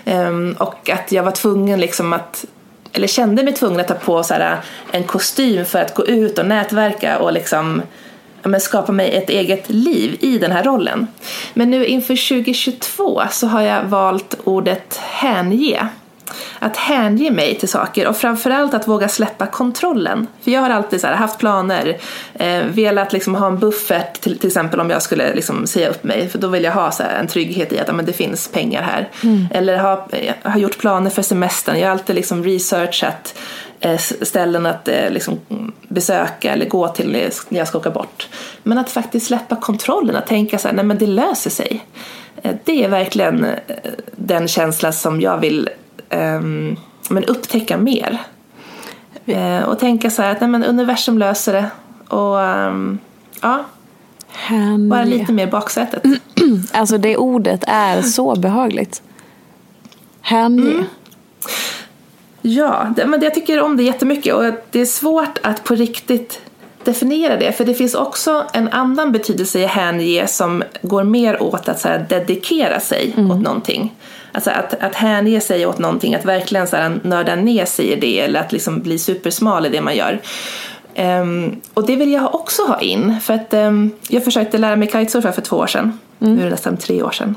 Ehm, 0.05 0.55
och 0.59 0.89
att 0.89 1.11
jag 1.11 1.23
var 1.23 1.31
tvungen 1.31 1.79
liksom 1.79 2.13
att 2.13 2.45
eller 2.93 3.07
kände 3.07 3.43
mig 3.43 3.53
tvungen 3.53 3.79
att 3.79 3.87
ta 3.87 3.93
på 3.93 4.23
så 4.23 4.33
här, 4.33 4.51
äh, 4.51 4.57
en 4.91 5.03
kostym 5.03 5.65
för 5.65 5.79
att 5.79 5.93
gå 5.93 6.05
ut 6.05 6.39
och 6.39 6.45
nätverka 6.45 7.19
och 7.19 7.33
liksom 7.33 7.81
ja, 8.43 8.59
skapa 8.59 8.91
mig 8.91 9.15
ett 9.15 9.29
eget 9.29 9.69
liv 9.69 10.17
i 10.19 10.37
den 10.37 10.51
här 10.51 10.63
rollen. 10.63 11.07
Men 11.53 11.71
nu 11.71 11.85
inför 11.85 12.29
2022 12.29 13.21
så 13.31 13.47
har 13.47 13.61
jag 13.61 13.83
valt 13.83 14.35
ordet 14.43 14.97
hänge 14.97 15.87
att 16.59 16.77
hänge 16.77 17.31
mig 17.31 17.55
till 17.55 17.69
saker 17.69 18.07
och 18.07 18.17
framförallt 18.17 18.73
att 18.73 18.87
våga 18.87 19.07
släppa 19.07 19.45
kontrollen. 19.45 20.27
För 20.41 20.51
jag 20.51 20.61
har 20.61 20.69
alltid 20.69 21.05
här, 21.05 21.13
haft 21.13 21.39
planer, 21.39 21.97
eh, 22.33 22.63
velat 22.65 23.13
liksom 23.13 23.35
ha 23.35 23.47
en 23.47 23.59
buffert 23.59 24.21
till, 24.21 24.39
till 24.39 24.47
exempel 24.47 24.79
om 24.79 24.89
jag 24.89 25.01
skulle 25.01 25.35
liksom 25.35 25.67
säga 25.67 25.89
upp 25.89 26.03
mig 26.03 26.29
för 26.29 26.39
då 26.39 26.47
vill 26.47 26.63
jag 26.63 26.71
ha 26.71 26.91
här, 26.99 27.19
en 27.19 27.27
trygghet 27.27 27.73
i 27.73 27.79
att 27.79 27.91
men 27.95 28.05
det 28.05 28.13
finns 28.13 28.47
pengar 28.47 28.81
här. 28.81 29.09
Mm. 29.23 29.47
Eller 29.51 29.77
ha, 29.77 30.07
eh, 30.11 30.51
ha 30.51 30.59
gjort 30.59 30.77
planer 30.77 31.09
för 31.09 31.21
semestern. 31.21 31.79
Jag 31.79 31.87
har 31.87 31.91
alltid 31.91 32.15
liksom 32.15 32.43
researchat 32.43 33.37
eh, 33.79 33.97
ställen 33.97 34.65
att 34.65 34.87
eh, 34.87 35.09
liksom 35.09 35.39
besöka 35.87 36.53
eller 36.53 36.65
gå 36.65 36.87
till 36.87 37.31
när 37.49 37.59
jag 37.59 37.67
ska 37.67 37.77
åka 37.77 37.89
bort. 37.89 38.27
Men 38.63 38.77
att 38.77 38.89
faktiskt 38.89 39.27
släppa 39.27 39.55
kontrollen, 39.55 40.15
att 40.15 40.27
tänka 40.27 40.57
så 40.57 40.67
här, 40.67 40.75
nej 40.75 40.85
men 40.85 40.97
det 40.97 41.07
löser 41.07 41.49
sig. 41.49 41.85
Det 42.63 42.83
är 42.83 42.89
verkligen 42.89 43.47
den 44.11 44.47
känsla 44.47 44.91
som 44.91 45.21
jag 45.21 45.37
vill 45.37 45.69
um, 46.13 46.77
men 47.09 47.25
upptäcka 47.25 47.77
mer. 47.77 48.17
Uh, 49.29 49.63
och 49.63 49.79
tänka 49.79 50.09
så 50.09 50.21
här 50.21 50.31
att 50.31 50.41
nej, 50.41 50.49
men 50.49 50.63
universum 50.63 51.17
löser 51.17 51.53
det. 51.53 51.69
Och 52.07 52.37
um, 52.37 52.99
ja, 53.41 53.65
Hänge. 54.27 54.89
bara 54.89 55.03
lite 55.03 55.33
mer 55.33 55.47
baksätet. 55.47 56.03
alltså 56.71 56.97
det 56.97 57.17
ordet 57.17 57.63
är 57.67 58.01
så 58.01 58.35
behagligt. 58.35 59.01
Hänge. 60.21 60.71
Mm. 60.71 60.85
Ja, 62.41 62.93
det, 62.95 63.05
men 63.05 63.21
jag 63.21 63.33
tycker 63.33 63.61
om 63.61 63.77
det 63.77 63.83
jättemycket 63.83 64.35
och 64.35 64.43
det 64.71 64.79
är 64.79 64.85
svårt 64.85 65.39
att 65.43 65.63
på 65.63 65.75
riktigt 65.75 66.41
definiera 66.83 67.37
det. 67.37 67.51
För 67.51 67.65
det 67.65 67.73
finns 67.73 67.95
också 67.95 68.45
en 68.53 68.69
annan 68.69 69.11
betydelse 69.11 69.59
i 69.59 69.65
hänge 69.65 70.27
som 70.27 70.63
går 70.81 71.03
mer 71.03 71.43
åt 71.43 71.69
att 71.69 71.79
så 71.79 71.87
här, 71.87 72.05
dedikera 72.09 72.79
sig 72.79 73.13
mm. 73.17 73.31
åt 73.31 73.41
någonting. 73.41 73.95
Alltså 74.31 74.49
att, 74.49 74.73
att 74.73 74.95
hänge 74.95 75.41
sig 75.41 75.65
åt 75.65 75.79
någonting, 75.79 76.15
att 76.15 76.25
verkligen 76.25 76.67
så 76.67 76.75
här, 76.75 76.99
nörda 77.03 77.35
ner 77.35 77.65
sig 77.65 77.91
i 77.91 77.95
det 77.95 78.19
eller 78.19 78.39
att 78.39 78.51
liksom 78.51 78.81
bli 78.81 78.99
supersmal 78.99 79.65
i 79.65 79.69
det 79.69 79.81
man 79.81 79.95
gör. 79.95 80.21
Um, 80.95 81.61
och 81.73 81.85
det 81.85 81.95
vill 81.95 82.11
jag 82.11 82.35
också 82.35 82.61
ha 82.61 82.79
in 82.79 83.19
för 83.21 83.33
att 83.33 83.53
um, 83.53 83.91
jag 84.07 84.23
försökte 84.23 84.57
lära 84.57 84.75
mig 84.75 84.87
kitesurfa 84.87 85.31
för 85.31 85.41
två 85.41 85.57
år 85.57 85.67
sedan. 85.67 85.99
Mm. 86.19 86.35
Nu 86.35 86.41
är 86.41 86.45
det 86.45 86.51
nästan 86.51 86.77
tre 86.77 87.03
år 87.03 87.11
sedan. 87.11 87.35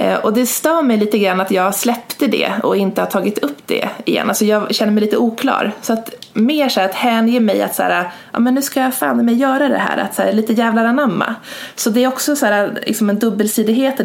Eh, 0.00 0.14
och 0.14 0.32
det 0.32 0.46
stör 0.46 0.82
mig 0.82 0.96
lite 0.96 1.18
grann 1.18 1.40
att 1.40 1.50
jag 1.50 1.74
släppte 1.74 2.26
det 2.26 2.52
och 2.62 2.76
inte 2.76 3.00
har 3.00 3.06
tagit 3.06 3.38
upp 3.38 3.58
det 3.66 3.88
igen. 4.04 4.28
Alltså 4.28 4.44
jag 4.44 4.74
känner 4.74 4.92
mig 4.92 5.00
lite 5.00 5.16
oklar. 5.16 5.72
Så 5.82 5.92
att 5.92 6.10
mer 6.32 6.68
så 6.68 6.80
att 6.80 6.94
hänge 6.94 7.40
mig 7.40 7.62
att 7.62 7.74
så 7.74 7.82
här, 7.82 8.10
ja 8.32 8.38
men 8.38 8.54
nu 8.54 8.62
ska 8.62 8.80
jag 8.80 8.94
fan 8.94 9.24
mig 9.24 9.34
göra 9.34 9.68
det 9.68 9.78
här, 9.78 9.98
att 9.98 10.14
så 10.14 10.22
här, 10.22 10.32
lite 10.32 10.52
jävlar 10.52 10.84
anamma. 10.84 11.34
Så 11.74 11.90
det 11.90 12.04
är 12.04 12.08
också 12.08 12.36
så 12.36 12.46
här, 12.46 12.82
liksom 12.86 13.10
en 13.10 13.18
dubbelsidighet 13.18 14.00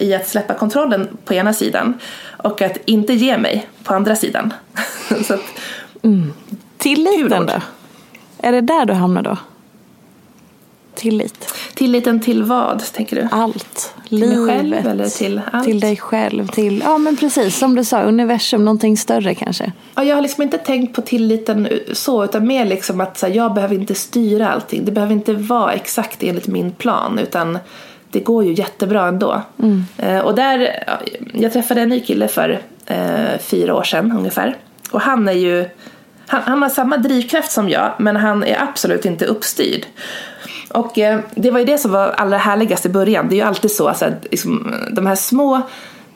i 0.00 0.14
att 0.14 0.28
släppa 0.28 0.54
kontrollen 0.54 1.08
på 1.24 1.34
ena 1.34 1.52
sidan 1.52 1.98
och 2.36 2.62
att 2.62 2.76
inte 2.84 3.12
ge 3.12 3.38
mig 3.38 3.68
på 3.84 3.94
andra 3.94 4.16
sidan. 4.16 4.52
så 5.26 5.34
att, 5.34 5.44
mm. 6.02 6.32
Tilliten 6.78 7.46
då? 7.46 7.60
Är 8.38 8.52
det 8.52 8.60
där 8.60 8.84
du 8.84 8.92
hamnar 8.92 9.22
då? 9.22 9.36
Tillit. 10.94 11.54
Tilliten 11.74 12.20
till 12.20 12.42
vad, 12.42 12.92
tänker 12.92 13.16
du? 13.16 13.28
Allt. 13.30 13.94
Till 14.08 14.18
Livet. 14.18 14.38
mig 14.38 14.48
själv 14.48 14.86
eller 14.86 15.04
till 15.04 15.40
allt? 15.52 15.64
Till 15.64 15.80
dig 15.80 15.96
själv. 15.96 16.46
Till, 16.46 16.82
ja 16.84 16.98
men 16.98 17.16
precis, 17.16 17.58
som 17.58 17.74
du 17.74 17.84
sa, 17.84 18.02
universum, 18.02 18.64
någonting 18.64 18.96
större 18.96 19.34
kanske. 19.34 19.72
Ja, 19.94 20.04
jag 20.04 20.14
har 20.14 20.22
liksom 20.22 20.42
inte 20.42 20.58
tänkt 20.58 20.96
på 20.96 21.02
tilliten 21.02 21.68
så, 21.92 22.24
utan 22.24 22.46
mer 22.46 22.64
liksom 22.64 23.00
att 23.00 23.18
så 23.18 23.26
här, 23.26 23.34
jag 23.34 23.54
behöver 23.54 23.74
inte 23.74 23.94
styra 23.94 24.52
allting. 24.52 24.84
Det 24.84 24.92
behöver 24.92 25.12
inte 25.12 25.32
vara 25.34 25.72
exakt 25.72 26.22
enligt 26.22 26.46
min 26.46 26.72
plan, 26.72 27.18
utan 27.18 27.58
det 28.10 28.20
går 28.20 28.44
ju 28.44 28.52
jättebra 28.52 29.08
ändå. 29.08 29.42
Mm. 29.58 29.84
Eh, 29.98 30.18
och 30.18 30.34
där, 30.34 30.84
jag 31.32 31.52
träffade 31.52 31.80
en 31.80 31.88
ny 31.88 32.00
kille 32.00 32.28
för 32.28 32.60
eh, 32.86 33.38
fyra 33.40 33.74
år 33.74 33.82
sedan 33.82 34.12
ungefär. 34.18 34.56
Och 34.90 35.00
han 35.00 35.28
är 35.28 35.32
ju 35.32 35.68
han, 36.26 36.42
han, 36.42 36.62
har 36.62 36.68
samma 36.68 36.96
drivkraft 36.96 37.52
som 37.52 37.68
jag 37.68 37.92
men 37.98 38.16
han 38.16 38.44
är 38.44 38.62
absolut 38.62 39.04
inte 39.04 39.24
uppstyrd. 39.24 39.86
Och 40.74 40.98
eh, 40.98 41.20
det 41.34 41.50
var 41.50 41.58
ju 41.58 41.64
det 41.64 41.78
som 41.78 41.92
var 41.92 42.08
allra 42.08 42.38
härligast 42.38 42.86
i 42.86 42.88
början. 42.88 43.28
Det 43.28 43.34
är 43.34 43.36
ju 43.36 43.42
alltid 43.42 43.70
så, 43.70 43.88
alltså, 43.88 44.12
liksom, 44.30 44.74
de 44.92 45.06
här 45.06 45.14
små 45.14 45.62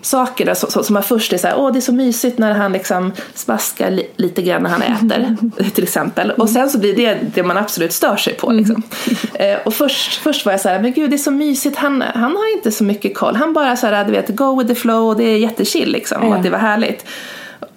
saker 0.06 0.46
då, 0.46 0.54
som, 0.54 0.84
som 0.84 0.94
man 0.94 1.02
först 1.02 1.32
är 1.32 1.38
så 1.38 1.46
här, 1.46 1.58
åh 1.58 1.72
det 1.72 1.78
är 1.78 1.80
så 1.80 1.92
mysigt 1.92 2.38
när 2.38 2.52
han 2.52 2.72
liksom 2.72 3.12
smaskar 3.34 3.90
li, 3.90 4.06
lite 4.16 4.42
grann 4.42 4.62
när 4.62 4.70
han 4.70 4.82
äter 4.82 5.36
till 5.74 5.84
exempel. 5.84 6.30
Och 6.30 6.50
sen 6.50 6.70
så 6.70 6.78
blir 6.78 6.96
det 6.96 7.18
det 7.34 7.42
man 7.42 7.56
absolut 7.56 7.92
stör 7.92 8.16
sig 8.16 8.34
på. 8.34 8.52
Liksom. 8.52 8.82
Eh, 9.34 9.58
och 9.64 9.74
först, 9.74 10.14
först 10.14 10.46
var 10.46 10.52
jag 10.52 10.60
så 10.60 10.68
här, 10.68 10.80
men 10.80 10.92
gud 10.92 11.10
det 11.10 11.16
är 11.16 11.18
så 11.18 11.30
mysigt, 11.30 11.76
han, 11.76 12.02
han 12.02 12.36
har 12.36 12.56
inte 12.56 12.70
så 12.70 12.84
mycket 12.84 13.16
koll. 13.16 13.36
Han 13.36 13.52
bara 13.52 13.76
så 13.76 13.86
här, 13.86 14.04
du 14.04 14.12
vet, 14.12 14.28
go 14.28 14.58
with 14.58 14.68
the 14.68 14.74
flow 14.74 15.08
och 15.08 15.16
det 15.16 15.24
är 15.24 15.38
jättechill 15.38 15.92
liksom. 15.92 16.22
Och 16.22 16.34
att 16.34 16.42
det 16.42 16.50
var 16.50 16.58
härligt. 16.58 17.06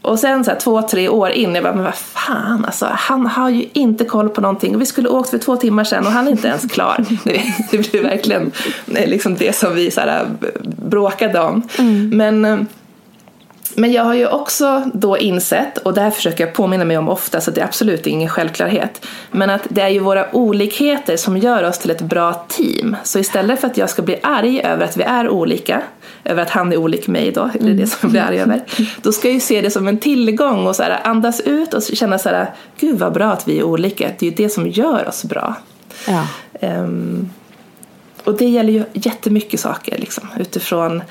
Och 0.01 0.19
sen 0.19 0.43
så 0.43 0.51
här, 0.51 0.59
två, 0.59 0.81
tre 0.81 1.09
år 1.09 1.29
in, 1.29 1.55
jag 1.55 1.63
bara, 1.63 1.73
men 1.73 1.83
vad 1.83 1.95
fan 1.95 2.65
alltså, 2.65 2.88
han 2.91 3.25
har 3.25 3.49
ju 3.49 3.65
inte 3.73 4.05
koll 4.05 4.29
på 4.29 4.41
någonting. 4.41 4.79
Vi 4.79 4.85
skulle 4.85 5.09
åkt 5.09 5.29
för 5.29 5.38
två 5.38 5.57
timmar 5.57 5.83
sedan 5.83 6.05
och 6.05 6.11
han 6.11 6.27
är 6.27 6.31
inte 6.31 6.47
ens 6.47 6.71
klar. 6.71 7.05
Det 7.71 7.91
blir 7.91 8.03
verkligen 8.03 8.51
liksom 8.85 9.35
det 9.35 9.55
som 9.55 9.75
vi 9.75 9.91
så 9.91 10.01
här, 10.01 10.25
bråkade 10.89 11.39
om. 11.39 11.67
Mm. 11.79 12.09
Men, 12.09 12.67
men 13.80 13.91
jag 13.91 14.03
har 14.03 14.13
ju 14.13 14.28
också 14.28 14.84
då 14.93 15.17
insett, 15.17 15.78
och 15.78 15.93
det 15.93 16.01
här 16.01 16.11
försöker 16.11 16.45
jag 16.45 16.53
påminna 16.53 16.86
mig 16.86 16.97
om 16.97 17.09
ofta 17.09 17.41
så 17.41 17.51
det 17.51 17.61
är 17.61 17.65
absolut 17.65 18.07
ingen 18.07 18.30
självklarhet, 18.30 19.05
men 19.32 19.49
att 19.49 19.61
det 19.69 19.82
är 19.82 19.89
ju 19.89 19.99
våra 19.99 20.36
olikheter 20.36 21.17
som 21.17 21.38
gör 21.38 21.63
oss 21.63 21.80
till 21.80 21.91
ett 21.91 22.01
bra 22.01 22.34
team. 22.34 22.95
Så 23.03 23.19
istället 23.19 23.61
för 23.61 23.67
att 23.67 23.78
jag 23.78 23.89
ska 23.89 24.01
bli 24.01 24.19
arg 24.23 24.61
över 24.61 24.86
att 24.86 24.97
vi 24.97 25.03
är 25.03 25.30
olika 25.30 25.82
över 26.23 26.41
att 26.41 26.49
han 26.49 26.73
är 26.73 26.78
olik 26.78 27.07
mig 27.07 27.32
då, 27.32 27.49
det 27.59 27.69
är 27.69 27.73
det 27.73 27.88
som 27.88 27.99
jag 28.01 28.11
blir 28.11 28.21
arg 28.21 28.39
över. 28.39 28.63
Då 29.01 29.11
ska 29.11 29.28
jag 29.28 29.34
ju 29.34 29.39
se 29.39 29.61
det 29.61 29.71
som 29.71 29.88
en 29.88 29.97
tillgång 29.97 30.67
och 30.67 30.75
så 30.75 30.84
här, 30.84 30.99
andas 31.03 31.41
ut 31.41 31.73
och 31.73 31.84
känna 31.84 32.19
så 32.19 32.30
här, 32.30 32.53
gud 32.80 32.99
vad 32.99 33.13
bra 33.13 33.32
att 33.32 33.47
vi 33.47 33.59
är 33.59 33.63
olika, 33.63 34.11
det 34.19 34.25
är 34.25 34.30
ju 34.30 34.36
det 34.36 34.49
som 34.49 34.67
gör 34.67 35.07
oss 35.07 35.23
bra. 35.23 35.55
Ja. 36.07 36.28
Um, 36.61 37.30
och 38.23 38.38
det 38.38 38.45
gäller 38.45 38.73
ju 38.73 38.84
jättemycket 38.93 39.59
saker 39.59 39.97
liksom, 39.97 40.28
utifrån 40.39 41.01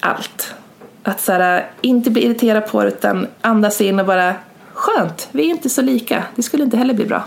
allt. 0.00 0.54
Att 1.02 1.20
så 1.20 1.32
här, 1.32 1.70
inte 1.80 2.10
bli 2.10 2.24
irriterad 2.24 2.66
på 2.66 2.82
det 2.82 2.88
utan 2.88 3.26
andas 3.40 3.80
in 3.80 4.00
och 4.00 4.06
bara 4.06 4.34
skönt, 4.72 5.28
vi 5.32 5.46
är 5.46 5.50
inte 5.50 5.68
så 5.68 5.82
lika, 5.82 6.24
det 6.36 6.42
skulle 6.42 6.64
inte 6.64 6.76
heller 6.76 6.94
bli 6.94 7.04
bra. 7.04 7.24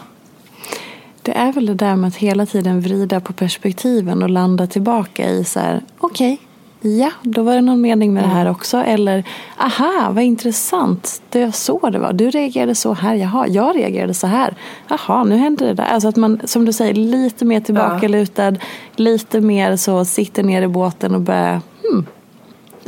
Det 1.21 1.31
är 1.31 1.53
väl 1.53 1.65
det 1.65 1.73
där 1.73 1.95
med 1.95 2.07
att 2.07 2.15
hela 2.15 2.45
tiden 2.45 2.81
vrida 2.81 3.19
på 3.19 3.33
perspektiven 3.33 4.23
och 4.23 4.29
landa 4.29 4.67
tillbaka 4.67 5.29
i 5.29 5.43
så 5.43 5.59
här, 5.59 5.81
okej, 5.99 6.33
okay, 6.33 6.45
Ja, 6.83 7.11
då 7.21 7.43
var 7.43 7.55
det 7.55 7.61
någon 7.61 7.81
mening 7.81 8.13
med 8.13 8.23
det 8.23 8.27
här 8.27 8.49
också. 8.49 8.77
Eller, 8.77 9.23
aha, 9.57 10.11
vad 10.11 10.23
intressant. 10.23 11.21
Det 11.29 11.45
var 11.45 11.51
så 11.51 11.89
det 11.89 11.99
var. 11.99 12.13
Du 12.13 12.29
reagerade 12.29 12.75
så 12.75 12.93
här. 12.93 13.15
Jaha, 13.15 13.47
jag 13.47 13.75
reagerade 13.75 14.13
så 14.13 14.27
här. 14.27 14.55
Jaha, 14.87 15.23
nu 15.23 15.35
hände 15.35 15.65
det 15.65 15.73
där. 15.73 15.83
Alltså 15.83 16.07
att 16.07 16.15
man, 16.15 16.41
som 16.43 16.65
du 16.65 16.73
säger, 16.73 16.93
lite 16.93 17.45
mer 17.45 17.59
tillbakalutad. 17.59 18.51
Ja. 18.51 18.59
Lite 18.95 19.41
mer 19.41 19.75
så 19.75 20.05
sitter 20.05 20.43
ner 20.43 20.61
i 20.61 20.67
båten 20.67 21.15
och 21.15 21.21
börjar. 21.21 21.61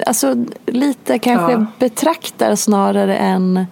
Alltså 0.05 0.35
lite 0.65 1.19
kanske 1.19 1.51
ja. 1.51 1.65
betraktar 1.79 2.55
snarare 2.55 3.17
än 3.17 3.65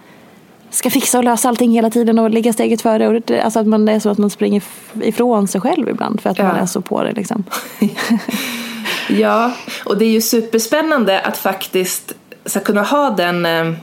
ska 0.70 0.90
fixa 0.90 1.18
och 1.18 1.24
lösa 1.24 1.48
allting 1.48 1.70
hela 1.70 1.90
tiden 1.90 2.18
och 2.18 2.30
ligga 2.30 2.52
steget 2.52 2.82
före. 2.82 3.22
Alltså 3.44 3.60
att 3.60 3.66
man, 3.66 3.84
det 3.84 3.92
är 3.92 4.00
så 4.00 4.10
att 4.10 4.18
man 4.18 4.30
springer 4.30 4.62
ifrån 5.02 5.48
sig 5.48 5.60
själv 5.60 5.88
ibland 5.88 6.20
för 6.20 6.30
att 6.30 6.38
ja. 6.38 6.44
man 6.44 6.56
är 6.56 6.66
så 6.66 6.80
på 6.80 7.02
det 7.02 7.12
liksom. 7.12 7.44
Ja, 9.08 9.52
och 9.84 9.98
det 9.98 10.04
är 10.04 10.10
ju 10.10 10.20
superspännande 10.20 11.20
att 11.20 11.36
faktiskt 11.36 12.12
så 12.46 12.60
kunna 12.60 12.82
ha 12.82 13.10
den, 13.10 13.46
eh, 13.46 13.74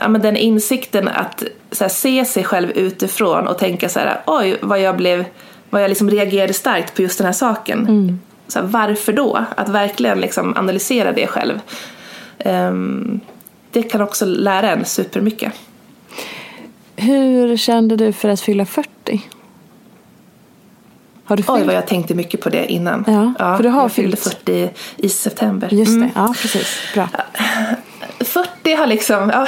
ja, 0.00 0.08
men 0.08 0.20
den 0.20 0.36
insikten 0.36 1.08
att 1.08 1.42
här, 1.80 1.88
se 1.88 2.24
sig 2.24 2.44
själv 2.44 2.70
utifrån 2.70 3.46
och 3.46 3.58
tänka 3.58 3.88
så 3.88 3.98
här, 3.98 4.20
oj 4.26 4.58
vad 4.62 4.80
jag 4.80 4.96
blev, 4.96 5.24
vad 5.70 5.82
jag 5.82 5.88
liksom 5.88 6.10
reagerade 6.10 6.52
starkt 6.52 6.94
på 6.96 7.02
just 7.02 7.18
den 7.18 7.24
här 7.24 7.32
saken. 7.32 7.78
Mm. 7.78 8.20
Så 8.50 8.58
här, 8.58 8.66
varför 8.66 9.12
då? 9.12 9.44
Att 9.56 9.68
verkligen 9.68 10.20
liksom 10.20 10.56
analysera 10.56 11.12
det 11.12 11.26
själv. 11.26 11.60
Um, 12.44 13.20
det 13.70 13.82
kan 13.82 14.00
också 14.00 14.24
lära 14.24 14.70
en 14.70 14.84
supermycket. 14.84 15.52
Hur 16.96 17.56
kände 17.56 17.96
du 17.96 18.12
för 18.12 18.28
att 18.28 18.40
fylla 18.40 18.66
40? 18.66 18.90
Har 21.24 21.36
du 21.36 21.42
fyllt? 21.42 21.58
Oj 21.58 21.64
vad 21.64 21.74
jag 21.74 21.86
tänkte 21.86 22.14
mycket 22.14 22.40
på 22.40 22.48
det 22.48 22.72
innan. 22.72 23.04
Ja, 23.06 23.32
ja 23.38 23.56
för 23.56 23.62
du 23.62 23.68
har 23.68 23.82
jag 23.82 23.92
fyllde 23.92 24.16
40 24.16 24.70
i 24.96 25.08
september. 25.08 25.68
Just 25.72 25.92
det, 25.92 25.96
mm. 25.96 26.10
ja 26.14 26.34
precis. 26.42 26.78
Bra. 26.94 27.08
40 28.70 28.80
har 28.80 28.86
liksom, 28.86 29.30
ja 29.30 29.46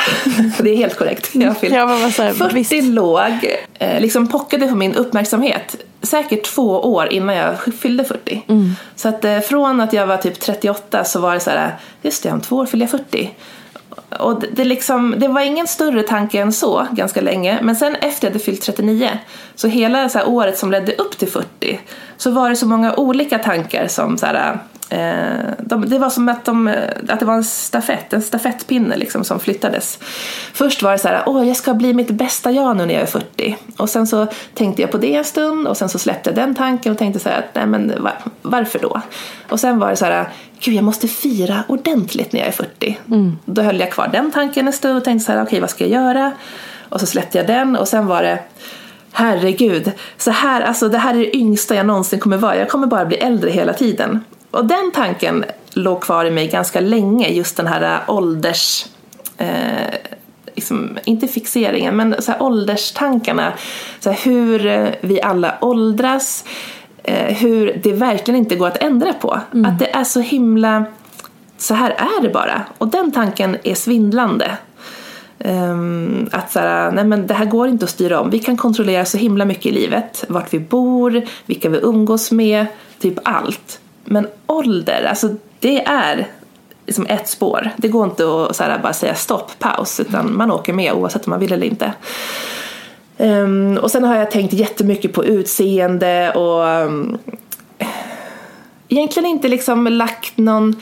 det 0.62 0.70
är 0.70 0.76
helt 0.76 0.96
korrekt. 0.96 1.30
Jag 1.32 1.58
fyllt. 1.58 1.74
Ja, 1.74 1.86
men 1.86 1.98
här, 1.98 2.32
40 2.32 2.54
visst. 2.54 2.88
låg, 2.88 3.56
eh, 3.74 4.00
liksom 4.00 4.28
pockade 4.28 4.68
på 4.68 4.74
min 4.74 4.94
uppmärksamhet 4.94 5.76
säkert 6.02 6.44
två 6.44 6.80
år 6.80 7.12
innan 7.12 7.36
jag 7.36 7.74
fyllde 7.80 8.04
40. 8.04 8.44
Mm. 8.48 8.74
Så 8.96 9.08
att 9.08 9.24
eh, 9.24 9.40
från 9.40 9.80
att 9.80 9.92
jag 9.92 10.06
var 10.06 10.16
typ 10.16 10.40
38 10.40 11.04
så 11.04 11.20
var 11.20 11.34
det 11.34 11.40
så 11.40 11.50
här, 11.50 11.76
just 12.02 12.22
det 12.22 12.32
om 12.32 12.40
två 12.40 12.56
år 12.56 12.66
fyller 12.66 12.84
jag 12.84 12.90
40 12.90 13.30
och 14.18 14.42
det, 14.52 14.64
liksom, 14.64 15.14
det 15.18 15.28
var 15.28 15.40
ingen 15.40 15.66
större 15.66 16.02
tanke 16.02 16.40
än 16.40 16.52
så 16.52 16.86
ganska 16.92 17.20
länge. 17.20 17.58
Men 17.62 17.76
sen 17.76 17.94
efter 17.94 18.08
att 18.08 18.22
jag 18.22 18.30
hade 18.30 18.44
fyllt 18.44 18.62
39, 18.62 19.10
så 19.54 19.68
hela 19.68 20.08
så 20.08 20.22
året 20.24 20.58
som 20.58 20.70
ledde 20.70 20.94
upp 20.94 21.18
till 21.18 21.28
40, 21.28 21.80
så 22.16 22.30
var 22.30 22.50
det 22.50 22.56
så 22.56 22.66
många 22.66 22.94
olika 22.94 23.38
tankar 23.38 23.86
som 23.88 24.18
så 24.18 24.26
här, 24.26 24.58
de, 25.58 25.88
det 25.88 25.98
var 25.98 26.10
som 26.10 26.28
att, 26.28 26.44
de, 26.44 26.74
att 27.08 27.20
det 27.20 27.24
var 27.24 27.34
en 27.34 27.44
stafett, 27.44 28.12
en 28.12 28.22
stafettpinne 28.22 28.96
liksom 28.96 29.24
som 29.24 29.40
flyttades. 29.40 29.98
Först 30.52 30.82
var 30.82 30.92
det 30.92 30.98
så 30.98 31.08
här, 31.08 31.22
åh 31.26 31.48
jag 31.48 31.56
ska 31.56 31.74
bli 31.74 31.94
mitt 31.94 32.10
bästa 32.10 32.50
jag 32.50 32.76
nu 32.76 32.86
när 32.86 32.94
jag 32.94 33.02
är 33.02 33.06
40. 33.06 33.56
Och 33.76 33.90
sen 33.90 34.06
så 34.06 34.26
tänkte 34.54 34.82
jag 34.82 34.90
på 34.90 34.98
det 34.98 35.14
en 35.14 35.24
stund 35.24 35.66
och 35.66 35.76
sen 35.76 35.88
så 35.88 35.98
släppte 35.98 36.30
jag 36.30 36.36
den 36.36 36.54
tanken 36.54 36.92
och 36.92 36.98
tänkte 36.98 37.20
så 37.20 37.28
här, 37.28 37.46
nej 37.52 37.66
men 37.66 37.92
var, 38.02 38.12
varför 38.42 38.78
då? 38.78 39.00
Och 39.48 39.60
sen 39.60 39.78
var 39.78 39.90
det 39.90 39.96
så 39.96 40.04
här, 40.04 40.28
gud 40.60 40.74
jag 40.74 40.84
måste 40.84 41.08
fira 41.08 41.64
ordentligt 41.68 42.32
när 42.32 42.40
jag 42.40 42.48
är 42.48 42.52
40. 42.52 42.98
Mm. 43.10 43.38
Då 43.44 43.62
höll 43.62 43.80
jag 43.80 43.92
kvar 43.92 44.08
den 44.12 44.30
tanken 44.30 44.66
en 44.66 44.72
stund 44.72 44.96
och 44.96 45.04
tänkte 45.04 45.26
så 45.26 45.32
här, 45.32 45.38
okej 45.38 45.46
okay, 45.46 45.60
vad 45.60 45.70
ska 45.70 45.86
jag 45.86 46.02
göra? 46.04 46.32
Och 46.88 47.00
så 47.00 47.06
släppte 47.06 47.38
jag 47.38 47.46
den 47.46 47.76
och 47.76 47.88
sen 47.88 48.06
var 48.06 48.22
det 48.22 48.38
Herregud, 49.14 49.92
så 50.16 50.30
här, 50.30 50.60
alltså 50.60 50.88
det 50.88 50.98
här 50.98 51.14
är 51.14 51.18
det 51.18 51.36
yngsta 51.36 51.74
jag 51.74 51.86
någonsin 51.86 52.20
kommer 52.20 52.36
vara. 52.36 52.56
Jag 52.56 52.68
kommer 52.68 52.86
bara 52.86 53.04
bli 53.04 53.16
äldre 53.16 53.50
hela 53.50 53.72
tiden. 53.72 54.24
Och 54.52 54.64
den 54.64 54.90
tanken 54.94 55.44
låg 55.70 56.00
kvar 56.00 56.24
i 56.24 56.30
mig 56.30 56.48
ganska 56.48 56.80
länge, 56.80 57.28
just 57.28 57.56
den 57.56 57.66
här 57.66 58.00
ålders... 58.08 58.86
Eh, 59.38 59.94
liksom, 60.54 60.98
inte 61.04 61.28
fixeringen, 61.28 61.96
men 61.96 62.22
så 62.22 62.32
här 62.32 62.42
ålderstankarna. 62.42 63.52
Så 64.00 64.10
här, 64.10 64.18
hur 64.24 64.90
vi 65.00 65.22
alla 65.22 65.54
åldras, 65.60 66.44
eh, 67.02 67.36
hur 67.36 67.80
det 67.82 67.92
verkligen 67.92 68.38
inte 68.38 68.56
går 68.56 68.66
att 68.66 68.82
ändra 68.82 69.12
på. 69.12 69.40
Mm. 69.52 69.70
Att 69.70 69.78
det 69.78 69.94
är 69.94 70.04
så 70.04 70.20
himla... 70.20 70.84
Så 71.58 71.74
här 71.74 71.90
är 71.90 72.22
det 72.22 72.28
bara. 72.28 72.62
Och 72.78 72.88
den 72.88 73.12
tanken 73.12 73.56
är 73.62 73.74
svindlande. 73.74 74.56
Um, 75.44 76.28
att 76.32 76.52
så 76.52 76.58
här, 76.58 76.92
nej 76.92 77.04
men 77.04 77.26
det 77.26 77.34
här 77.34 77.44
går 77.44 77.68
inte 77.68 77.84
att 77.84 77.90
styra 77.90 78.20
om. 78.20 78.30
Vi 78.30 78.38
kan 78.38 78.56
kontrollera 78.56 79.04
så 79.04 79.18
himla 79.18 79.44
mycket 79.44 79.66
i 79.66 79.70
livet. 79.70 80.24
Vart 80.28 80.54
vi 80.54 80.58
bor, 80.58 81.22
vilka 81.46 81.68
vi 81.68 81.78
umgås 81.78 82.32
med, 82.32 82.66
typ 83.00 83.18
allt. 83.22 83.80
Men 84.04 84.26
ålder, 84.46 85.04
alltså 85.04 85.28
det 85.60 85.84
är 85.84 86.26
liksom 86.86 87.06
ett 87.06 87.28
spår. 87.28 87.70
Det 87.76 87.88
går 87.88 88.04
inte 88.04 88.24
att 88.24 88.56
så 88.56 88.62
här, 88.62 88.78
bara 88.78 88.92
säga 88.92 89.14
stopp, 89.14 89.58
paus, 89.58 90.00
utan 90.00 90.36
man 90.36 90.50
åker 90.50 90.72
med 90.72 90.92
oavsett 90.92 91.26
om 91.26 91.30
man 91.30 91.40
vill 91.40 91.52
eller 91.52 91.66
inte. 91.66 91.92
Um, 93.18 93.78
och 93.78 93.90
sen 93.90 94.04
har 94.04 94.16
jag 94.16 94.30
tänkt 94.30 94.52
jättemycket 94.52 95.12
på 95.12 95.24
utseende 95.24 96.32
och 96.32 96.86
um, 96.86 97.18
egentligen 98.88 99.28
inte 99.28 99.48
liksom 99.48 99.86
lagt 99.86 100.36
någon 100.36 100.80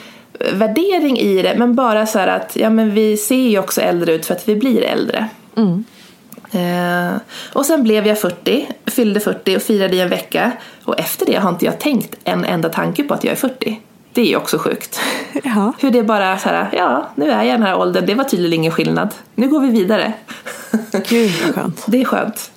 värdering 0.53 1.19
i 1.19 1.43
det, 1.43 1.55
men 1.59 1.75
bara 1.75 2.07
så 2.07 2.19
att 2.19 2.57
ja, 2.57 2.71
men 2.71 2.95
vi 2.95 3.17
ser 3.17 3.49
ju 3.49 3.59
också 3.59 3.81
äldre 3.81 4.13
ut 4.13 4.27
för 4.27 4.35
att 4.35 4.49
vi 4.49 4.57
blir 4.57 4.83
äldre. 4.83 5.29
Mm. 5.57 5.85
Eh, 6.53 7.17
och 7.53 7.67
sen 7.67 7.83
blev 7.83 8.07
jag 8.07 8.21
40, 8.21 8.69
fyllde 8.87 9.21
40 9.21 9.57
och 9.57 9.63
firade 9.63 9.97
i 9.97 10.01
en 10.01 10.09
vecka. 10.09 10.53
Och 10.85 11.01
efter 11.01 11.27
det 11.27 11.37
har 11.37 11.51
inte 11.51 11.65
jag 11.65 11.79
tänkt 11.79 12.17
en 12.25 12.45
enda 12.45 12.69
tanke 12.69 13.05
på 13.05 13.15
att 13.15 13.25
jag 13.25 13.33
är 13.33 13.37
40. 13.37 13.81
Det 14.13 14.21
är 14.21 14.27
ju 14.27 14.37
också 14.37 14.59
sjukt. 14.59 15.01
Ja. 15.45 15.73
Hur 15.79 15.91
det 15.91 16.03
bara 16.03 16.39
så 16.39 16.49
här, 16.49 16.69
ja 16.73 17.09
nu 17.15 17.31
är 17.31 17.37
jag 17.37 17.47
i 17.47 17.51
den 17.51 17.63
här 17.63 17.79
åldern, 17.79 18.07
det 18.07 18.15
var 18.15 18.25
tydligen 18.25 18.53
ingen 18.53 18.73
skillnad. 18.73 19.15
Nu 19.35 19.49
går 19.49 19.61
vi 19.61 19.69
vidare. 19.71 20.13
Gud 21.09 21.31
vad 21.47 21.55
skönt. 21.55 21.85
Det 21.87 22.01
är 22.01 22.05
skönt. 22.05 22.51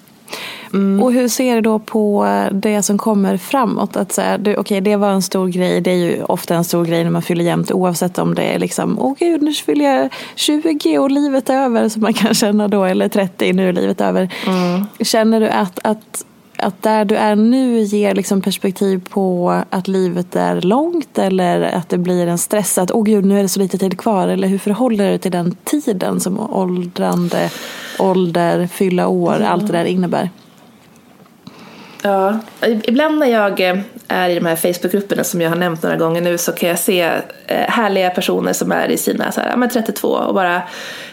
Mm. 0.74 1.03
Och 1.03 1.13
hur 1.13 1.28
ser 1.28 1.55
du 1.55 1.61
då 1.61 1.80
på 1.80 2.28
det 2.51 2.84
som 2.84 2.97
kommer 2.97 3.38
framåt? 3.38 3.95
Att 3.95 4.11
säga, 4.11 4.38
du, 4.38 4.57
okay, 4.57 4.80
det 4.80 4.95
var 4.95 5.09
en 5.09 5.21
stor 5.21 5.47
grej, 5.47 5.82
det 5.82 5.91
är 5.91 5.95
ju 5.95 6.24
ofta 6.24 6.55
en 6.55 6.63
stor 6.63 6.86
grej 6.86 7.03
när 7.03 7.11
man 7.11 7.21
fyller 7.21 7.45
jämnt 7.45 7.71
oavsett 7.71 8.17
om 8.17 8.36
det 8.36 8.43
är 8.43 8.59
liksom, 8.59 8.99
åh 8.99 9.15
gud 9.19 9.41
nu 9.41 9.53
fyller 9.53 9.86
jag 9.86 10.09
20 10.36 10.97
och 10.99 11.11
livet 11.11 11.49
är 11.49 11.55
över 11.55 11.89
som 11.89 12.01
man 12.01 12.13
kan 12.24 12.34
känna 12.34 12.67
då, 12.67 12.84
eller 12.84 13.09
30, 13.09 13.53
nu 13.53 13.69
är 13.69 13.74
livet 13.74 14.01
över. 14.01 14.34
Mm. 14.47 14.86
Känner 14.99 15.39
du 15.39 15.49
att, 15.49 15.80
att 15.84 16.26
att 16.57 16.82
där 16.82 17.05
du 17.05 17.15
är 17.15 17.36
nu 17.36 17.80
ger 17.80 18.15
liksom 18.15 18.41
perspektiv 18.41 19.01
på 19.09 19.49
att 19.69 19.88
livet 19.88 20.36
är 20.36 20.61
långt 20.61 21.17
eller 21.17 21.61
att 21.61 21.89
det 21.89 21.97
blir 21.97 22.28
en 22.28 22.38
stress 22.38 22.78
att 22.78 22.91
åh 22.91 23.03
gud 23.03 23.26
nu 23.26 23.39
är 23.39 23.41
det 23.41 23.49
så 23.49 23.59
lite 23.59 23.78
tid 23.78 23.97
kvar 23.97 24.28
eller 24.28 24.47
hur 24.47 24.57
förhåller 24.57 25.03
du 25.03 25.09
dig 25.09 25.19
till 25.19 25.32
den 25.32 25.55
tiden 25.63 26.19
som 26.19 26.39
åldrande, 26.39 27.49
ålder, 27.99 28.67
fylla 28.67 29.07
år, 29.07 29.36
mm. 29.36 29.51
allt 29.51 29.67
det 29.67 29.74
där 29.74 29.86
innebär? 29.86 30.30
Ja, 32.04 32.39
ibland 32.84 33.18
när 33.18 33.28
jag 33.28 33.60
eh, 33.60 33.80
är 34.08 34.30
i 34.30 34.36
de 34.36 34.45
här 34.45 34.56
Facebookgrupperna 34.56 35.24
som 35.24 35.41
jag 35.41 35.49
har 35.49 35.56
nämnt 35.56 35.84
några 35.84 35.97
gånger 35.97 36.22
nu 36.22 36.38
så 36.38 36.51
kan 36.51 36.70
jag 36.70 36.80
se 36.80 37.01
eh, 37.47 37.58
härliga 37.58 38.10
personer 38.10 38.54
som 38.54 38.72
är 38.72 38.88
i 38.88 38.97
sina 38.97 39.32
så 39.32 39.41
här, 39.41 39.68
32 39.68 40.08
och 40.08 40.34
bara 40.34 40.62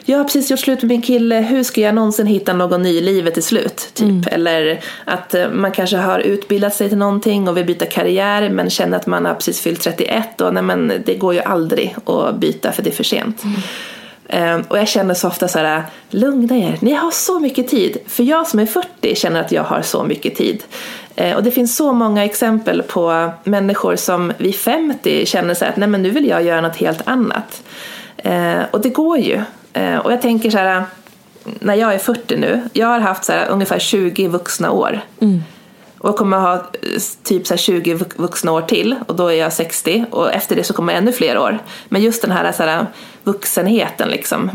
jag 0.04 0.18
har 0.18 0.24
precis 0.24 0.50
gjort 0.50 0.60
slut 0.60 0.82
med 0.82 0.88
min 0.88 1.02
kille, 1.02 1.34
hur 1.34 1.62
ska 1.62 1.80
jag 1.80 1.94
någonsin 1.94 2.26
hitta 2.26 2.52
någon 2.52 2.82
ny 2.82 2.98
i 2.98 3.00
livet 3.00 3.34
till 3.34 3.42
slut? 3.42 3.90
Typ. 3.94 4.08
Mm. 4.08 4.24
Eller 4.30 4.80
att 5.04 5.34
eh, 5.34 5.50
man 5.50 5.72
kanske 5.72 5.96
har 5.96 6.18
utbildat 6.18 6.74
sig 6.74 6.88
till 6.88 6.98
någonting 6.98 7.48
och 7.48 7.56
vill 7.56 7.66
byta 7.66 7.86
karriär 7.86 8.50
men 8.50 8.70
känner 8.70 8.96
att 8.96 9.06
man 9.06 9.24
har 9.24 9.34
precis 9.34 9.60
fyllt 9.60 9.82
31 9.82 10.40
och 10.40 10.54
nej 10.54 10.62
men 10.62 10.92
det 11.06 11.14
går 11.14 11.34
ju 11.34 11.40
aldrig 11.40 11.96
att 12.04 12.36
byta 12.36 12.72
för 12.72 12.82
det 12.82 12.90
är 12.90 12.94
för 12.94 13.04
sent. 13.04 13.44
Mm. 13.44 13.60
Ehm, 14.32 14.62
och 14.68 14.78
jag 14.78 14.88
känner 14.88 15.14
så 15.14 15.28
ofta 15.28 15.48
så 15.48 15.58
här, 15.58 15.82
lugna 16.10 16.56
er, 16.56 16.78
ni 16.80 16.94
har 16.94 17.10
så 17.10 17.40
mycket 17.40 17.68
tid. 17.68 17.96
För 18.06 18.22
jag 18.22 18.46
som 18.46 18.60
är 18.60 18.66
40 18.66 19.14
känner 19.14 19.40
att 19.40 19.52
jag 19.52 19.62
har 19.62 19.82
så 19.82 20.04
mycket 20.04 20.36
tid. 20.36 20.62
Ehm, 21.16 21.36
och 21.36 21.42
det 21.42 21.50
finns 21.50 21.76
så 21.76 21.92
många 21.92 22.24
exempel 22.24 22.82
på 22.82 23.30
människor 23.44 23.96
som 23.96 24.32
vid 24.38 24.54
50 24.54 25.26
känner 25.26 25.54
sig 25.54 25.68
att 25.68 25.76
nej 25.76 25.88
men 25.88 26.02
nu 26.02 26.10
vill 26.10 26.28
jag 26.28 26.42
göra 26.42 26.60
något 26.60 26.76
helt 26.76 27.08
annat. 27.08 27.62
Ehm, 28.16 28.62
och 28.70 28.80
det 28.80 28.88
går 28.88 29.18
ju. 29.18 29.42
Och 30.04 30.12
jag 30.12 30.22
tänker 30.22 30.50
så 30.50 30.58
här, 30.58 30.84
när 31.44 31.74
jag 31.74 31.94
är 31.94 31.98
40 31.98 32.36
nu, 32.36 32.62
jag 32.72 32.86
har 32.86 33.00
haft 33.00 33.24
så 33.24 33.32
här, 33.32 33.48
ungefär 33.48 33.78
20 33.78 34.28
vuxna 34.28 34.70
år. 34.70 35.00
Mm. 35.20 35.42
Och 36.02 36.16
kommer 36.16 36.38
ha 36.38 36.54
eh, 36.54 36.60
typ 37.22 37.46
så 37.46 37.56
20 37.56 37.98
vuxna 38.16 38.52
år 38.52 38.62
till 38.62 38.96
och 39.06 39.16
då 39.16 39.28
är 39.28 39.34
jag 39.34 39.52
60 39.52 40.04
och 40.10 40.32
efter 40.32 40.56
det 40.56 40.64
så 40.64 40.72
kommer 40.74 40.94
ännu 40.94 41.12
fler 41.12 41.38
år. 41.38 41.58
Men 41.88 42.02
just 42.02 42.22
den 42.22 42.30
här, 42.30 42.52
så 42.52 42.62
här 42.62 42.86
vuxenheten, 43.24 44.08
liksom, 44.08 44.50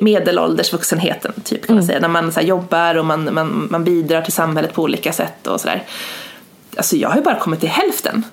medelålders 0.00 0.72
vuxenheten 0.72 1.32
typ 1.44 1.66
kan 1.66 1.76
man 1.76 1.82
mm. 1.82 1.86
säga. 1.86 2.00
När 2.00 2.08
man 2.08 2.32
så 2.32 2.40
jobbar 2.40 2.94
och 2.94 3.04
man, 3.04 3.34
man, 3.34 3.68
man 3.70 3.84
bidrar 3.84 4.22
till 4.22 4.32
samhället 4.32 4.74
på 4.74 4.82
olika 4.82 5.12
sätt 5.12 5.46
och 5.46 5.60
sådär. 5.60 5.82
Alltså 6.76 6.96
jag 6.96 7.08
har 7.08 7.16
ju 7.16 7.22
bara 7.22 7.38
kommit 7.38 7.60
till 7.60 7.68
hälften. 7.68 8.24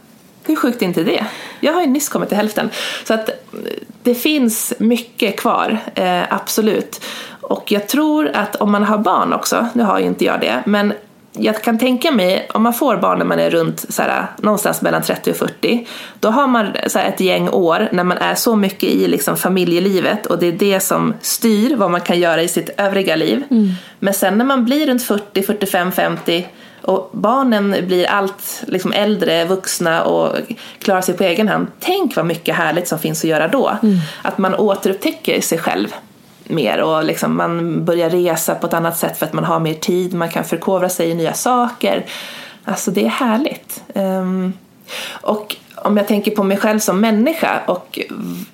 Hur 0.44 0.56
sjukt 0.56 0.82
är 0.82 0.86
inte 0.86 1.04
det? 1.04 1.26
Jag 1.60 1.74
har 1.74 1.82
ju 1.82 1.88
nyss 1.88 2.10
kommit 2.10 2.30
till 2.30 2.38
hälften. 2.38 2.70
Så 3.04 3.14
att 3.14 3.30
det 4.04 4.16
finns 4.16 4.74
mycket 4.78 5.40
kvar, 5.40 5.78
eh, 5.96 6.34
absolut. 6.34 7.02
Och 7.42 7.72
jag 7.72 7.88
tror 7.88 8.32
att 8.34 8.56
om 8.56 8.72
man 8.72 8.84
har 8.84 8.98
barn 8.98 9.34
också, 9.34 9.68
nu 9.74 9.84
har 9.84 10.00
ju 10.00 10.06
inte 10.06 10.26
jag 10.26 10.42
det, 10.42 10.64
men 10.66 10.94
jag 11.40 11.64
kan 11.64 11.78
tänka 11.78 12.12
mig, 12.12 12.48
om 12.54 12.64
man 12.64 12.74
får 12.74 12.98
barn 12.98 13.20
när 13.20 13.26
man 13.26 13.40
är 13.40 13.50
runt 13.50 13.86
så 13.90 14.02
här, 14.02 14.26
någonstans 14.38 14.82
mellan 14.82 15.02
30 15.02 15.32
och 15.32 15.38
40, 15.38 15.88
då 16.20 16.30
har 16.30 16.48
man 16.48 16.68
så 16.88 17.00
här, 17.00 17.10
ett 17.10 17.20
gäng 17.20 17.50
år 17.50 17.90
när 17.92 18.04
man 18.04 18.18
är 18.18 18.36
så 18.36 18.56
mycket 18.56 18.90
i 18.90 19.08
liksom, 19.08 19.38
familjelivet 19.38 20.26
och 20.26 20.40
det 20.40 20.48
är 20.48 20.52
det 20.52 20.80
som 20.80 21.14
styr 21.22 21.76
vad 21.76 21.92
man 21.92 22.02
kan 22.02 22.20
göra 22.20 22.42
i 22.42 22.48
sitt 22.48 22.70
övriga 22.78 23.16
liv. 23.16 23.44
Mm. 23.52 23.70
Men 24.00 24.14
sen 24.14 24.38
när 24.38 24.46
man 24.46 24.66
blir 24.66 24.88
runt 24.88 25.04
40, 25.04 25.44
45, 25.44 25.92
50 25.92 26.48
och 26.82 27.10
barnen 27.14 27.76
blir 27.88 28.06
allt 28.06 28.64
liksom, 28.68 28.94
äldre, 28.94 29.46
vuxna 29.46 30.04
och 30.04 30.38
klarar 30.80 31.02
sig 31.02 31.18
på 31.18 31.24
egen 31.24 31.48
hand. 31.48 31.68
Tänk 31.80 32.16
vad 32.16 32.26
mycket 32.26 32.56
härligt 32.56 32.88
som 32.88 33.00
finns 33.00 33.24
att 33.24 33.30
göra 33.30 33.48
då. 33.48 33.78
Mm. 33.84 33.98
Att 34.22 34.38
man 34.38 34.56
återupptäcker 34.56 35.42
sig 35.42 35.58
själv 35.58 35.88
mer 36.48 36.82
och 36.82 37.04
liksom 37.04 37.38
man 37.38 37.86
börjar 37.86 38.10
resa 38.10 38.56
på 38.56 38.68
ett 38.68 38.74
annat 38.74 38.98
sätt 38.98 39.18
för 39.18 39.26
att 39.26 39.34
man 39.34 39.44
har 39.44 39.60
mer 39.60 39.74
tid, 39.74 40.14
man 40.14 40.30
kan 40.30 40.44
förkovra 40.44 40.90
sig 40.90 41.10
i 41.10 41.16
nya 41.16 41.34
saker. 41.34 42.06
Alltså 42.66 42.92
det 42.92 43.06
är 43.06 43.10
härligt. 43.10 43.84
Um, 43.94 44.54
och 45.12 45.56
om 45.76 45.98
jag 45.98 46.08
tänker 46.08 46.32
på 46.32 46.44
mig 46.44 46.58
själv 46.58 46.80
som 46.80 47.02
människa 47.02 47.62
och 47.66 48.00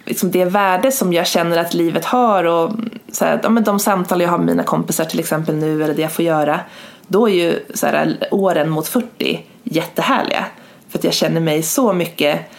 liksom 0.06 0.32
det 0.32 0.46
värde 0.46 0.92
som 0.92 1.14
jag 1.14 1.28
känner 1.28 1.58
att 1.58 1.74
livet 1.74 2.06
har 2.06 2.44
och 2.44 2.72
så 3.12 3.26
här, 3.26 3.39
ja, 3.44 3.50
de 3.50 3.80
samtal 3.80 4.22
jag 4.22 4.30
har 4.30 4.38
med 4.38 4.48
mina 4.48 4.64
kompisar 4.64 5.06
till 5.06 5.20
exempel 5.20 5.56
nu 5.56 5.84
eller 5.84 5.94
det 5.94 6.02
jag 6.02 6.12
får 6.12 6.26
göra, 6.26 6.60
då 7.08 7.30
är 7.30 7.34
ju 7.34 7.60
så 7.74 7.88
här, 7.88 8.18
åren 8.32 8.70
mot 8.70 8.88
40 8.88 9.46
jättehärliga. 9.64 10.46
För 10.89 10.98
att 10.98 11.04
jag 11.04 11.14
känner 11.14 11.42
mig 11.42 11.64
så 11.64 11.94
mycket 11.94 12.52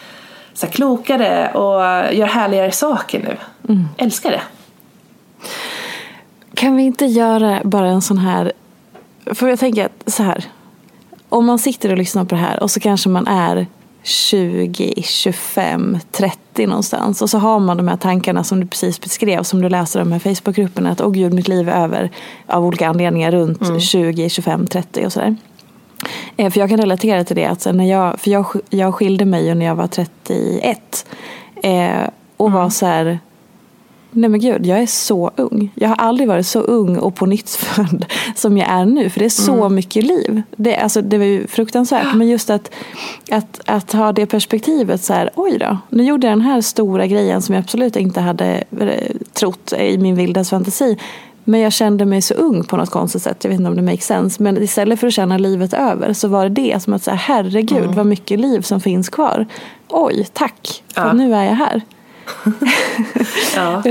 så 0.53 0.65
här, 0.65 0.73
klokare 0.73 1.51
och 1.53 2.13
gör 2.13 2.27
härligare 2.27 2.71
saker 2.71 3.19
nu. 3.19 3.37
Mm. 3.73 3.85
Älskar 3.97 4.31
det. 4.31 4.41
Kan 6.53 6.75
vi 6.75 6.83
inte 6.83 7.05
göra 7.05 7.61
bara 7.63 7.87
en 7.87 8.01
sån 8.01 8.17
här... 8.17 8.51
För 9.25 9.47
jag 9.47 9.59
tänker 9.59 9.85
att 9.85 10.13
så 10.13 10.23
här. 10.23 10.45
Om 11.29 11.45
man 11.45 11.59
sitter 11.59 11.91
och 11.91 11.97
lyssnar 11.97 12.25
på 12.25 12.35
det 12.35 12.41
här 12.41 12.63
och 12.63 12.71
så 12.71 12.79
kanske 12.79 13.09
man 13.09 13.27
är 13.27 13.67
20, 14.03 14.93
25, 15.03 15.97
30 16.11 16.67
någonstans. 16.67 17.21
Och 17.21 17.29
så 17.29 17.37
har 17.37 17.59
man 17.59 17.77
de 17.77 17.87
här 17.87 17.97
tankarna 17.97 18.43
som 18.43 18.59
du 18.59 18.67
precis 18.67 19.01
beskrev, 19.01 19.43
som 19.43 19.61
du 19.61 19.69
läser 19.69 19.99
i 19.99 20.03
de 20.03 20.11
här 20.11 20.19
Facebookgrupperna. 20.19 20.91
Att 20.91 21.01
åh 21.01 21.11
gud, 21.11 21.33
mitt 21.33 21.47
liv 21.47 21.69
är 21.69 21.83
över 21.83 22.11
av 22.47 22.65
olika 22.65 22.87
anledningar 22.87 23.31
runt 23.31 23.61
mm. 23.61 23.79
20, 23.79 24.29
25, 24.29 24.67
30 24.67 25.05
och 25.05 25.13
sådär. 25.13 25.35
Eh, 26.37 26.51
för 26.51 26.59
jag 26.59 26.69
kan 26.69 26.77
relatera 26.77 27.23
till 27.23 27.35
det. 27.35 27.45
Att 27.45 27.65
när 27.65 27.85
jag, 27.85 28.19
för 28.19 28.31
jag, 28.31 28.45
jag 28.69 28.95
skilde 28.95 29.25
mig 29.25 29.55
när 29.55 29.65
jag 29.65 29.75
var 29.75 29.87
31. 29.87 31.05
Eh, 31.63 31.91
och 32.37 32.47
mm. 32.47 32.59
var 32.59 32.69
så 32.69 32.85
här 32.85 33.19
Nej 34.13 34.29
men 34.29 34.39
gud, 34.39 34.65
jag 34.65 34.79
är 34.79 34.85
så 34.85 35.31
ung. 35.35 35.71
Jag 35.75 35.89
har 35.89 35.95
aldrig 35.95 36.27
varit 36.27 36.47
så 36.47 36.59
ung 36.59 36.97
och 36.97 37.15
på 37.15 37.25
nytt 37.25 37.49
född 37.55 38.05
som 38.35 38.57
jag 38.57 38.69
är 38.69 38.85
nu. 38.85 39.09
För 39.09 39.19
det 39.19 39.25
är 39.25 39.29
så 39.29 39.53
mm. 39.53 39.75
mycket 39.75 40.05
liv. 40.05 40.41
Det, 40.55 40.77
alltså, 40.77 41.01
det 41.01 41.17
var 41.17 41.25
ju 41.25 41.47
fruktansvärt. 41.47 42.15
Men 42.15 42.27
just 42.27 42.49
att, 42.49 42.71
att, 43.31 43.61
att 43.65 43.91
ha 43.93 44.11
det 44.11 44.25
perspektivet 44.25 45.03
så 45.03 45.13
här, 45.13 45.29
oj 45.35 45.57
då. 45.57 45.77
Nu 45.89 46.03
gjorde 46.03 46.27
jag 46.27 46.31
den 46.37 46.45
här 46.45 46.61
stora 46.61 47.07
grejen 47.07 47.41
som 47.41 47.55
jag 47.55 47.61
absolut 47.61 47.95
inte 47.95 48.21
hade 48.21 48.63
eh, 48.79 49.15
trott 49.33 49.73
i 49.73 49.97
min 49.97 50.15
vilda 50.15 50.43
fantasi. 50.43 50.97
Men 51.43 51.59
jag 51.59 51.73
kände 51.73 52.05
mig 52.05 52.21
så 52.21 52.33
ung 52.33 52.63
på 52.63 52.77
något 52.77 52.89
konstigt 52.89 53.21
sätt. 53.21 53.43
Jag 53.43 53.49
vet 53.49 53.59
inte 53.59 53.69
om 53.69 53.75
det 53.75 53.81
makes 53.81 54.05
sense. 54.05 54.43
Men 54.43 54.63
istället 54.63 54.99
för 54.99 55.07
att 55.07 55.13
känna 55.13 55.37
livet 55.37 55.73
över 55.73 56.13
så 56.13 56.27
var 56.27 56.49
det 56.49 56.49
det 56.49 56.83
som 56.83 56.93
att 56.93 57.03
säga 57.03 57.15
herregud 57.15 57.83
mm. 57.83 57.95
vad 57.95 58.05
mycket 58.05 58.39
liv 58.39 58.61
som 58.61 58.81
finns 58.81 59.09
kvar. 59.09 59.45
Oj, 59.89 60.27
tack. 60.33 60.83
För 60.93 61.01
ja. 61.01 61.13
nu 61.13 61.35
är 61.35 61.43
jag 61.43 61.55
här. 61.55 61.81
ja. 63.55 63.83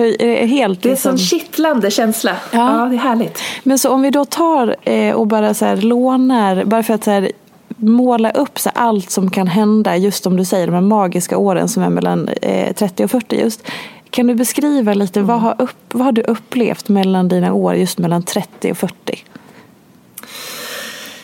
Helt, 0.46 0.82
det 0.82 0.88
är 0.88 0.90
liksom... 0.90 1.12
en 1.12 1.18
kittlande 1.18 1.90
känsla. 1.90 2.36
Ja. 2.50 2.78
ja. 2.78 2.84
det 2.84 2.96
är 2.96 2.98
härligt. 2.98 3.38
Men 3.62 3.78
så 3.78 3.90
om 3.90 4.02
vi 4.02 4.10
då 4.10 4.24
tar 4.24 4.76
eh, 4.82 5.14
och 5.14 5.26
bara 5.26 5.54
så 5.54 5.64
här 5.64 5.76
lånar, 5.76 6.64
bara 6.64 6.82
för 6.82 6.94
att 6.94 7.04
så 7.04 7.10
här, 7.10 7.32
måla 7.76 8.30
upp 8.30 8.58
så 8.58 8.70
här, 8.74 8.82
allt 8.82 9.10
som 9.10 9.30
kan 9.30 9.46
hända, 9.46 9.96
just 9.96 10.22
som 10.22 10.36
du 10.36 10.44
säger, 10.44 10.66
de 10.66 10.74
här 10.74 10.80
magiska 10.80 11.38
åren 11.38 11.68
som 11.68 11.82
är 11.82 11.90
mellan 11.90 12.28
eh, 12.28 12.72
30 12.72 13.04
och 13.04 13.10
40 13.10 13.40
just. 13.40 13.68
Kan 14.10 14.26
du 14.26 14.34
beskriva 14.34 14.94
lite, 14.94 15.20
mm. 15.20 15.28
vad, 15.28 15.40
har 15.40 15.54
upp, 15.58 15.94
vad 15.94 16.04
har 16.04 16.12
du 16.12 16.22
upplevt 16.22 16.88
mellan 16.88 17.28
dina 17.28 17.52
år 17.52 17.74
just 17.74 17.98
mellan 17.98 18.22
30 18.22 18.70
och 18.70 18.78
40? 18.78 19.24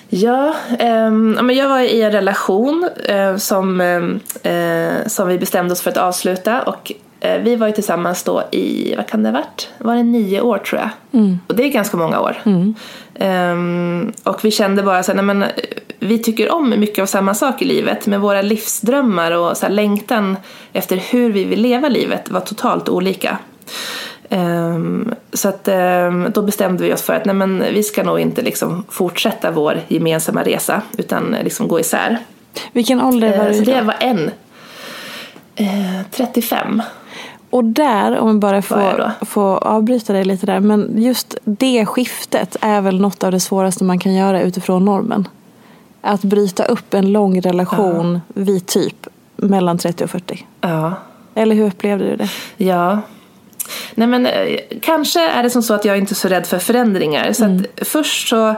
Ja, 0.09 0.55
eh, 0.79 1.11
men 1.11 1.51
jag 1.51 1.69
var 1.69 1.81
i 1.81 2.03
en 2.03 2.13
relation 2.13 2.89
eh, 3.05 3.37
som, 3.37 3.81
eh, 4.43 5.07
som 5.07 5.29
vi 5.29 5.39
bestämde 5.39 5.73
oss 5.73 5.81
för 5.81 5.91
att 5.91 5.97
avsluta 5.97 6.63
och 6.63 6.93
eh, 7.21 7.41
vi 7.41 7.57
var 7.57 7.67
ju 7.67 7.73
tillsammans 7.73 8.23
då 8.23 8.43
i, 8.51 8.95
vad 8.97 9.07
kan 9.07 9.23
det 9.23 9.29
ha 9.29 9.39
varit? 9.39 9.69
Var 9.79 9.95
det 9.95 10.03
nio 10.03 10.41
år 10.41 10.59
tror 10.59 10.81
jag? 10.81 10.91
Mm. 11.21 11.39
Och 11.47 11.57
det 11.57 11.65
är 11.65 11.69
ganska 11.69 11.97
många 11.97 12.21
år. 12.21 12.37
Mm. 12.45 12.75
Ehm, 13.15 14.13
och 14.23 14.45
vi 14.45 14.51
kände 14.51 14.83
bara 14.83 15.03
så 15.03 15.13
här, 15.13 15.23
nej, 15.23 15.35
men 15.35 15.45
vi 15.99 16.19
tycker 16.19 16.53
om 16.53 16.71
mycket 16.71 17.03
av 17.03 17.07
samma 17.07 17.35
sak 17.35 17.63
i 17.63 17.65
livet 17.65 18.07
men 18.07 18.21
våra 18.21 18.43
livsdrömmar 18.43 19.33
och 19.33 19.57
så 19.57 19.67
här, 19.67 19.73
längtan 19.73 20.37
efter 20.73 20.97
hur 20.97 21.33
vi 21.33 21.45
vill 21.45 21.61
leva 21.61 21.89
livet 21.89 22.31
var 22.31 22.41
totalt 22.41 22.89
olika. 22.89 23.39
Um, 24.31 25.15
så 25.33 25.49
att, 25.49 25.69
um, 25.69 26.31
då 26.35 26.43
bestämde 26.43 26.85
vi 26.85 26.93
oss 26.93 27.03
för 27.03 27.15
att 27.15 27.25
nej, 27.25 27.35
men 27.35 27.65
vi 27.73 27.83
ska 27.83 28.03
nog 28.03 28.21
inte 28.21 28.43
liksom 28.43 28.85
fortsätta 28.89 29.51
vår 29.51 29.81
gemensamma 29.89 30.43
resa 30.43 30.83
utan 30.99 31.37
liksom 31.43 31.69
gå 31.69 31.81
isär. 31.81 32.19
Vilken 32.73 33.01
ålder 33.01 33.39
var 33.39 33.45
uh, 33.45 33.51
du 33.51 33.59
Så 33.59 33.71
det 33.71 33.83
var 33.83 33.97
en. 34.01 34.31
Uh, 35.61 36.03
35. 36.11 36.83
Och 37.51 37.65
där, 37.65 38.19
om 38.19 38.35
vi 38.35 38.39
bara 38.39 38.63
får, 38.63 39.11
får 39.25 39.65
avbryta 39.65 40.13
dig 40.13 40.25
lite 40.25 40.47
där, 40.47 40.61
men 40.61 40.95
just 40.97 41.37
det 41.45 41.87
skiftet 41.87 42.57
är 42.61 42.81
väl 42.81 43.01
något 43.01 43.25
av 43.25 43.33
det 43.33 43.41
svåraste 43.41 43.85
man 43.85 43.99
kan 43.99 44.15
göra 44.15 44.43
utifrån 44.43 44.85
normen. 44.85 45.29
Att 46.01 46.23
bryta 46.23 46.65
upp 46.65 46.95
en 46.95 47.13
lång 47.13 47.41
relation 47.41 48.15
uh. 48.15 48.21
vid 48.35 48.67
typ 48.67 49.07
mellan 49.37 49.79
30 49.79 50.05
och 50.05 50.11
40. 50.11 50.47
Ja. 50.61 50.95
Eller 51.35 51.57
hur 51.57 51.67
upplevde 51.67 52.05
du 52.05 52.17
det? 52.17 52.29
Ja, 52.57 52.99
Nej 53.95 54.09
men 54.09 54.27
eh, 54.27 54.59
kanske 54.83 55.29
är 55.29 55.43
det 55.43 55.51
som 55.51 55.63
så 55.63 55.75
att 55.75 55.85
jag 55.85 55.99
inte 55.99 56.13
är 56.13 56.15
så 56.15 56.29
rädd 56.29 56.47
för 56.47 56.59
förändringar. 56.59 57.33
Så 57.33 57.45
mm. 57.45 57.65
först 57.77 58.29
så 58.29 58.55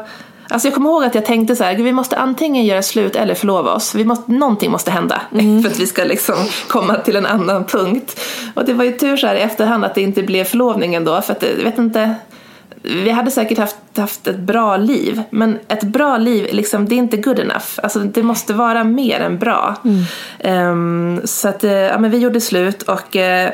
Alltså 0.53 0.69
jag 0.69 0.75
kommer 0.75 0.91
ihåg 0.91 1.05
att 1.05 1.15
jag 1.15 1.25
tänkte 1.25 1.57
så 1.57 1.65
här, 1.65 1.75
vi 1.75 1.93
måste 1.93 2.17
antingen 2.17 2.65
göra 2.67 2.83
slut 2.83 3.17
eller 3.17 3.35
förlova 3.35 3.73
oss. 3.73 3.95
Vi 3.95 4.05
måste, 4.05 4.33
någonting 4.33 4.71
måste 4.71 4.91
hända 4.91 5.23
mm. 5.33 5.63
för 5.63 5.71
att 5.71 5.79
vi 5.79 5.87
ska 5.87 6.05
liksom 6.05 6.37
komma 6.69 6.95
till 6.95 7.17
en 7.17 7.27
annan 7.27 7.65
punkt. 7.65 8.21
Och 8.55 8.65
det 8.65 8.73
var 8.73 8.85
ju 8.85 8.93
tur 8.93 9.17
så 9.17 9.27
här 9.27 9.35
i 9.35 9.41
efterhand 9.41 9.85
att 9.85 9.95
det 9.95 10.01
inte 10.01 10.23
blev 10.23 10.45
förlovningen 10.45 11.05
då, 11.05 11.23
för 11.23 11.33
att 11.33 11.43
jag 11.43 11.65
vet 11.65 11.79
inte, 11.79 12.15
vi 12.83 13.11
hade 13.11 13.31
säkert 13.31 13.59
haft, 13.59 13.77
haft 13.97 14.27
ett 14.27 14.39
bra 14.39 14.77
liv, 14.77 15.23
men 15.31 15.59
ett 15.69 15.83
bra 15.83 16.19
liv, 16.19 16.49
liksom, 16.53 16.89
det 16.89 16.95
är 16.95 16.99
inte 16.99 17.17
good 17.17 17.39
enough. 17.39 17.67
Alltså, 17.83 17.99
det 17.99 18.23
måste 18.23 18.55
vara 18.55 18.85
mer 18.85 19.21
än 19.21 19.39
bra. 19.39 19.77
Mm. 19.85 20.71
Um, 20.71 21.21
så 21.25 21.49
att, 21.49 21.65
eh, 21.65 21.73
ja, 21.73 21.99
men 21.99 22.11
vi 22.11 22.19
gjorde 22.19 22.41
slut 22.41 22.83
och 22.83 23.17
uh, 23.17 23.51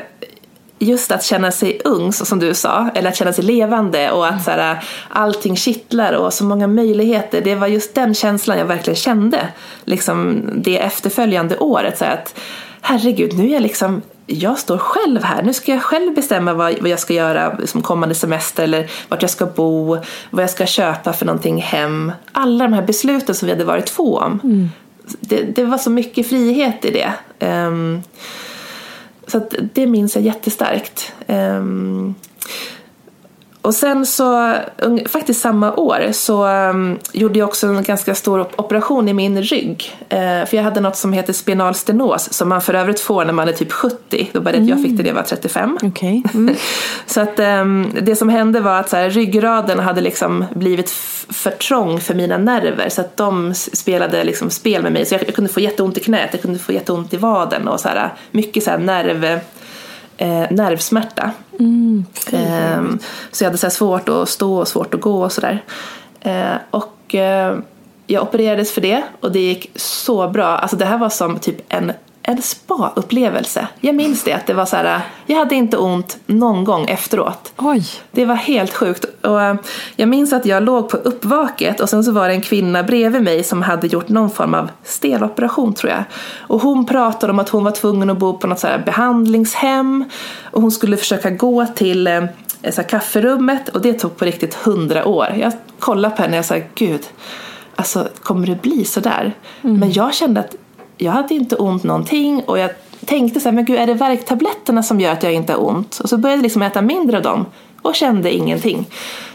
just 0.79 1.11
att 1.11 1.23
känna 1.23 1.51
sig 1.51 1.81
ung, 1.83 2.13
som 2.13 2.39
du 2.39 2.53
sa, 2.53 2.89
eller 2.95 3.09
att 3.09 3.15
känna 3.15 3.33
sig 3.33 3.43
levande 3.43 4.11
och 4.11 4.27
att 4.27 4.43
så 4.43 4.51
här, 4.51 4.83
allting 5.09 5.55
kittlar 5.55 6.13
och 6.13 6.33
så 6.33 6.43
många 6.43 6.67
möjligheter. 6.67 7.41
Det 7.41 7.55
var 7.55 7.67
just 7.67 7.95
den 7.95 8.13
känslan 8.13 8.57
jag 8.57 8.65
verkligen 8.65 8.97
kände 8.97 9.47
liksom 9.85 10.49
det 10.55 10.79
efterföljande 10.79 11.57
året. 11.57 11.97
Så 11.97 12.05
att 12.05 12.39
herregud, 12.81 13.37
nu 13.37 13.47
är 13.49 13.53
jag 13.53 13.61
liksom 13.61 14.01
jag 14.27 14.59
står 14.59 14.77
själv 14.77 15.23
här. 15.23 15.43
Nu 15.43 15.53
ska 15.53 15.71
jag 15.71 15.81
själv 15.81 16.15
bestämma 16.15 16.53
vad, 16.53 16.79
vad 16.81 16.89
jag 16.89 16.99
ska 16.99 17.13
göra 17.13 17.57
som 17.67 17.81
kommande 17.81 18.15
semester 18.15 18.63
eller 18.63 18.89
vart 19.07 19.21
jag 19.21 19.31
ska 19.31 19.45
bo, 19.45 19.97
vad 20.29 20.43
jag 20.43 20.49
ska 20.49 20.65
köpa 20.65 21.13
för 21.13 21.25
någonting 21.25 21.61
hem. 21.61 22.11
Alla 22.31 22.63
de 22.63 22.73
här 22.73 22.81
besluten 22.81 23.35
som 23.35 23.45
vi 23.45 23.51
hade 23.51 23.65
varit 23.65 23.85
två 23.85 24.17
om. 24.17 24.39
Mm. 24.43 24.69
Det, 25.19 25.41
det, 25.41 25.63
var 25.63 25.77
så 25.77 25.89
mycket 25.89 26.29
frihet 26.29 26.85
i 26.85 26.91
det. 26.91 27.13
Um, 27.47 28.03
så 29.27 29.41
det 29.73 29.87
minns 29.87 30.15
jag 30.15 30.23
jättestarkt. 30.23 31.13
Um, 31.27 32.15
och 33.61 33.75
sen 33.75 34.05
så, 34.05 34.55
faktiskt 35.09 35.41
samma 35.41 35.75
år, 35.75 36.11
så 36.11 36.47
um, 36.47 36.99
gjorde 37.11 37.39
jag 37.39 37.47
också 37.47 37.67
en 37.67 37.83
ganska 37.83 38.15
stor 38.15 38.47
operation 38.55 39.09
i 39.09 39.13
min 39.13 39.41
rygg. 39.41 39.97
Uh, 40.13 40.45
för 40.45 40.57
jag 40.57 40.63
hade 40.63 40.79
något 40.79 40.95
som 40.95 41.13
heter 41.13 41.33
spinal 41.33 41.75
stenos 41.75 42.33
som 42.33 42.49
man 42.49 42.61
för 42.61 42.73
övrigt 42.73 42.99
får 42.99 43.25
när 43.25 43.33
man 43.33 43.47
är 43.47 43.53
typ 43.53 43.71
70. 43.71 44.29
Då 44.33 44.41
bara 44.41 44.55
mm. 44.55 44.67
jag 44.67 44.81
fick 44.81 44.91
det 44.91 45.03
när 45.03 45.09
jag 45.09 45.15
var 45.15 45.23
35. 45.23 45.77
Okay. 45.81 46.23
Mm. 46.37 46.55
så 47.05 47.21
att 47.21 47.39
um, 47.39 47.93
det 48.01 48.15
som 48.15 48.29
hände 48.29 48.59
var 48.59 48.79
att 48.79 48.89
så 48.89 48.95
här, 48.95 49.09
ryggraden 49.09 49.79
hade 49.79 50.01
liksom 50.01 50.45
blivit 50.53 50.89
för 51.29 51.51
trång 51.51 51.99
för 51.99 52.13
mina 52.13 52.37
nerver 52.37 52.89
så 52.89 53.01
att 53.01 53.17
de 53.17 53.53
spelade 53.53 54.23
liksom 54.23 54.49
spel 54.49 54.83
med 54.83 54.91
mig. 54.91 55.05
Så 55.05 55.13
jag, 55.13 55.23
jag 55.27 55.35
kunde 55.35 55.49
få 55.49 55.59
jätteont 55.59 55.97
i 55.97 55.99
knät, 55.99 56.29
jag 56.31 56.41
kunde 56.41 56.59
få 56.59 56.71
jätteont 56.71 57.13
i 57.13 57.17
vaden 57.17 57.67
och 57.67 57.79
så 57.79 57.87
här, 57.87 58.13
mycket 58.31 58.63
så 58.63 58.69
här 58.69 58.77
nerv 58.77 59.39
eh, 60.17 60.51
nervsmärta. 60.51 61.31
Mm. 61.59 62.05
Eh, 62.31 62.81
så 63.31 63.43
jag 63.43 63.49
hade 63.49 63.57
så 63.57 63.69
svårt 63.69 64.09
att 64.09 64.29
stå 64.29 64.57
och 64.57 64.67
svårt 64.67 64.93
att 64.93 65.01
gå 65.01 65.23
och 65.23 65.31
sådär. 65.31 65.63
Eh, 66.21 66.55
och 66.69 67.15
eh, 67.15 67.57
jag 68.07 68.23
opererades 68.23 68.71
för 68.71 68.81
det 68.81 69.03
och 69.19 69.31
det 69.31 69.39
gick 69.39 69.71
så 69.75 70.29
bra. 70.29 70.47
Alltså 70.47 70.77
det 70.77 70.85
här 70.85 70.97
var 70.97 71.09
som 71.09 71.39
typ 71.39 71.61
en 71.69 71.91
en 72.29 72.41
spa-upplevelse. 72.41 73.67
Jag 73.79 73.95
minns 73.95 74.23
det, 74.23 74.33
att 74.33 74.47
det 74.47 74.53
var 74.53 74.65
så 74.65 74.75
här, 74.75 75.01
jag 75.25 75.37
hade 75.37 75.55
inte 75.55 75.77
ont 75.77 76.17
någon 76.25 76.63
gång 76.63 76.85
efteråt. 76.85 77.53
Oj. 77.57 77.83
Det 78.11 78.25
var 78.25 78.35
helt 78.35 78.73
sjukt. 78.73 79.05
Och 79.25 79.41
eh, 79.41 79.55
jag 79.95 80.09
minns 80.09 80.33
att 80.33 80.45
jag 80.45 80.63
låg 80.63 80.89
på 80.89 80.97
uppvaket 80.97 81.79
och 81.79 81.89
sen 81.89 82.03
så 82.03 82.11
var 82.11 82.27
det 82.27 82.33
en 82.33 82.41
kvinna 82.41 82.83
bredvid 82.83 83.23
mig 83.23 83.43
som 83.43 83.61
hade 83.61 83.87
gjort 83.87 84.09
någon 84.09 84.29
form 84.29 84.53
av 84.53 84.69
steloperation 84.83 85.73
tror 85.73 85.91
jag. 85.91 86.03
Och 86.39 86.61
hon 86.61 86.85
pratade 86.85 87.33
om 87.33 87.39
att 87.39 87.49
hon 87.49 87.63
var 87.63 87.71
tvungen 87.71 88.09
att 88.09 88.17
bo 88.17 88.37
på 88.37 88.47
något 88.47 88.59
så 88.59 88.67
behandlingshem 88.85 90.05
och 90.43 90.61
hon 90.61 90.71
skulle 90.71 90.97
försöka 90.97 91.29
gå 91.29 91.65
till 91.65 92.07
eh, 92.07 92.23
så 92.71 92.83
kafferummet 92.83 93.69
och 93.69 93.81
det 93.81 93.93
tog 93.93 94.17
på 94.17 94.25
riktigt 94.25 94.53
hundra 94.53 95.05
år. 95.05 95.27
Jag 95.39 95.53
kollade 95.79 96.15
på 96.15 96.21
henne 96.21 96.33
och 96.33 96.37
jag 96.37 96.45
sa, 96.45 96.55
gud, 96.75 97.01
alltså 97.75 98.07
kommer 98.21 98.47
det 98.47 98.61
bli 98.61 98.85
sådär? 98.85 99.33
Mm. 99.61 99.79
Men 99.79 99.91
jag 99.91 100.13
kände 100.13 100.39
att 100.39 100.55
jag 100.97 101.11
hade 101.11 101.33
inte 101.33 101.55
ont 101.55 101.83
någonting 101.83 102.43
och 102.45 102.59
jag 102.59 102.71
tänkte 103.05 103.39
så 103.39 103.49
här, 103.49 103.55
men 103.55 103.65
gud 103.65 103.79
är 103.79 103.87
det 103.87 103.93
värktabletterna 103.93 104.83
som 104.83 104.99
gör 104.99 105.11
att 105.11 105.23
jag 105.23 105.33
inte 105.33 105.53
har 105.53 105.67
ont? 105.67 105.99
Och 105.99 106.09
så 106.09 106.17
började 106.17 106.37
jag 106.37 106.43
liksom 106.43 106.61
äta 106.61 106.81
mindre 106.81 107.17
av 107.17 107.23
dem 107.23 107.45
och 107.81 107.95
kände 107.95 108.31
ingenting. 108.31 108.85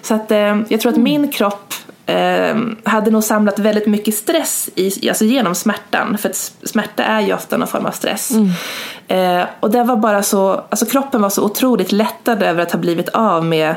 Så 0.03 0.15
att 0.15 0.31
eh, 0.31 0.61
jag 0.69 0.81
tror 0.81 0.93
att 0.93 0.99
mm. 0.99 1.05
min 1.05 1.33
kropp 1.33 1.75
eh, 2.07 2.57
hade 2.85 3.11
nog 3.11 3.25
samlat 3.25 3.59
väldigt 3.59 3.87
mycket 3.87 4.15
stress 4.15 4.71
i, 4.75 5.09
alltså 5.09 5.25
genom 5.25 5.55
smärtan. 5.55 6.19
För 6.19 6.29
att 6.29 6.53
smärta 6.63 7.05
är 7.05 7.21
ju 7.21 7.35
ofta 7.35 7.57
någon 7.57 7.69
form 7.69 7.87
av 7.87 7.91
stress. 7.91 8.31
Mm. 8.31 8.51
Eh, 9.09 9.47
och 9.61 9.71
det 9.71 9.85
var 9.85 9.97
bara 9.97 10.23
så, 10.23 10.51
alltså 10.51 10.87
kroppen 10.87 11.23
var 11.23 11.31
så 11.31 11.45
otroligt 11.45 11.93
lättad 11.93 12.43
över 12.43 12.63
att 12.63 12.73
ha 12.73 12.79
blivit 12.79 13.09
av 13.09 13.45
med, 13.45 13.75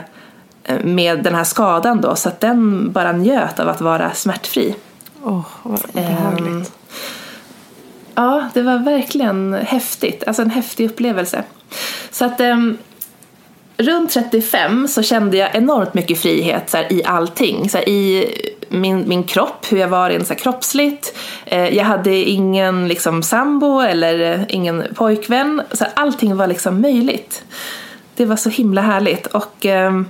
eh, 0.64 0.84
med 0.84 1.24
den 1.24 1.36
här 1.36 1.44
skadan 1.44 2.02
då. 2.02 2.16
Så 2.16 2.30
att 2.30 2.40
den 2.40 2.92
bara 2.92 3.12
njöt 3.12 3.60
av 3.60 3.70
att 3.70 3.82
vara 3.82 4.14
smärtfri. 4.14 4.76
Åh, 5.24 5.40
oh, 5.40 5.46
vad 5.64 5.82
behagligt. 5.94 6.72
Ja, 8.16 8.50
det 8.54 8.62
var 8.62 8.78
verkligen 8.78 9.54
häftigt. 9.54 10.24
Alltså 10.28 10.42
en 10.42 10.50
häftig 10.50 10.86
upplevelse. 10.86 11.44
Så 12.12 12.26
att 12.26 12.40
um, 12.40 12.78
runt 13.78 14.12
35 14.12 14.88
så 14.88 15.04
kände 15.04 15.38
jag 15.38 15.56
enormt 15.56 15.94
mycket 15.94 16.20
frihet 16.20 16.70
så 16.70 16.78
här, 16.78 16.94
i 16.94 17.04
allting. 17.04 17.70
Så 17.70 17.78
här, 17.78 17.90
I 17.90 18.28
min, 18.70 19.08
min 19.08 19.24
kropp, 19.24 19.66
hur 19.72 19.78
jag 19.78 19.88
var 19.88 20.10
rent 20.10 20.28
så 20.28 20.34
här, 20.34 20.40
kroppsligt. 20.40 21.18
Eh, 21.46 21.78
jag 21.78 21.84
hade 21.86 22.16
ingen 22.16 22.88
liksom, 22.88 23.24
sambo 23.24 23.80
eller 23.80 24.32
eh, 24.34 24.42
ingen 24.50 24.84
pojkvän. 24.96 25.62
Så 25.72 25.84
här, 25.84 25.94
allting 25.96 26.36
var 26.36 26.48
liksom 26.48 26.82
möjligt. 26.82 27.44
Det 28.16 28.26
var 28.26 28.36
så 28.36 28.50
himla 28.50 28.82
härligt. 28.82 29.28
Och... 29.28 29.66
Um, 29.66 30.08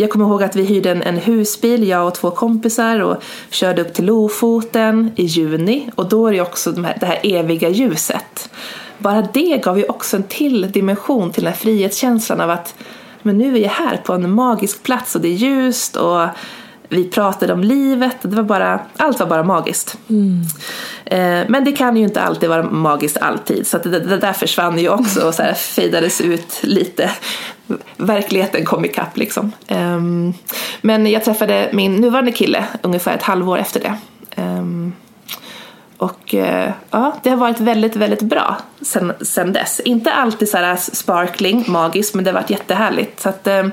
jag 0.00 0.10
kommer 0.10 0.24
ihåg 0.24 0.42
att 0.42 0.56
vi 0.56 0.62
hyrde 0.62 0.90
en, 0.90 1.02
en, 1.02 1.16
husbil, 1.16 1.88
jag 1.88 2.06
och 2.06 2.14
två 2.14 2.30
kompisar 2.30 3.00
och 3.00 3.22
körde 3.50 3.82
upp 3.82 3.94
till 3.94 4.04
Lofoten 4.04 5.10
i 5.16 5.24
juni 5.24 5.90
och 5.94 6.08
då 6.08 6.26
är 6.26 6.32
det 6.32 6.40
också 6.40 6.72
de 6.72 6.84
här, 6.84 6.96
det 7.00 7.06
här 7.06 7.20
eviga 7.22 7.68
ljuset. 7.68 8.50
Bara 8.98 9.22
det 9.22 9.62
gav 9.64 9.78
ju 9.78 9.84
också 9.84 10.16
en 10.16 10.22
till 10.22 10.72
dimension 10.72 11.32
till 11.32 11.44
den 11.44 11.52
här 11.52 11.58
frihetskänslan 11.58 12.40
av 12.40 12.50
att 12.50 12.74
men 13.22 13.38
nu 13.38 13.56
är 13.56 13.60
jag 13.60 13.70
här 13.70 13.96
på 13.96 14.12
en 14.12 14.30
magisk 14.30 14.82
plats 14.82 15.14
och 15.14 15.20
det 15.20 15.28
är 15.28 15.32
ljust 15.32 15.96
och 15.96 16.26
vi 16.88 17.04
pratade 17.04 17.52
om 17.52 17.60
livet. 17.60 18.16
Det 18.22 18.36
var 18.36 18.42
bara, 18.42 18.80
allt 18.96 19.20
var 19.20 19.26
bara 19.26 19.42
magiskt. 19.42 19.98
Mm. 20.08 20.42
Eh, 21.04 21.48
men 21.48 21.64
det 21.64 21.72
kan 21.72 21.96
ju 21.96 22.02
inte 22.02 22.22
alltid 22.22 22.48
vara 22.48 22.62
magiskt 22.62 23.16
alltid 23.16 23.66
så 23.66 23.78
det, 23.78 24.00
det, 24.00 24.16
där 24.16 24.32
försvann 24.32 24.78
ju 24.78 24.88
också 24.88 25.26
och 25.26 25.34
så 25.34 25.42
här 25.42 25.54
fejdades 25.54 26.20
ut 26.20 26.60
lite. 26.62 27.10
Verkligheten 27.96 28.64
kom 28.64 28.84
ikapp 28.84 29.16
liksom. 29.16 29.52
Um, 29.68 30.34
men 30.80 31.06
jag 31.06 31.24
träffade 31.24 31.70
min 31.72 31.96
nuvarande 31.96 32.32
kille 32.32 32.64
ungefär 32.82 33.14
ett 33.14 33.22
halvår 33.22 33.58
efter 33.58 33.80
det. 33.80 33.96
Um, 34.42 34.92
och 35.98 36.34
uh, 36.34 36.70
ja, 36.90 37.16
det 37.22 37.30
har 37.30 37.36
varit 37.36 37.60
väldigt, 37.60 37.96
väldigt 37.96 38.22
bra 38.22 38.56
sen, 38.80 39.12
sen 39.20 39.52
dess. 39.52 39.80
Inte 39.80 40.12
alltid 40.12 40.48
så 40.48 40.56
här 40.56 40.76
sparkling, 40.76 41.64
magiskt, 41.68 42.14
men 42.14 42.24
det 42.24 42.30
har 42.30 42.40
varit 42.40 42.50
jättehärligt. 42.50 43.20
Så 43.20 43.28
att, 43.28 43.46
uh, 43.46 43.66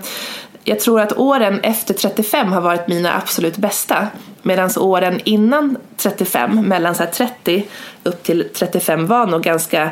jag 0.68 0.80
tror 0.80 1.02
att 1.02 1.18
åren 1.18 1.60
efter 1.60 1.94
35 1.94 2.52
har 2.52 2.62
varit 2.62 2.88
mina 2.88 3.14
absolut 3.14 3.58
bästa. 3.58 4.08
Medan 4.42 4.70
åren 4.78 5.20
innan 5.24 5.78
35, 5.98 6.62
mellan 6.62 6.96
så 6.96 7.06
30 7.14 7.66
upp 8.04 8.24
till 8.24 8.50
35 8.54 9.08
var 9.08 9.28
nog 9.28 9.44
ganska 9.44 9.92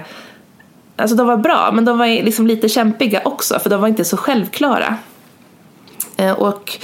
Alltså 0.95 1.15
de 1.15 1.27
var 1.27 1.37
bra, 1.37 1.71
men 1.73 1.85
de 1.85 1.97
var 1.97 2.07
liksom 2.07 2.47
lite 2.47 2.69
kämpiga 2.69 3.21
också 3.25 3.59
för 3.59 3.69
de 3.69 3.81
var 3.81 3.87
inte 3.87 4.05
så 4.05 4.17
självklara. 4.17 4.97
Eh, 6.17 6.31
och 6.31 6.77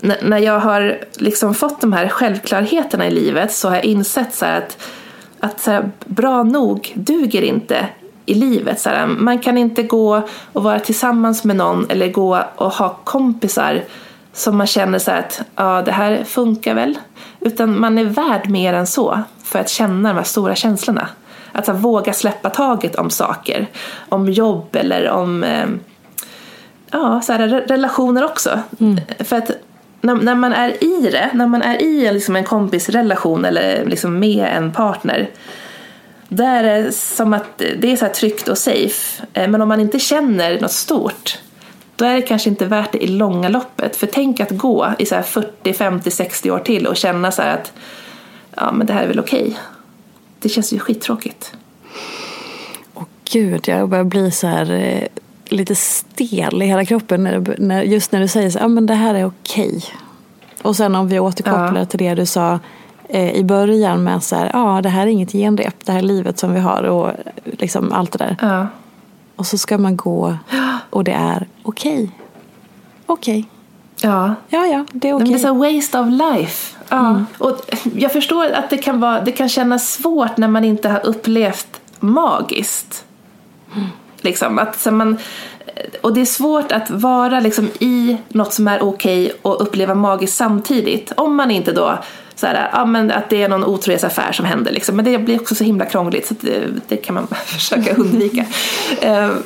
när 0.00 0.38
jag 0.38 0.60
har 0.60 1.00
liksom 1.14 1.54
fått 1.54 1.80
de 1.80 1.92
här 1.92 2.08
självklarheterna 2.08 3.06
i 3.06 3.10
livet 3.10 3.52
så 3.52 3.68
har 3.68 3.74
jag 3.74 3.84
insett 3.84 4.34
så 4.34 4.46
att, 4.46 4.78
att 5.40 5.60
så 5.60 5.70
här, 5.70 5.90
bra 6.04 6.42
nog 6.42 6.92
duger 6.94 7.42
inte 7.42 7.88
i 8.26 8.34
livet. 8.34 8.80
Så 8.80 8.88
här, 8.88 9.06
man 9.06 9.38
kan 9.38 9.58
inte 9.58 9.82
gå 9.82 10.22
och 10.52 10.62
vara 10.62 10.80
tillsammans 10.80 11.44
med 11.44 11.56
någon 11.56 11.90
eller 11.90 12.08
gå 12.08 12.44
och 12.56 12.72
ha 12.72 12.96
kompisar 13.04 13.82
som 14.32 14.56
man 14.56 14.66
känner 14.66 14.98
så 14.98 15.10
att 15.10 15.42
ja, 15.56 15.82
det 15.82 15.92
här 15.92 16.24
funkar 16.24 16.74
väl. 16.74 16.98
Utan 17.40 17.80
man 17.80 17.98
är 17.98 18.04
värd 18.04 18.48
mer 18.48 18.72
än 18.72 18.86
så 18.86 19.18
för 19.44 19.58
att 19.58 19.68
känna 19.68 20.08
de 20.08 20.16
här 20.16 20.24
stora 20.24 20.54
känslorna. 20.54 21.08
Att 21.52 21.66
här, 21.66 21.74
våga 21.74 22.12
släppa 22.12 22.50
taget 22.50 22.94
om 22.94 23.10
saker. 23.10 23.66
Om 24.08 24.28
jobb 24.28 24.76
eller 24.76 25.10
om 25.10 25.44
eh, 25.44 25.66
ja, 26.90 27.20
så 27.20 27.32
här, 27.32 27.48
relationer 27.48 28.24
också. 28.24 28.60
Mm. 28.80 29.00
För 29.18 29.36
att 29.36 29.50
när, 30.00 30.14
när, 30.14 30.34
man 30.34 30.52
är 30.52 30.84
i 30.84 31.10
det, 31.12 31.30
när 31.34 31.46
man 31.46 31.62
är 31.62 31.82
i 31.82 32.12
liksom 32.12 32.36
en 32.36 32.44
kompisrelation 32.44 33.44
eller 33.44 33.84
liksom 33.84 34.18
med 34.18 34.48
en 34.56 34.72
partner 34.72 35.30
där 36.36 36.64
är 36.64 36.82
det 36.82 36.92
som 36.92 37.32
att 37.32 37.58
det 37.58 37.92
är 37.92 37.96
så 37.96 38.08
tryggt 38.08 38.48
och 38.48 38.58
safe. 38.58 39.26
Eh, 39.32 39.48
men 39.48 39.62
om 39.62 39.68
man 39.68 39.80
inte 39.80 39.98
känner 39.98 40.60
något 40.60 40.72
stort 40.72 41.38
då 41.96 42.04
är 42.04 42.14
det 42.14 42.22
kanske 42.22 42.50
inte 42.50 42.66
värt 42.66 42.92
det 42.92 43.04
i 43.04 43.06
långa 43.06 43.48
loppet. 43.48 43.96
För 43.96 44.06
tänk 44.06 44.40
att 44.40 44.50
gå 44.50 44.92
i 44.98 45.06
så 45.06 45.22
40, 45.22 45.72
50, 45.72 46.10
60 46.10 46.50
år 46.50 46.58
till 46.58 46.86
och 46.86 46.96
känna 46.96 47.32
så 47.32 47.42
att 47.42 47.72
ja 48.56 48.72
men 48.72 48.86
det 48.86 48.92
här 48.92 49.02
är 49.02 49.08
väl 49.08 49.20
okej. 49.20 49.42
Okay. 49.42 49.54
Det 50.40 50.48
känns 50.48 50.72
ju 50.72 50.78
skittråkigt. 50.78 51.52
Åh 52.94 53.04
gud, 53.32 53.68
jag 53.68 53.88
börjar 53.88 54.04
bli 54.04 54.30
så 54.30 54.46
här 54.46 54.72
eh, 54.72 55.06
lite 55.44 55.74
stel 55.74 56.62
i 56.62 56.66
hela 56.66 56.84
kroppen 56.84 57.24
när, 57.24 57.56
när, 57.58 57.82
just 57.82 58.12
när 58.12 58.20
du 58.20 58.28
säger 58.28 58.50
så 58.50 58.58
ja 58.58 58.68
men 58.68 58.86
det 58.86 58.94
här 58.94 59.14
är 59.14 59.24
okej. 59.24 59.84
Och 60.62 60.76
sen 60.76 60.94
om 60.94 61.08
vi 61.08 61.20
återkopplar 61.20 61.78
ja. 61.78 61.84
till 61.84 61.98
det 61.98 62.14
du 62.14 62.26
sa 62.26 62.60
eh, 63.12 63.32
i 63.32 63.44
början 63.44 64.04
med 64.04 64.22
så 64.22 64.36
här, 64.36 64.50
ja 64.52 64.80
det 64.82 64.88
här 64.88 65.02
är 65.02 65.10
inget 65.10 65.32
genrep, 65.32 65.84
det 65.84 65.92
här 65.92 66.02
livet 66.02 66.38
som 66.38 66.54
vi 66.54 66.60
har 66.60 66.82
och 66.82 67.10
liksom 67.44 67.92
allt 67.92 68.12
det 68.12 68.18
där. 68.18 68.36
Ja. 68.40 68.66
Och 69.36 69.46
så 69.46 69.58
ska 69.58 69.78
man 69.78 69.96
gå 69.96 70.36
och 70.90 71.04
det 71.04 71.12
är 71.12 71.46
okej. 71.62 71.92
Okay. 71.92 72.08
Okej. 73.06 73.38
Okay. 73.38 73.44
Ja. 74.10 74.34
ja, 74.48 74.66
ja, 74.66 74.84
det 74.92 75.08
är 75.08 75.14
okej. 75.14 75.24
Okay. 75.24 75.28
Det 75.28 75.34
är 75.34 75.48
så 75.48 75.54
waste 75.54 75.98
of 75.98 76.08
life. 76.08 76.76
Ja. 76.88 77.08
Mm. 77.08 77.26
Och 77.38 77.56
jag 77.96 78.12
förstår 78.12 78.50
att 78.52 78.70
det 78.70 78.78
kan, 78.78 79.00
vara, 79.00 79.20
det 79.20 79.32
kan 79.32 79.48
kännas 79.48 79.92
svårt 79.92 80.36
när 80.36 80.48
man 80.48 80.64
inte 80.64 80.88
har 80.88 81.06
upplevt 81.06 81.80
magiskt. 82.00 83.04
Mm. 83.74 83.88
Liksom, 84.20 84.58
att, 84.58 84.80
så 84.80 84.90
man, 84.90 85.18
och 86.00 86.14
det 86.14 86.20
är 86.20 86.24
svårt 86.24 86.72
att 86.72 86.90
vara 86.90 87.40
liksom, 87.40 87.70
i 87.80 88.16
något 88.28 88.52
som 88.52 88.68
är 88.68 88.82
okej 88.82 89.24
okay 89.24 89.38
och 89.42 89.62
uppleva 89.62 89.94
magiskt 89.94 90.36
samtidigt. 90.36 91.12
Om 91.16 91.36
man 91.36 91.50
inte 91.50 91.72
då 91.72 91.98
så 92.34 92.46
här, 92.46 92.70
ja, 92.72 92.84
men 92.84 93.10
att 93.10 93.30
det 93.30 93.42
är 93.42 93.48
någon 93.48 93.64
otrohetsaffär 93.64 94.32
som 94.32 94.46
händer. 94.46 94.72
Liksom. 94.72 94.96
Men 94.96 95.04
det 95.04 95.18
blir 95.18 95.40
också 95.40 95.54
så 95.54 95.64
himla 95.64 95.84
krångligt 95.84 96.26
så 96.26 96.34
det, 96.40 96.64
det, 96.88 96.96
kan 96.96 97.14
man 97.14 97.26
försöka 97.46 97.94
undvika. 97.96 98.44
uh, 99.06 99.36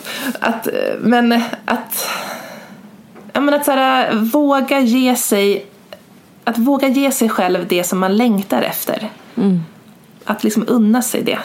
att, 0.41 0.69
men 1.01 1.33
att, 1.65 2.09
ja, 3.33 3.41
men 3.41 3.55
att 3.55 3.65
så 3.65 3.73
här, 3.73 4.15
våga 4.15 4.81
ge 4.81 5.17
sig 5.17 5.67
att 6.45 6.59
våga 6.59 6.89
ge 6.89 7.11
sig 7.11 7.29
själv 7.29 7.67
det 7.69 7.85
som 7.85 7.99
man 7.99 8.17
längtar 8.17 8.63
efter. 8.63 9.11
Mm. 9.37 9.61
Att 10.25 10.45
liksom 10.45 10.65
unna 10.69 11.03
sig 11.03 11.23
det. 11.23 11.39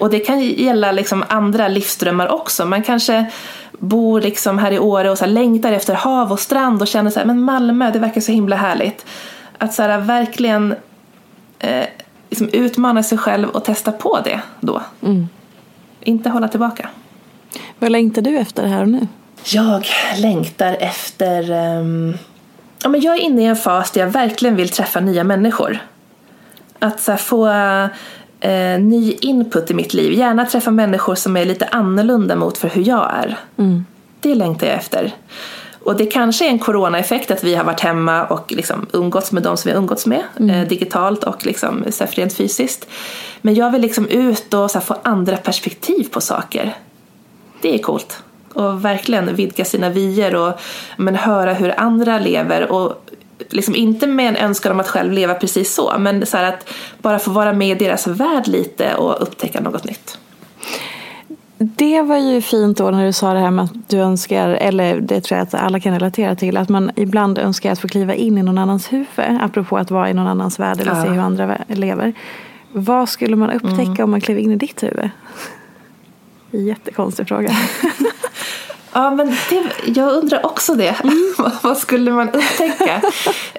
Och 0.00 0.10
det 0.10 0.18
kan 0.18 0.40
gälla 0.40 0.92
liksom 0.92 1.24
andra 1.28 1.68
livsdrömmar 1.68 2.28
också. 2.28 2.66
Man 2.66 2.82
kanske 2.82 3.26
bor 3.78 4.20
liksom 4.20 4.58
här 4.58 4.72
i 4.72 4.78
Åre 4.78 5.10
och 5.10 5.18
så 5.18 5.26
längtar 5.26 5.72
efter 5.72 5.94
hav 5.94 6.32
och 6.32 6.40
strand 6.40 6.82
och 6.82 6.88
känner 6.88 7.10
så 7.10 7.18
här, 7.18 7.26
men 7.26 7.42
Malmö, 7.42 7.90
det 7.90 7.98
verkar 7.98 8.20
så 8.20 8.32
himla 8.32 8.56
härligt. 8.56 9.06
Att 9.58 9.74
så 9.74 9.82
här, 9.82 9.98
verkligen 9.98 10.74
eh, 11.58 11.86
liksom 12.30 12.48
utmana 12.48 13.02
sig 13.02 13.18
själv 13.18 13.48
och 13.48 13.64
testa 13.64 13.92
på 13.92 14.20
det 14.24 14.40
då. 14.60 14.82
Mm. 15.02 15.28
Inte 16.00 16.28
hålla 16.28 16.48
tillbaka. 16.48 16.88
Vad 17.78 17.92
längtar 17.92 18.22
du 18.22 18.38
efter 18.38 18.66
här 18.66 18.82
och 18.82 18.88
nu? 18.88 19.06
Jag 19.44 19.86
längtar 20.18 20.76
efter 20.80 21.50
um, 21.78 22.18
ja, 22.82 22.88
men 22.88 23.00
jag 23.00 23.14
är 23.14 23.20
inne 23.20 23.42
i 23.42 23.46
en 23.46 23.56
fas 23.56 23.90
där 23.90 24.00
jag 24.00 24.08
verkligen 24.08 24.56
vill 24.56 24.68
träffa 24.68 25.00
nya 25.00 25.24
människor. 25.24 25.78
Att 26.78 27.00
så 27.00 27.10
här, 27.10 27.18
få 27.18 27.48
eh, 28.40 28.80
ny 28.80 29.12
input 29.20 29.70
i 29.70 29.74
mitt 29.74 29.94
liv. 29.94 30.12
Gärna 30.12 30.44
träffa 30.44 30.70
människor 30.70 31.14
som 31.14 31.36
är 31.36 31.44
lite 31.44 31.66
annorlunda 31.66 32.36
mot 32.36 32.58
för 32.58 32.68
hur 32.68 32.88
jag 32.88 33.12
är. 33.14 33.38
Mm. 33.56 33.84
Det 34.20 34.34
längtar 34.34 34.66
jag 34.66 34.76
efter. 34.76 35.12
Och 35.84 35.96
det 35.96 36.06
kanske 36.06 36.46
är 36.46 36.48
en 36.48 36.58
coronaeffekt 36.58 37.30
att 37.30 37.44
vi 37.44 37.54
har 37.54 37.64
varit 37.64 37.80
hemma 37.80 38.24
och 38.24 38.52
liksom 38.52 38.86
umgåtts 38.92 39.32
med 39.32 39.42
de 39.42 39.56
som 39.56 39.68
vi 39.68 39.72
har 39.72 39.78
umgåtts 39.78 40.06
med. 40.06 40.22
Mm. 40.40 40.50
Eh, 40.50 40.68
digitalt 40.68 41.24
och 41.24 41.46
liksom, 41.46 41.84
så 41.90 42.04
här, 42.04 42.12
rent 42.12 42.32
fysiskt. 42.32 42.86
Men 43.40 43.54
jag 43.54 43.70
vill 43.70 43.82
liksom 43.82 44.08
ut 44.08 44.54
och 44.54 44.70
här, 44.74 44.80
få 44.80 44.96
andra 45.02 45.36
perspektiv 45.36 46.08
på 46.12 46.20
saker. 46.20 46.76
Det 47.60 47.74
är 47.74 47.78
coolt 47.78 48.22
och 48.52 48.84
verkligen 48.84 49.34
vidga 49.34 49.64
sina 49.64 49.88
vyer 49.88 50.34
och 50.34 50.60
men, 50.96 51.14
höra 51.14 51.52
hur 51.52 51.80
andra 51.80 52.18
lever 52.18 52.72
och 52.72 53.10
liksom 53.50 53.74
inte 53.74 54.06
med 54.06 54.28
en 54.28 54.36
önskan 54.36 54.72
om 54.72 54.80
att 54.80 54.88
själv 54.88 55.12
leva 55.12 55.34
precis 55.34 55.74
så 55.74 55.94
men 55.98 56.26
så 56.26 56.36
att 56.36 56.70
bara 56.98 57.18
få 57.18 57.30
vara 57.30 57.52
med 57.52 57.68
i 57.68 57.84
deras 57.84 58.06
värld 58.06 58.46
lite 58.46 58.94
och 58.94 59.22
upptäcka 59.22 59.60
något 59.60 59.84
nytt. 59.84 60.18
Det 61.76 62.02
var 62.02 62.18
ju 62.18 62.40
fint 62.40 62.78
då 62.78 62.90
när 62.90 63.06
du 63.06 63.12
sa 63.12 63.32
det 63.32 63.40
här 63.40 63.50
med 63.50 63.64
att 63.64 63.88
du 63.88 63.98
önskar, 63.98 64.48
eller 64.48 65.00
det 65.00 65.20
tror 65.20 65.38
jag 65.38 65.46
att 65.46 65.54
alla 65.54 65.80
kan 65.80 65.94
relatera 65.94 66.36
till, 66.36 66.56
att 66.56 66.68
man 66.68 66.90
ibland 66.96 67.38
önskar 67.38 67.72
att 67.72 67.78
få 67.78 67.88
kliva 67.88 68.14
in 68.14 68.38
i 68.38 68.42
någon 68.42 68.58
annans 68.58 68.92
huvud, 68.92 69.38
apropå 69.40 69.78
att 69.78 69.90
vara 69.90 70.10
i 70.10 70.14
någon 70.14 70.26
annans 70.26 70.60
värld 70.60 70.80
eller 70.80 70.94
ja. 70.94 71.02
se 71.02 71.08
hur 71.08 71.20
andra 71.20 71.58
lever. 71.68 72.12
Vad 72.72 73.08
skulle 73.08 73.36
man 73.36 73.50
upptäcka 73.50 73.82
mm. 73.82 74.04
om 74.04 74.10
man 74.10 74.20
klev 74.20 74.38
in 74.38 74.52
i 74.52 74.56
ditt 74.56 74.82
huvud? 74.82 75.10
Jättekonstig 76.50 77.28
fråga. 77.28 77.50
Ja, 78.96 79.10
men 79.10 79.36
det, 79.50 79.64
jag 79.86 80.12
undrar 80.12 80.46
också 80.46 80.74
det. 80.74 81.00
Mm. 81.02 81.34
vad 81.62 81.76
skulle 81.76 82.10
man 82.10 82.28
upptäcka? 82.28 83.02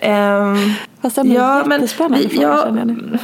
um, 0.01 0.73
Fast 1.01 1.15
det 1.15 1.21
är 1.21 1.25
ja, 1.25 1.71
jättespännande 1.71 2.29
fråga 2.29 2.47
ja, 2.47 2.61
känner 2.63 2.79
jag 2.79 2.87
nu. 2.87 3.19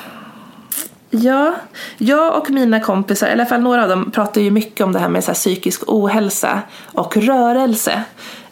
Ja, 1.13 1.55
jag 1.97 2.37
och 2.37 2.49
mina 2.49 2.79
kompisar, 2.79 3.27
i 3.27 3.31
alla 3.31 3.45
fall 3.45 3.61
några 3.61 3.83
av 3.83 3.89
dem, 3.89 4.11
pratar 4.11 4.41
ju 4.41 4.51
mycket 4.51 4.85
om 4.85 4.93
det 4.93 4.99
här 4.99 5.09
med 5.09 5.23
så 5.23 5.27
här 5.27 5.35
psykisk 5.35 5.81
ohälsa 5.87 6.61
och 6.85 7.17
rörelse. 7.17 8.03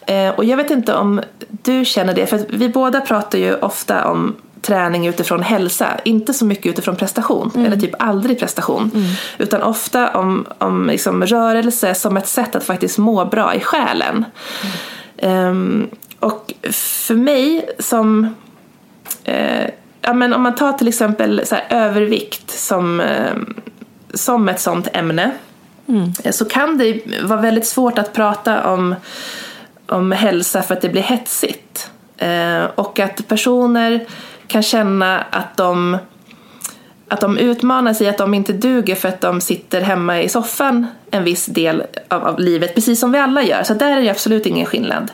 Eh, 0.06 0.28
och 0.30 0.44
jag 0.44 0.56
vet 0.56 0.70
inte 0.70 0.94
om 0.94 1.20
du 1.48 1.84
känner 1.84 2.14
det, 2.14 2.26
för 2.26 2.46
vi 2.48 2.68
båda 2.68 3.00
pratar 3.00 3.38
ju 3.38 3.54
ofta 3.54 4.04
om 4.04 4.36
träning 4.60 5.06
utifrån 5.06 5.42
hälsa, 5.42 6.00
inte 6.04 6.34
så 6.34 6.44
mycket 6.44 6.66
utifrån 6.66 6.96
prestation, 6.96 7.50
mm. 7.54 7.66
eller 7.66 7.76
typ 7.76 7.94
aldrig 7.98 8.38
prestation. 8.38 8.90
Mm. 8.94 9.06
Utan 9.38 9.62
ofta 9.62 10.18
om, 10.18 10.46
om 10.58 10.86
liksom 10.86 11.26
rörelse 11.26 11.94
som 11.94 12.16
ett 12.16 12.28
sätt 12.28 12.56
att 12.56 12.64
faktiskt 12.64 12.98
må 12.98 13.24
bra 13.24 13.54
i 13.54 13.60
själen. 13.60 14.24
Mm. 15.18 15.48
Um, 15.48 15.90
och 16.20 16.52
för 16.72 17.14
mig 17.14 17.68
som 17.78 18.24
uh, 19.28 19.66
ja, 20.00 20.12
men 20.12 20.32
om 20.32 20.42
man 20.42 20.54
tar 20.54 20.72
till 20.72 20.88
exempel 20.88 21.46
så 21.46 21.56
övervikt 21.68 22.50
som, 22.50 23.00
uh, 23.00 23.36
som 24.14 24.48
ett 24.48 24.60
sånt 24.60 24.88
ämne 24.92 25.30
mm. 25.88 26.12
så 26.32 26.44
kan 26.44 26.78
det 26.78 27.00
vara 27.22 27.40
väldigt 27.40 27.66
svårt 27.66 27.98
att 27.98 28.12
prata 28.12 28.70
om, 28.70 28.94
om 29.86 30.12
hälsa 30.12 30.62
för 30.62 30.74
att 30.74 30.80
det 30.80 30.88
blir 30.88 31.02
hetsigt. 31.02 31.90
Uh, 32.22 32.64
och 32.74 32.98
att 32.98 33.28
personer 33.28 34.06
kan 34.46 34.62
känna 34.62 35.20
att 35.30 35.56
de, 35.56 35.98
att 37.10 37.20
de 37.20 37.38
utmanas 37.38 38.00
i 38.00 38.08
att 38.08 38.18
de 38.18 38.34
inte 38.34 38.52
duger 38.52 38.94
för 38.94 39.08
att 39.08 39.20
de 39.20 39.40
sitter 39.40 39.80
hemma 39.80 40.22
i 40.22 40.28
soffan 40.28 40.86
en 41.10 41.24
viss 41.24 41.46
del 41.46 41.82
av, 42.08 42.24
av 42.24 42.40
livet, 42.40 42.74
precis 42.74 43.00
som 43.00 43.12
vi 43.12 43.18
alla 43.18 43.42
gör. 43.42 43.62
Så 43.62 43.74
där 43.74 43.96
är 43.96 44.02
det 44.02 44.10
absolut 44.10 44.46
ingen 44.46 44.66
skillnad. 44.66 45.10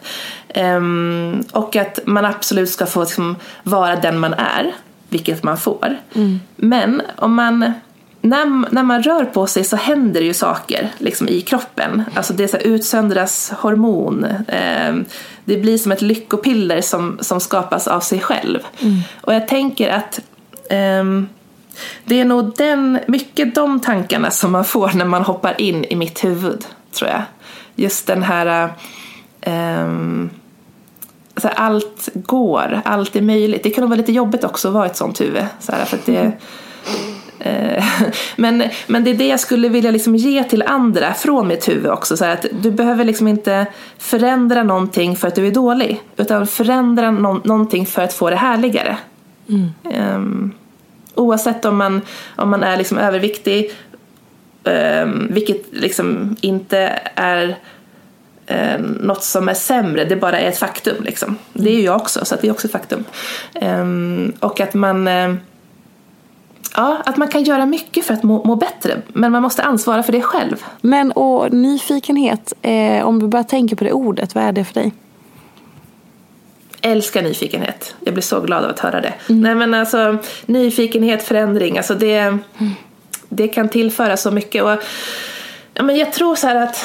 Um, 0.55 1.45
och 1.53 1.77
att 1.77 1.99
man 2.05 2.25
absolut 2.25 2.71
ska 2.71 2.87
få 2.87 3.01
liksom, 3.01 3.37
vara 3.63 3.97
den 3.97 4.19
man 4.19 4.35
är, 4.35 4.73
vilket 5.09 5.43
man 5.43 5.59
får. 5.59 5.97
Mm. 6.15 6.41
Men 6.57 7.03
om 7.17 7.35
man 7.35 7.73
när, 8.21 8.73
när 8.73 8.83
man 8.83 9.03
rör 9.03 9.25
på 9.25 9.47
sig 9.47 9.65
så 9.65 9.77
händer 9.77 10.21
det 10.21 10.27
ju 10.27 10.35
saker 10.35 10.89
liksom, 10.99 11.29
i 11.29 11.41
kroppen. 11.41 12.03
Alltså 12.15 12.33
det 12.33 12.49
så 12.49 12.57
utsöndras 12.57 13.51
hormon. 13.51 14.25
Eh, 14.49 14.95
det 15.45 15.57
blir 15.57 15.79
som 15.79 15.93
ett 15.93 16.03
lyckopiller 16.03 16.81
som, 16.81 17.19
som 17.21 17.41
skapas 17.41 17.89
av 17.89 18.01
sig 18.01 18.21
själv. 18.21 18.59
Mm. 18.81 18.99
Och 19.21 19.35
jag 19.35 19.49
tänker 19.49 19.91
att 19.91 20.21
eh, 20.71 21.05
det 22.05 22.21
är 22.21 22.25
nog 22.25 22.57
den, 22.57 22.99
mycket 23.07 23.55
de 23.55 23.81
tankarna 23.81 24.31
som 24.31 24.53
man 24.53 24.65
får 24.65 24.91
när 24.95 25.05
man 25.05 25.23
hoppar 25.23 25.61
in 25.61 25.85
i 25.85 25.97
mitt 25.97 26.25
huvud, 26.25 26.67
tror 26.93 27.11
jag. 27.11 27.23
Just 27.75 28.07
den 28.07 28.23
här 28.23 28.73
eh, 29.41 29.89
så 31.37 31.49
allt 31.49 32.09
går, 32.15 32.81
allt 32.85 33.17
är 33.17 33.23
möjligt. 33.23 33.63
Det 33.63 33.71
kan 33.71 33.83
nog 33.83 33.91
vara 33.91 33.99
lite 33.99 34.13
jobbigt 34.13 34.45
också 34.45 34.69
att 34.69 34.75
vara 34.75 34.87
ett 34.87 34.97
sånt 34.97 35.21
huvud. 35.21 35.45
Så 35.61 35.73
här, 35.73 35.85
för 35.85 35.99
det, 36.05 36.33
Eh, 37.39 37.85
men, 38.37 38.63
men 38.87 39.05
det 39.05 39.11
är 39.11 39.15
det 39.15 39.27
jag 39.27 39.41
skulle 39.41 39.69
vilja 39.69 39.91
liksom 39.91 40.17
ge 40.17 40.45
till 40.45 40.63
andra 40.63 41.15
från 41.15 41.49
mitt 41.49 41.69
huvud 41.69 41.91
också. 41.91 42.17
Så 42.17 42.25
att 42.25 42.47
du 42.63 42.71
behöver 42.71 43.05
liksom 43.05 43.29
inte 43.29 43.67
förändra 43.99 44.63
någonting 44.63 45.17
för 45.17 45.29
att 45.29 45.35
du 45.35 45.47
är 45.47 45.51
dålig. 45.51 46.03
Utan 46.17 46.47
förändra 46.47 47.11
no 47.11 47.41
någonting 47.45 47.87
för 47.87 48.03
att 48.03 48.13
få 48.13 48.31
det 48.31 48.37
härligare. 48.37 48.97
Mm. 49.49 49.71
Um, 50.15 50.53
oavsett 51.17 51.65
om 51.65 51.77
man, 51.77 52.01
om 52.37 52.51
man 52.51 52.63
är 52.63 52.77
liksom 52.77 52.99
överviktig, 52.99 53.73
um, 54.65 55.29
vilket 55.31 55.63
liksom 55.71 56.37
inte 56.41 56.79
är 57.15 57.59
um, 58.47 58.83
något 58.83 59.25
som 59.25 59.49
är 59.49 59.55
sämre, 59.55 60.05
det 60.05 60.17
bara 60.17 60.39
är 60.39 60.49
ett 60.49 60.59
faktum. 60.59 61.05
Liksom. 61.05 61.37
Det 61.53 61.71
är 61.71 61.75
ju 61.75 61.83
jag 61.83 61.97
också, 61.97 62.25
så 62.25 62.37
det 62.41 62.49
är 62.49 62.53
också 62.53 62.67
ett 62.67 62.73
faktum. 62.73 63.05
Ehm, 63.55 64.33
och 64.41 64.61
att 64.61 64.75
man 64.75 65.09
Ja, 66.77 67.03
att 67.07 67.17
man 67.17 67.29
kan 67.29 67.45
göra 67.45 67.67
mycket 67.67 68.05
för 68.05 68.15
att 68.15 68.23
må, 68.23 68.45
må, 68.45 68.57
bättre, 68.57 69.03
men 69.09 69.33
man 69.33 69.43
måste 69.43 69.63
ansvara 69.63 70.03
för 70.03 70.13
det 70.13 70.23
själv. 70.23 70.65
Men 70.81 71.13
och 71.13 71.53
nyfikenhet, 71.53 72.53
eh, 72.63 73.07
om 73.07 73.19
du 73.19 73.29
bara 73.29 73.45
tänker 73.45 73.77
på 73.77 73.85
det 73.85 73.93
ordet, 73.93 74.35
vad 74.35 74.45
är 74.45 74.53
det 74.53 74.65
för 74.65 74.75
dig? 74.75 74.93
Älskar 76.87 77.23
nyfikenhet. 77.23 77.95
Jag 78.05 78.15
blir 78.15 78.23
så 78.23 78.41
glad 78.41 78.65
av 78.65 78.71
att 78.71 78.81
höra 78.81 79.01
det. 79.01 79.13
Mm. 79.29 79.41
Nej 79.41 79.55
men 79.55 79.75
alltså, 79.75 80.19
nyfikenhet, 80.47 81.23
förändring, 81.23 81.79
alltså 81.79 81.95
det, 81.95 82.17
mm. 82.19 82.41
det 83.29 83.49
kan 83.49 83.69
tillföra 83.69 84.17
så 84.17 84.31
mycket. 84.31 84.63
Och, 84.63 84.79
ja, 85.75 85.83
men 85.83 85.97
jag 85.97 86.13
tror 86.13 86.35
så 86.35 86.47
här 86.47 86.57
att 86.57 86.85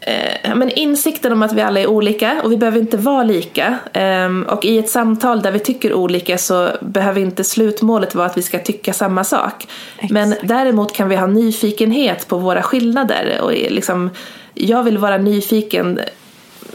eh, 0.00 0.54
men 0.54 0.70
insikten 0.70 1.32
om 1.32 1.42
att 1.42 1.52
vi 1.52 1.62
alla 1.62 1.80
är 1.80 1.86
olika 1.86 2.40
och 2.42 2.52
vi 2.52 2.56
behöver 2.56 2.78
inte 2.78 2.96
vara 2.96 3.24
lika. 3.24 3.78
Eh, 3.92 4.40
och 4.48 4.64
i 4.64 4.78
ett 4.78 4.90
samtal 4.90 5.42
där 5.42 5.52
vi 5.52 5.58
tycker 5.58 5.94
olika 5.94 6.38
så 6.38 6.68
behöver 6.80 7.20
inte 7.20 7.44
slutmålet 7.44 8.14
vara 8.14 8.26
att 8.26 8.38
vi 8.38 8.42
ska 8.42 8.58
tycka 8.58 8.92
samma 8.92 9.24
sak. 9.24 9.66
Exakt. 9.96 10.12
Men 10.12 10.34
däremot 10.42 10.92
kan 10.92 11.08
vi 11.08 11.16
ha 11.16 11.26
nyfikenhet 11.26 12.28
på 12.28 12.38
våra 12.38 12.62
skillnader. 12.62 13.40
Och 13.40 13.52
liksom, 13.52 14.10
jag 14.54 14.82
vill 14.82 14.98
vara 14.98 15.18
nyfiken 15.18 16.00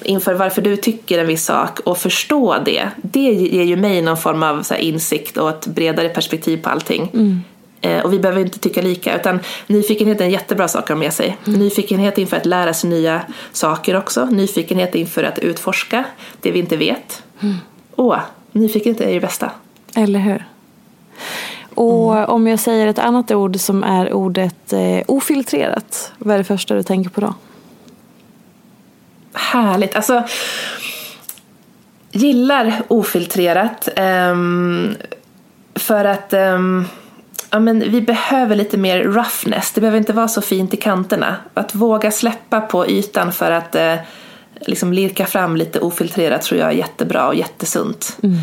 inför 0.04 0.34
varför 0.34 0.62
du 0.62 0.78
tycker 0.78 1.20
en 1.20 1.28
viss 1.28 1.46
sak 1.46 1.80
och 1.80 1.98
förstå 1.98 2.58
det. 2.66 2.90
Det 2.96 3.32
ger 3.34 3.64
ju 3.64 3.76
mig 3.76 4.02
någon 4.02 4.18
form 4.18 4.44
av 4.44 4.64
så 4.64 4.76
insikt 4.76 5.38
och 5.38 5.50
ett 5.50 5.68
bredare 5.68 6.10
perspektiv 6.10 6.58
på 6.58 6.70
allting. 6.70 7.10
Mm. 7.14 7.42
Eh, 7.82 8.06
och 8.06 8.14
vi 8.14 8.20
behöver 8.20 8.42
inte 8.42 8.60
tycka 8.60 8.82
lika 8.82 9.16
utan 9.16 9.40
nyfikenhet 9.68 10.22
är 10.22 10.26
en 10.26 10.32
jättebra 10.32 10.68
sak 10.68 10.84
att 10.84 10.90
ha 10.90 10.96
med 10.96 11.14
sig. 11.14 11.38
Mm. 11.48 11.60
Nyfikenhet 11.60 12.18
inför 12.18 12.38
att 12.38 12.46
lära 12.46 12.74
sig 12.74 12.90
nya 12.90 13.22
saker 13.52 13.96
också. 13.96 14.26
Nyfikenhet 14.26 14.96
inför 14.96 15.24
att 15.24 15.40
utforska 15.40 16.04
det 16.42 16.52
vi 16.52 16.60
inte 16.60 16.78
vet. 16.78 17.24
Mm. 17.40 17.56
Åh, 17.96 18.20
nyfikenhet 18.52 19.02
är 19.02 19.10
ju 19.14 19.20
bästa. 19.20 19.52
Eller 19.96 20.20
hur. 20.20 20.46
Och 21.76 22.18
mm. 22.18 22.30
om 22.30 22.48
jag 22.48 22.60
säger 22.60 22.88
ett 22.88 23.00
annat 23.00 23.32
ord 23.32 23.60
som 23.60 23.84
är 23.84 24.14
ordet 24.14 24.74
eh, 24.74 25.02
ofiltrerat, 25.08 26.12
vad 26.18 26.34
är 26.34 26.38
det 26.38 26.44
första 26.44 26.76
du 26.76 26.84
tänker 26.84 27.10
på 27.10 27.22
då? 27.22 27.34
Härligt. 29.34 29.96
Alltså, 29.96 30.24
gillar 32.12 32.82
ofiltrerat. 32.88 33.90
Um, 34.32 34.96
för 35.76 36.06
att 36.06 36.34
um, 36.34 36.86
ja, 37.50 37.60
men 37.60 37.80
vi 37.80 38.02
behöver 38.02 38.56
lite 38.56 38.78
mer 38.78 39.04
roughness. 39.04 39.72
Det 39.72 39.82
behöver 39.82 39.98
inte 39.98 40.14
vara 40.14 40.28
så 40.28 40.42
fint 40.42 40.74
i 40.74 40.78
kanterna. 40.78 41.36
Att 41.54 41.76
våga 41.76 42.12
släppa 42.12 42.62
på 42.62 42.88
ytan 42.88 43.32
för 43.32 43.52
att 43.52 43.76
uh, 43.76 43.96
liksom 44.60 44.94
lirka 44.94 45.26
fram 45.26 45.56
lite 45.56 45.80
ofiltrerat 45.80 46.42
tror 46.42 46.60
jag 46.60 46.70
är 46.70 46.74
jättebra 46.74 47.28
och 47.28 47.36
jättesunt. 47.36 48.18
Mm. 48.24 48.40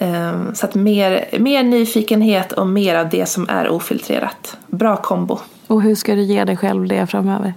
Um, 0.00 0.54
så 0.54 0.66
att 0.66 0.74
mer, 0.74 1.38
mer 1.38 1.62
nyfikenhet 1.62 2.52
och 2.52 2.66
mer 2.66 2.94
av 2.94 3.08
det 3.08 3.26
som 3.26 3.48
är 3.48 3.68
ofiltrerat. 3.68 4.56
Bra 4.66 4.96
kombo. 4.96 5.38
Och 5.66 5.82
hur 5.82 5.94
ska 5.94 6.14
du 6.14 6.22
ge 6.22 6.44
dig 6.44 6.56
själv 6.56 6.88
det 6.88 7.06
framöver? 7.06 7.54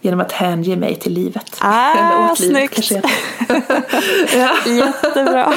Genom 0.00 0.20
att 0.20 0.32
hänge 0.32 0.76
mig 0.76 0.94
till 0.94 1.12
livet. 1.12 1.56
Ah, 1.60 2.36
snyggt! 2.36 2.90
ja. 4.34 4.50
Jättebra. 4.66 5.54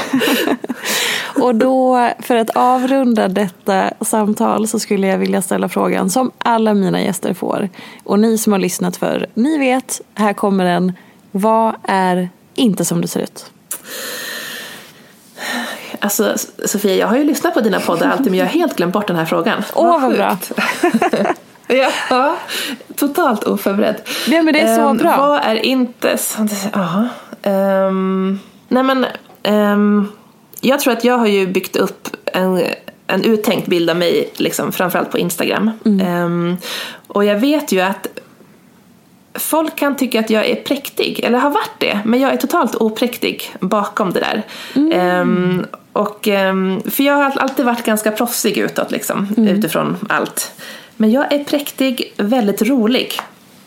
och 1.41 1.55
då, 1.55 2.09
för 2.19 2.35
att 2.35 2.49
avrunda 2.49 3.27
detta 3.27 3.91
samtal 4.01 4.67
så 4.67 4.79
skulle 4.79 5.07
jag 5.07 5.17
vilja 5.17 5.41
ställa 5.41 5.69
frågan 5.69 6.09
som 6.09 6.31
alla 6.37 6.73
mina 6.73 7.01
gäster 7.01 7.33
får. 7.33 7.69
Och 8.03 8.19
ni 8.19 8.37
som 8.37 8.53
har 8.53 8.59
lyssnat 8.59 8.97
för, 8.97 9.27
ni 9.33 9.57
vet, 9.57 10.01
här 10.15 10.33
kommer 10.33 10.65
den. 10.65 10.93
Vad 11.31 11.75
är 11.83 12.29
inte 12.55 12.85
som 12.85 13.01
det 13.01 13.07
ser 13.07 13.19
ut? 13.19 13.51
Alltså 15.99 16.35
Sofia, 16.65 16.95
jag 16.95 17.07
har 17.07 17.17
ju 17.17 17.23
lyssnat 17.23 17.53
på 17.53 17.61
dina 17.61 17.79
poddar 17.79 18.07
alltid 18.09 18.27
men 18.27 18.39
jag 18.39 18.45
har 18.45 18.51
helt 18.51 18.75
glömt 18.75 18.93
bort 18.93 19.07
den 19.07 19.15
här 19.15 19.25
frågan. 19.25 19.63
Åh, 19.73 19.87
vad, 19.87 20.01
vad 20.01 20.13
bra! 20.13 20.37
Ja, 22.09 22.37
totalt 22.95 23.43
oförberedd. 23.43 23.95
Ja, 24.27 24.41
men 24.41 24.53
det 24.53 24.59
är 24.59 24.75
så 24.75 24.89
um, 24.89 24.97
bra. 24.97 25.17
Vad 25.17 25.39
är 25.43 25.55
inte 25.55 26.17
Ja. 26.73 27.07
Um, 27.43 28.39
nej 28.67 28.83
men, 28.83 29.05
um, 29.43 30.11
jag 30.61 30.79
tror 30.79 30.93
att 30.93 31.03
jag 31.03 31.17
har 31.17 31.27
ju 31.27 31.47
byggt 31.47 31.75
upp 31.75 32.07
en, 32.25 32.63
en 33.07 33.23
uttänkt 33.23 33.67
bild 33.67 33.89
av 33.89 33.95
mig, 33.95 34.29
liksom, 34.35 34.71
framförallt 34.71 35.11
på 35.11 35.17
Instagram. 35.17 35.71
Mm. 35.85 36.57
och 37.07 37.25
jag 37.25 37.39
vet 37.39 37.71
ju 37.71 37.81
att 37.81 38.07
folk 39.33 39.75
kan 39.75 39.95
tycka 39.95 40.19
att 40.19 40.29
jag 40.29 40.45
är 40.45 40.55
präktig, 40.55 41.19
eller 41.19 41.39
har 41.39 41.49
varit 41.49 41.79
det, 41.79 41.99
men 42.05 42.21
jag 42.21 42.33
är 42.33 42.37
totalt 42.37 42.75
opräktig 42.75 43.55
bakom 43.59 44.13
det 44.13 44.19
där. 44.19 44.43
Mm. 44.75 45.65
och, 45.93 46.27
för 46.91 47.03
jag 47.03 47.13
har 47.13 47.37
alltid 47.37 47.65
varit 47.65 47.85
ganska 47.85 48.11
proffsig 48.11 48.57
utåt, 48.57 48.91
liksom, 48.91 49.27
mm. 49.37 49.49
utifrån 49.49 49.97
allt. 50.09 50.51
Men 50.97 51.11
jag 51.11 51.33
är 51.33 51.43
präktig, 51.43 52.13
väldigt 52.17 52.61
rolig. 52.61 53.13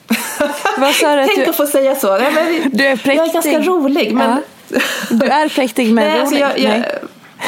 Vad 0.78 0.94
sa 0.94 1.16
du? 1.16 1.26
Tänk 1.34 1.48
att 1.48 1.56
få 1.56 1.66
säga 1.66 1.94
så. 1.94 2.06
Ja, 2.06 2.30
men 2.34 2.70
du 2.72 2.86
är 2.86 2.96
präktig. 2.96 3.16
Jag 3.16 3.28
är 3.28 3.32
ganska 3.32 3.60
rolig. 3.60 4.14
Men... 4.14 4.30
Ja. 4.30 4.40
Du 5.10 5.26
är 5.26 5.48
präktig 5.48 5.92
men 5.92 6.04
Nej, 6.04 6.12
rolig? 6.12 6.20
Alltså 6.20 6.36
jag, 6.36 6.58
jag... 6.58 6.78
Nej. 6.80 6.98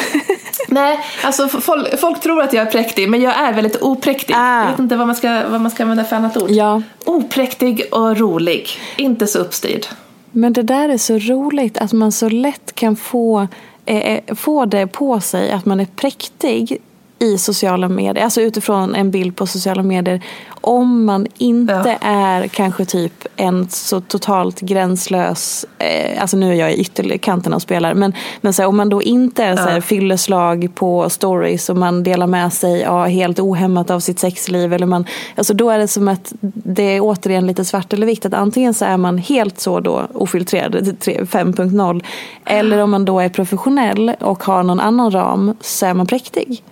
Nej, 0.68 0.99
alltså 1.22 1.49
folk, 1.49 1.99
folk, 1.99 2.20
tror 2.20 2.43
att 2.43 2.53
jag 2.53 2.66
är 2.66 2.70
präktig 2.70 3.09
men 3.09 3.22
jag 3.22 3.39
är 3.39 3.53
väldigt 3.53 3.83
opräktig. 3.83 4.35
Ah. 4.37 4.62
Jag 4.62 4.70
vet 4.70 4.79
inte 4.79 4.97
vad 4.97 5.07
man, 5.07 5.16
ska, 5.16 5.43
vad 5.49 5.61
man 5.61 5.70
ska 5.70 5.83
använda 5.83 6.05
för 6.05 6.16
annat 6.16 6.37
ord. 6.37 6.51
Ja. 6.51 6.83
Opräktig 7.05 7.83
och 7.93 8.16
rolig, 8.16 8.68
inte 8.97 9.27
så 9.27 9.39
uppstyrd. 9.39 9.87
Men 10.31 10.53
det 10.53 10.62
där 10.62 10.89
är 10.89 10.99
så 10.99 11.18
roligt 11.18 11.79
att 11.79 11.93
man 11.93 12.12
så 12.12 12.29
lätt 12.29 12.74
kan 12.74 12.97
få, 12.97 13.49
eh, 13.87 13.97
eh 13.97 14.35
få 14.35 14.64
det 14.64 14.87
på 14.87 15.20
sig 15.20 15.53
att 15.53 15.64
man 15.64 15.81
är 15.81 15.87
präktig 15.87 16.83
i 17.18 17.38
sociala 17.38 17.88
medier, 17.88 18.24
alltså 18.24 18.40
utifrån 18.40 18.94
en 18.94 19.10
bild 19.10 19.36
på 19.36 19.46
sociala 19.46 19.82
medier 19.82 20.22
om 20.66 21.04
man 21.04 21.26
inte 21.38 21.98
ja. 22.00 22.08
är 22.08 22.48
kanske 22.48 22.84
typ 22.84 23.26
en 23.36 23.68
så 23.68 24.00
totalt 24.00 24.60
gränslös, 24.60 25.66
eh, 25.78 26.20
alltså 26.22 26.36
nu 26.36 26.50
är 26.50 26.54
jag 26.54 26.72
i 26.72 26.80
ytterkanten 26.80 27.52
och 27.52 27.62
spelar, 27.62 27.94
men, 27.94 28.12
men 28.40 28.52
så 28.52 28.62
här, 28.62 28.68
om 28.68 28.76
man 28.76 28.88
då 28.88 29.02
inte 29.02 29.44
är 29.44 29.56
så 29.56 29.62
här, 29.62 29.74
ja. 29.74 29.80
fylleslag 29.80 30.68
på 30.74 31.10
stories 31.10 31.70
och 31.70 31.76
man 31.76 32.02
delar 32.02 32.26
med 32.26 32.52
sig 32.52 32.80
ja, 32.80 33.04
helt 33.04 33.40
ohämmat 33.40 33.90
av 33.90 34.00
sitt 34.00 34.18
sexliv, 34.18 34.72
eller 34.72 34.86
man, 34.86 35.06
alltså 35.34 35.54
då 35.54 35.70
är 35.70 35.78
det 35.78 35.88
som 35.88 36.08
att 36.08 36.32
det 36.40 36.96
är 36.96 37.00
återigen 37.00 37.46
lite 37.46 37.64
svart 37.64 37.92
eller 37.92 38.06
vitt, 38.06 38.26
att 38.26 38.34
antingen 38.34 38.74
så 38.74 38.84
är 38.84 38.96
man 38.96 39.18
helt 39.18 39.60
så 39.60 39.80
då 39.80 40.06
ofiltrerad, 40.14 40.74
5.0, 40.74 42.04
eller 42.44 42.78
om 42.78 42.90
man 42.90 43.04
då 43.04 43.20
är 43.20 43.28
professionell 43.28 44.12
och 44.20 44.44
har 44.44 44.62
någon 44.62 44.80
annan 44.80 45.10
ram 45.10 45.54
så 45.60 45.86
är 45.86 45.94
man 45.94 46.06
präktig. 46.06 46.62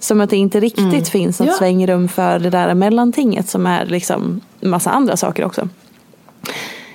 Som 0.00 0.20
att 0.20 0.30
det 0.30 0.36
inte 0.36 0.60
riktigt 0.60 0.84
mm. 0.84 1.04
finns 1.04 1.40
något 1.40 1.48
ja. 1.48 1.54
svängrum 1.54 2.08
för 2.08 2.38
det 2.38 2.50
där 2.50 2.74
mellantinget 2.74 3.48
som 3.48 3.66
är 3.66 3.86
liksom 3.86 4.40
massa 4.60 4.90
andra 4.90 5.16
saker 5.16 5.44
också. 5.44 5.68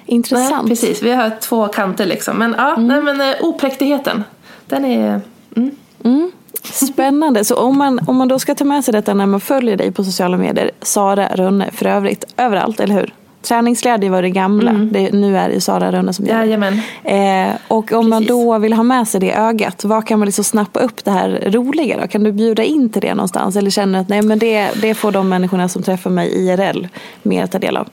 Intressant. 0.06 0.64
Nej, 0.64 0.70
precis, 0.70 1.04
vi 1.04 1.12
har 1.12 1.32
två 1.42 1.68
kanter 1.68 2.06
liksom. 2.06 2.38
Men 2.38 2.56
ja, 2.58 2.76
mm. 2.76 2.88
nej, 2.88 3.02
men 3.02 3.22
uh, 3.22 3.36
opräktigheten, 3.42 4.24
den 4.66 4.86
är... 4.86 5.22
Mm. 5.56 5.72
Mm. 6.04 6.32
Spännande. 6.64 7.46
Så 7.46 7.56
om 7.56 7.78
man, 7.78 8.00
om 8.08 8.16
man 8.16 8.28
då 8.28 8.40
ska 8.40 8.56
ta 8.56 8.64
med 8.64 8.86
sig 8.86 8.92
detta 8.92 9.14
när 9.14 9.26
man 9.26 9.42
följer 9.42 9.78
dig 9.78 9.92
på 9.92 10.04
sociala 10.04 10.38
medier, 10.38 10.72
Sara 10.82 11.28
Rönne 11.36 11.72
för 11.72 11.86
övrigt, 11.86 12.24
överallt, 12.38 12.80
eller 12.80 12.94
hur? 12.94 13.14
Träningsglädje 13.46 14.10
var 14.10 14.22
det 14.22 14.30
gamla. 14.30 14.72
Mm. 14.72 14.90
Det, 14.92 15.12
nu 15.12 15.38
är 15.38 15.50
det 15.50 15.62
Sara 15.62 15.92
Rönne 15.92 16.14
som 16.14 16.26
Jajamän. 16.26 16.82
Eh, 17.04 17.56
och 17.68 17.78
om 17.78 17.84
Precis. 17.84 18.10
man 18.10 18.26
då 18.26 18.58
vill 18.58 18.74
ha 18.74 18.84
med 18.84 19.08
sig 19.08 19.20
det 19.20 19.34
ögat, 19.34 19.84
vad 19.84 20.08
kan 20.08 20.20
man 20.20 20.26
liksom 20.26 20.44
snappa 20.44 20.80
upp 20.80 21.06
det 21.06 21.12
här 21.12 21.50
roliga 21.52 22.02
då? 22.02 22.08
Kan 22.08 22.24
du 22.24 22.32
bjuda 22.32 22.64
in 22.64 22.90
till 22.90 23.02
det 23.02 23.16
någonstans? 23.16 23.56
Eller 23.56 23.70
känner 23.70 24.02
att 24.02 24.10
nej, 24.10 24.22
men 24.22 24.40
det, 24.40 24.70
det 24.82 24.96
får 24.96 25.12
de 25.12 25.30
människorna 25.30 25.70
som 25.70 25.84
träffar 25.84 26.10
mig 26.10 26.48
IRL 26.48 26.88
mer 27.24 27.48
ta 27.48 27.60
del 27.60 27.78
av? 27.78 27.88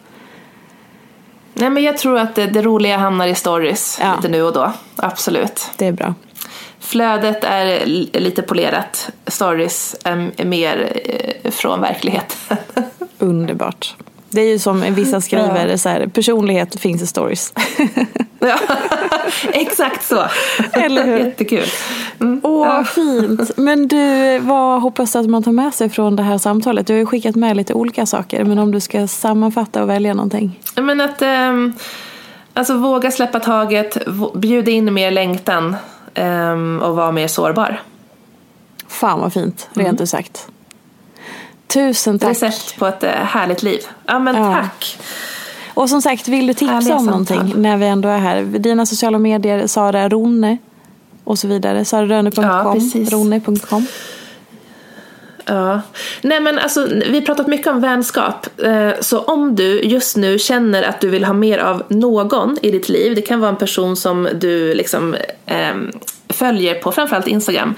Nej, 1.55 1.71
men 1.71 1.83
jag 1.83 1.99
tror 1.99 2.19
att 2.19 2.35
det, 2.35 2.47
det 2.47 2.63
roliga 2.63 2.97
hamnar 2.97 3.27
i 3.27 3.35
stories 3.35 3.99
ja. 4.03 4.15
lite 4.17 4.29
nu 4.29 4.43
och 4.43 4.53
då. 4.53 4.73
Absolut. 4.97 5.71
Det 5.77 5.87
är 5.87 5.93
bra. 5.93 6.15
Flödet 6.81 7.45
är 7.45 7.87
lite 8.21 8.43
polerat. 8.43 9.11
Stories 9.27 9.97
är 10.05 10.45
mer 10.45 10.93
eh, 11.05 11.51
från 11.51 11.81
verkligheten. 11.81 12.57
Underbart. 13.19 13.95
Det 14.33 14.41
är 14.41 14.49
ju 14.49 14.59
som 14.59 14.95
vissa 14.95 15.21
skriver, 15.21 15.69
ja. 15.69 15.79
så 15.79 15.89
här, 15.89 16.07
personlighet 16.07 16.81
finns 16.81 17.03
i 17.03 17.07
stories. 17.07 17.55
ja, 18.39 18.59
exakt 19.53 20.05
så. 20.05 20.25
Eller 20.73 21.05
hur? 21.05 21.19
Jättekul. 21.19 21.67
Mm. 22.21 22.41
Åh, 22.45 22.67
ja. 22.67 22.85
fint. 22.85 23.57
Men 23.57 23.89
du, 23.89 24.39
vad 24.39 24.83
hoppas 24.83 25.13
du 25.13 25.19
att 25.19 25.27
man 25.27 25.43
tar 25.43 25.53
med 25.53 25.75
sig 25.75 25.89
från 25.89 26.17
det 26.17 26.23
här 26.23 26.39
samtalet? 26.39 26.87
Du 26.87 26.93
har 26.93 26.99
ju 26.99 27.07
skickat 27.07 27.37
med 27.37 27.57
lite 27.57 27.75
olika 27.75 28.07
saker, 28.07 28.45
men 28.45 28.59
om 28.59 28.73
du 28.73 28.81
ska 28.81 29.07
sammanfatta 29.07 29.83
och 29.83 29.89
välja 29.89 30.15
någonting? 30.15 30.61
Men 30.77 31.01
att 31.01 31.23
um, 31.23 31.73
alltså, 32.55 32.77
våga 32.77 33.11
släppa 33.11 33.41
taget, 33.41 33.99
bjuda 34.35 34.71
in 34.71 34.95
mer 34.95 35.11
längtan 35.11 35.77
um, 36.15 36.81
och 36.81 36.97
vara 36.97 37.13
mer 37.13 37.29
sårbar. 37.29 37.81
Fan 38.89 39.21
vad 39.21 39.33
fint, 39.33 39.69
rent 39.73 39.89
mm. 39.89 40.03
ut 40.03 40.09
sagt. 40.09 40.49
Tusen 41.73 42.19
tack. 42.19 42.31
Recept 42.31 42.79
på 42.79 42.87
ett 42.87 43.03
eh, 43.03 43.11
härligt 43.11 43.63
liv. 43.63 43.81
Ja 44.07 44.19
men 44.19 44.37
ja. 44.37 44.55
tack. 44.55 44.99
Och 45.75 45.89
som 45.89 46.03
sagt, 46.03 46.29
vill 46.29 46.47
du 46.47 46.55
tipsa 46.55 46.75
Härliga 46.75 46.97
om 46.97 47.07
samtal. 47.07 47.37
någonting 47.37 47.63
när 47.63 47.77
vi 47.77 47.87
ändå 47.87 48.09
är 48.09 48.19
här? 48.19 48.43
Dina 48.43 48.87
sociala 48.87 49.19
medier, 49.19 49.67
Sara 49.67 50.09
Ronne 50.09 50.59
och 51.25 51.39
så 51.39 51.49
vidare. 51.49 51.85
sararone.com, 51.85 52.45
ja, 52.45 52.77
ronne.com. 53.11 53.87
Ja. 55.45 55.81
Nej 56.23 56.41
men 56.41 56.59
alltså, 56.59 56.87
vi 56.87 57.15
har 57.15 57.27
pratat 57.27 57.47
mycket 57.47 57.67
om 57.67 57.81
vänskap. 57.81 58.61
Eh, 58.63 58.91
så 59.01 59.21
om 59.21 59.57
du 59.57 59.81
just 59.81 60.17
nu 60.17 60.39
känner 60.39 60.83
att 60.83 61.01
du 61.01 61.09
vill 61.09 61.25
ha 61.25 61.33
mer 61.33 61.59
av 61.59 61.83
någon 61.89 62.59
i 62.63 62.71
ditt 62.71 62.89
liv, 62.89 63.15
det 63.15 63.23
kan 63.23 63.41
vara 63.41 63.51
en 63.51 63.57
person 63.57 63.97
som 63.97 64.29
du 64.35 64.75
liksom 64.75 65.17
eh, 65.47 65.75
följer 66.29 66.75
på 66.75 66.93
framförallt 66.93 67.27
Instagram. 67.27 67.75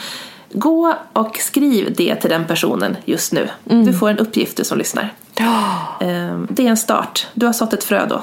Gå 0.56 0.94
och 1.12 1.38
skriv 1.38 1.94
det 1.96 2.16
till 2.16 2.30
den 2.30 2.44
personen 2.44 2.96
just 3.04 3.32
nu. 3.32 3.48
Mm. 3.70 3.86
Du 3.86 3.92
får 3.92 4.10
en 4.10 4.18
uppgift 4.18 4.56
du 4.56 4.64
som 4.64 4.78
lyssnar. 4.78 5.14
Oh. 5.40 6.04
Det 6.48 6.66
är 6.66 6.70
en 6.70 6.76
start. 6.76 7.26
Du 7.34 7.46
har 7.46 7.52
sått 7.52 7.72
ett 7.72 7.84
frö 7.84 8.06
då. 8.06 8.22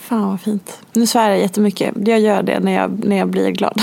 Fan 0.00 0.28
vad 0.28 0.40
fint. 0.40 0.78
Nu 0.92 1.06
svär 1.06 1.30
jag 1.30 1.38
jättemycket. 1.38 1.94
Jag 2.06 2.20
gör 2.20 2.42
det 2.42 2.60
när 2.60 2.72
jag, 2.72 3.04
när 3.04 3.16
jag 3.16 3.28
blir 3.28 3.50
glad. 3.50 3.82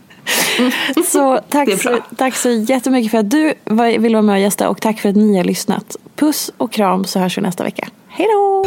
så 1.06 1.40
tack 1.48 1.82
så, 1.82 1.98
tack 2.16 2.36
så 2.36 2.50
jättemycket 2.50 3.10
för 3.10 3.18
att 3.18 3.30
du 3.30 3.54
vill 3.98 4.12
vara 4.12 4.22
med 4.22 4.32
och 4.32 4.40
gästa 4.40 4.68
och 4.68 4.80
tack 4.80 5.00
för 5.00 5.08
att 5.08 5.16
ni 5.16 5.36
har 5.36 5.44
lyssnat. 5.44 5.96
Puss 6.16 6.50
och 6.56 6.72
kram 6.72 7.04
så 7.04 7.18
hörs 7.18 7.38
vi 7.38 7.42
nästa 7.42 7.64
vecka. 7.64 7.88
Hej 8.08 8.26
då! 8.26 8.66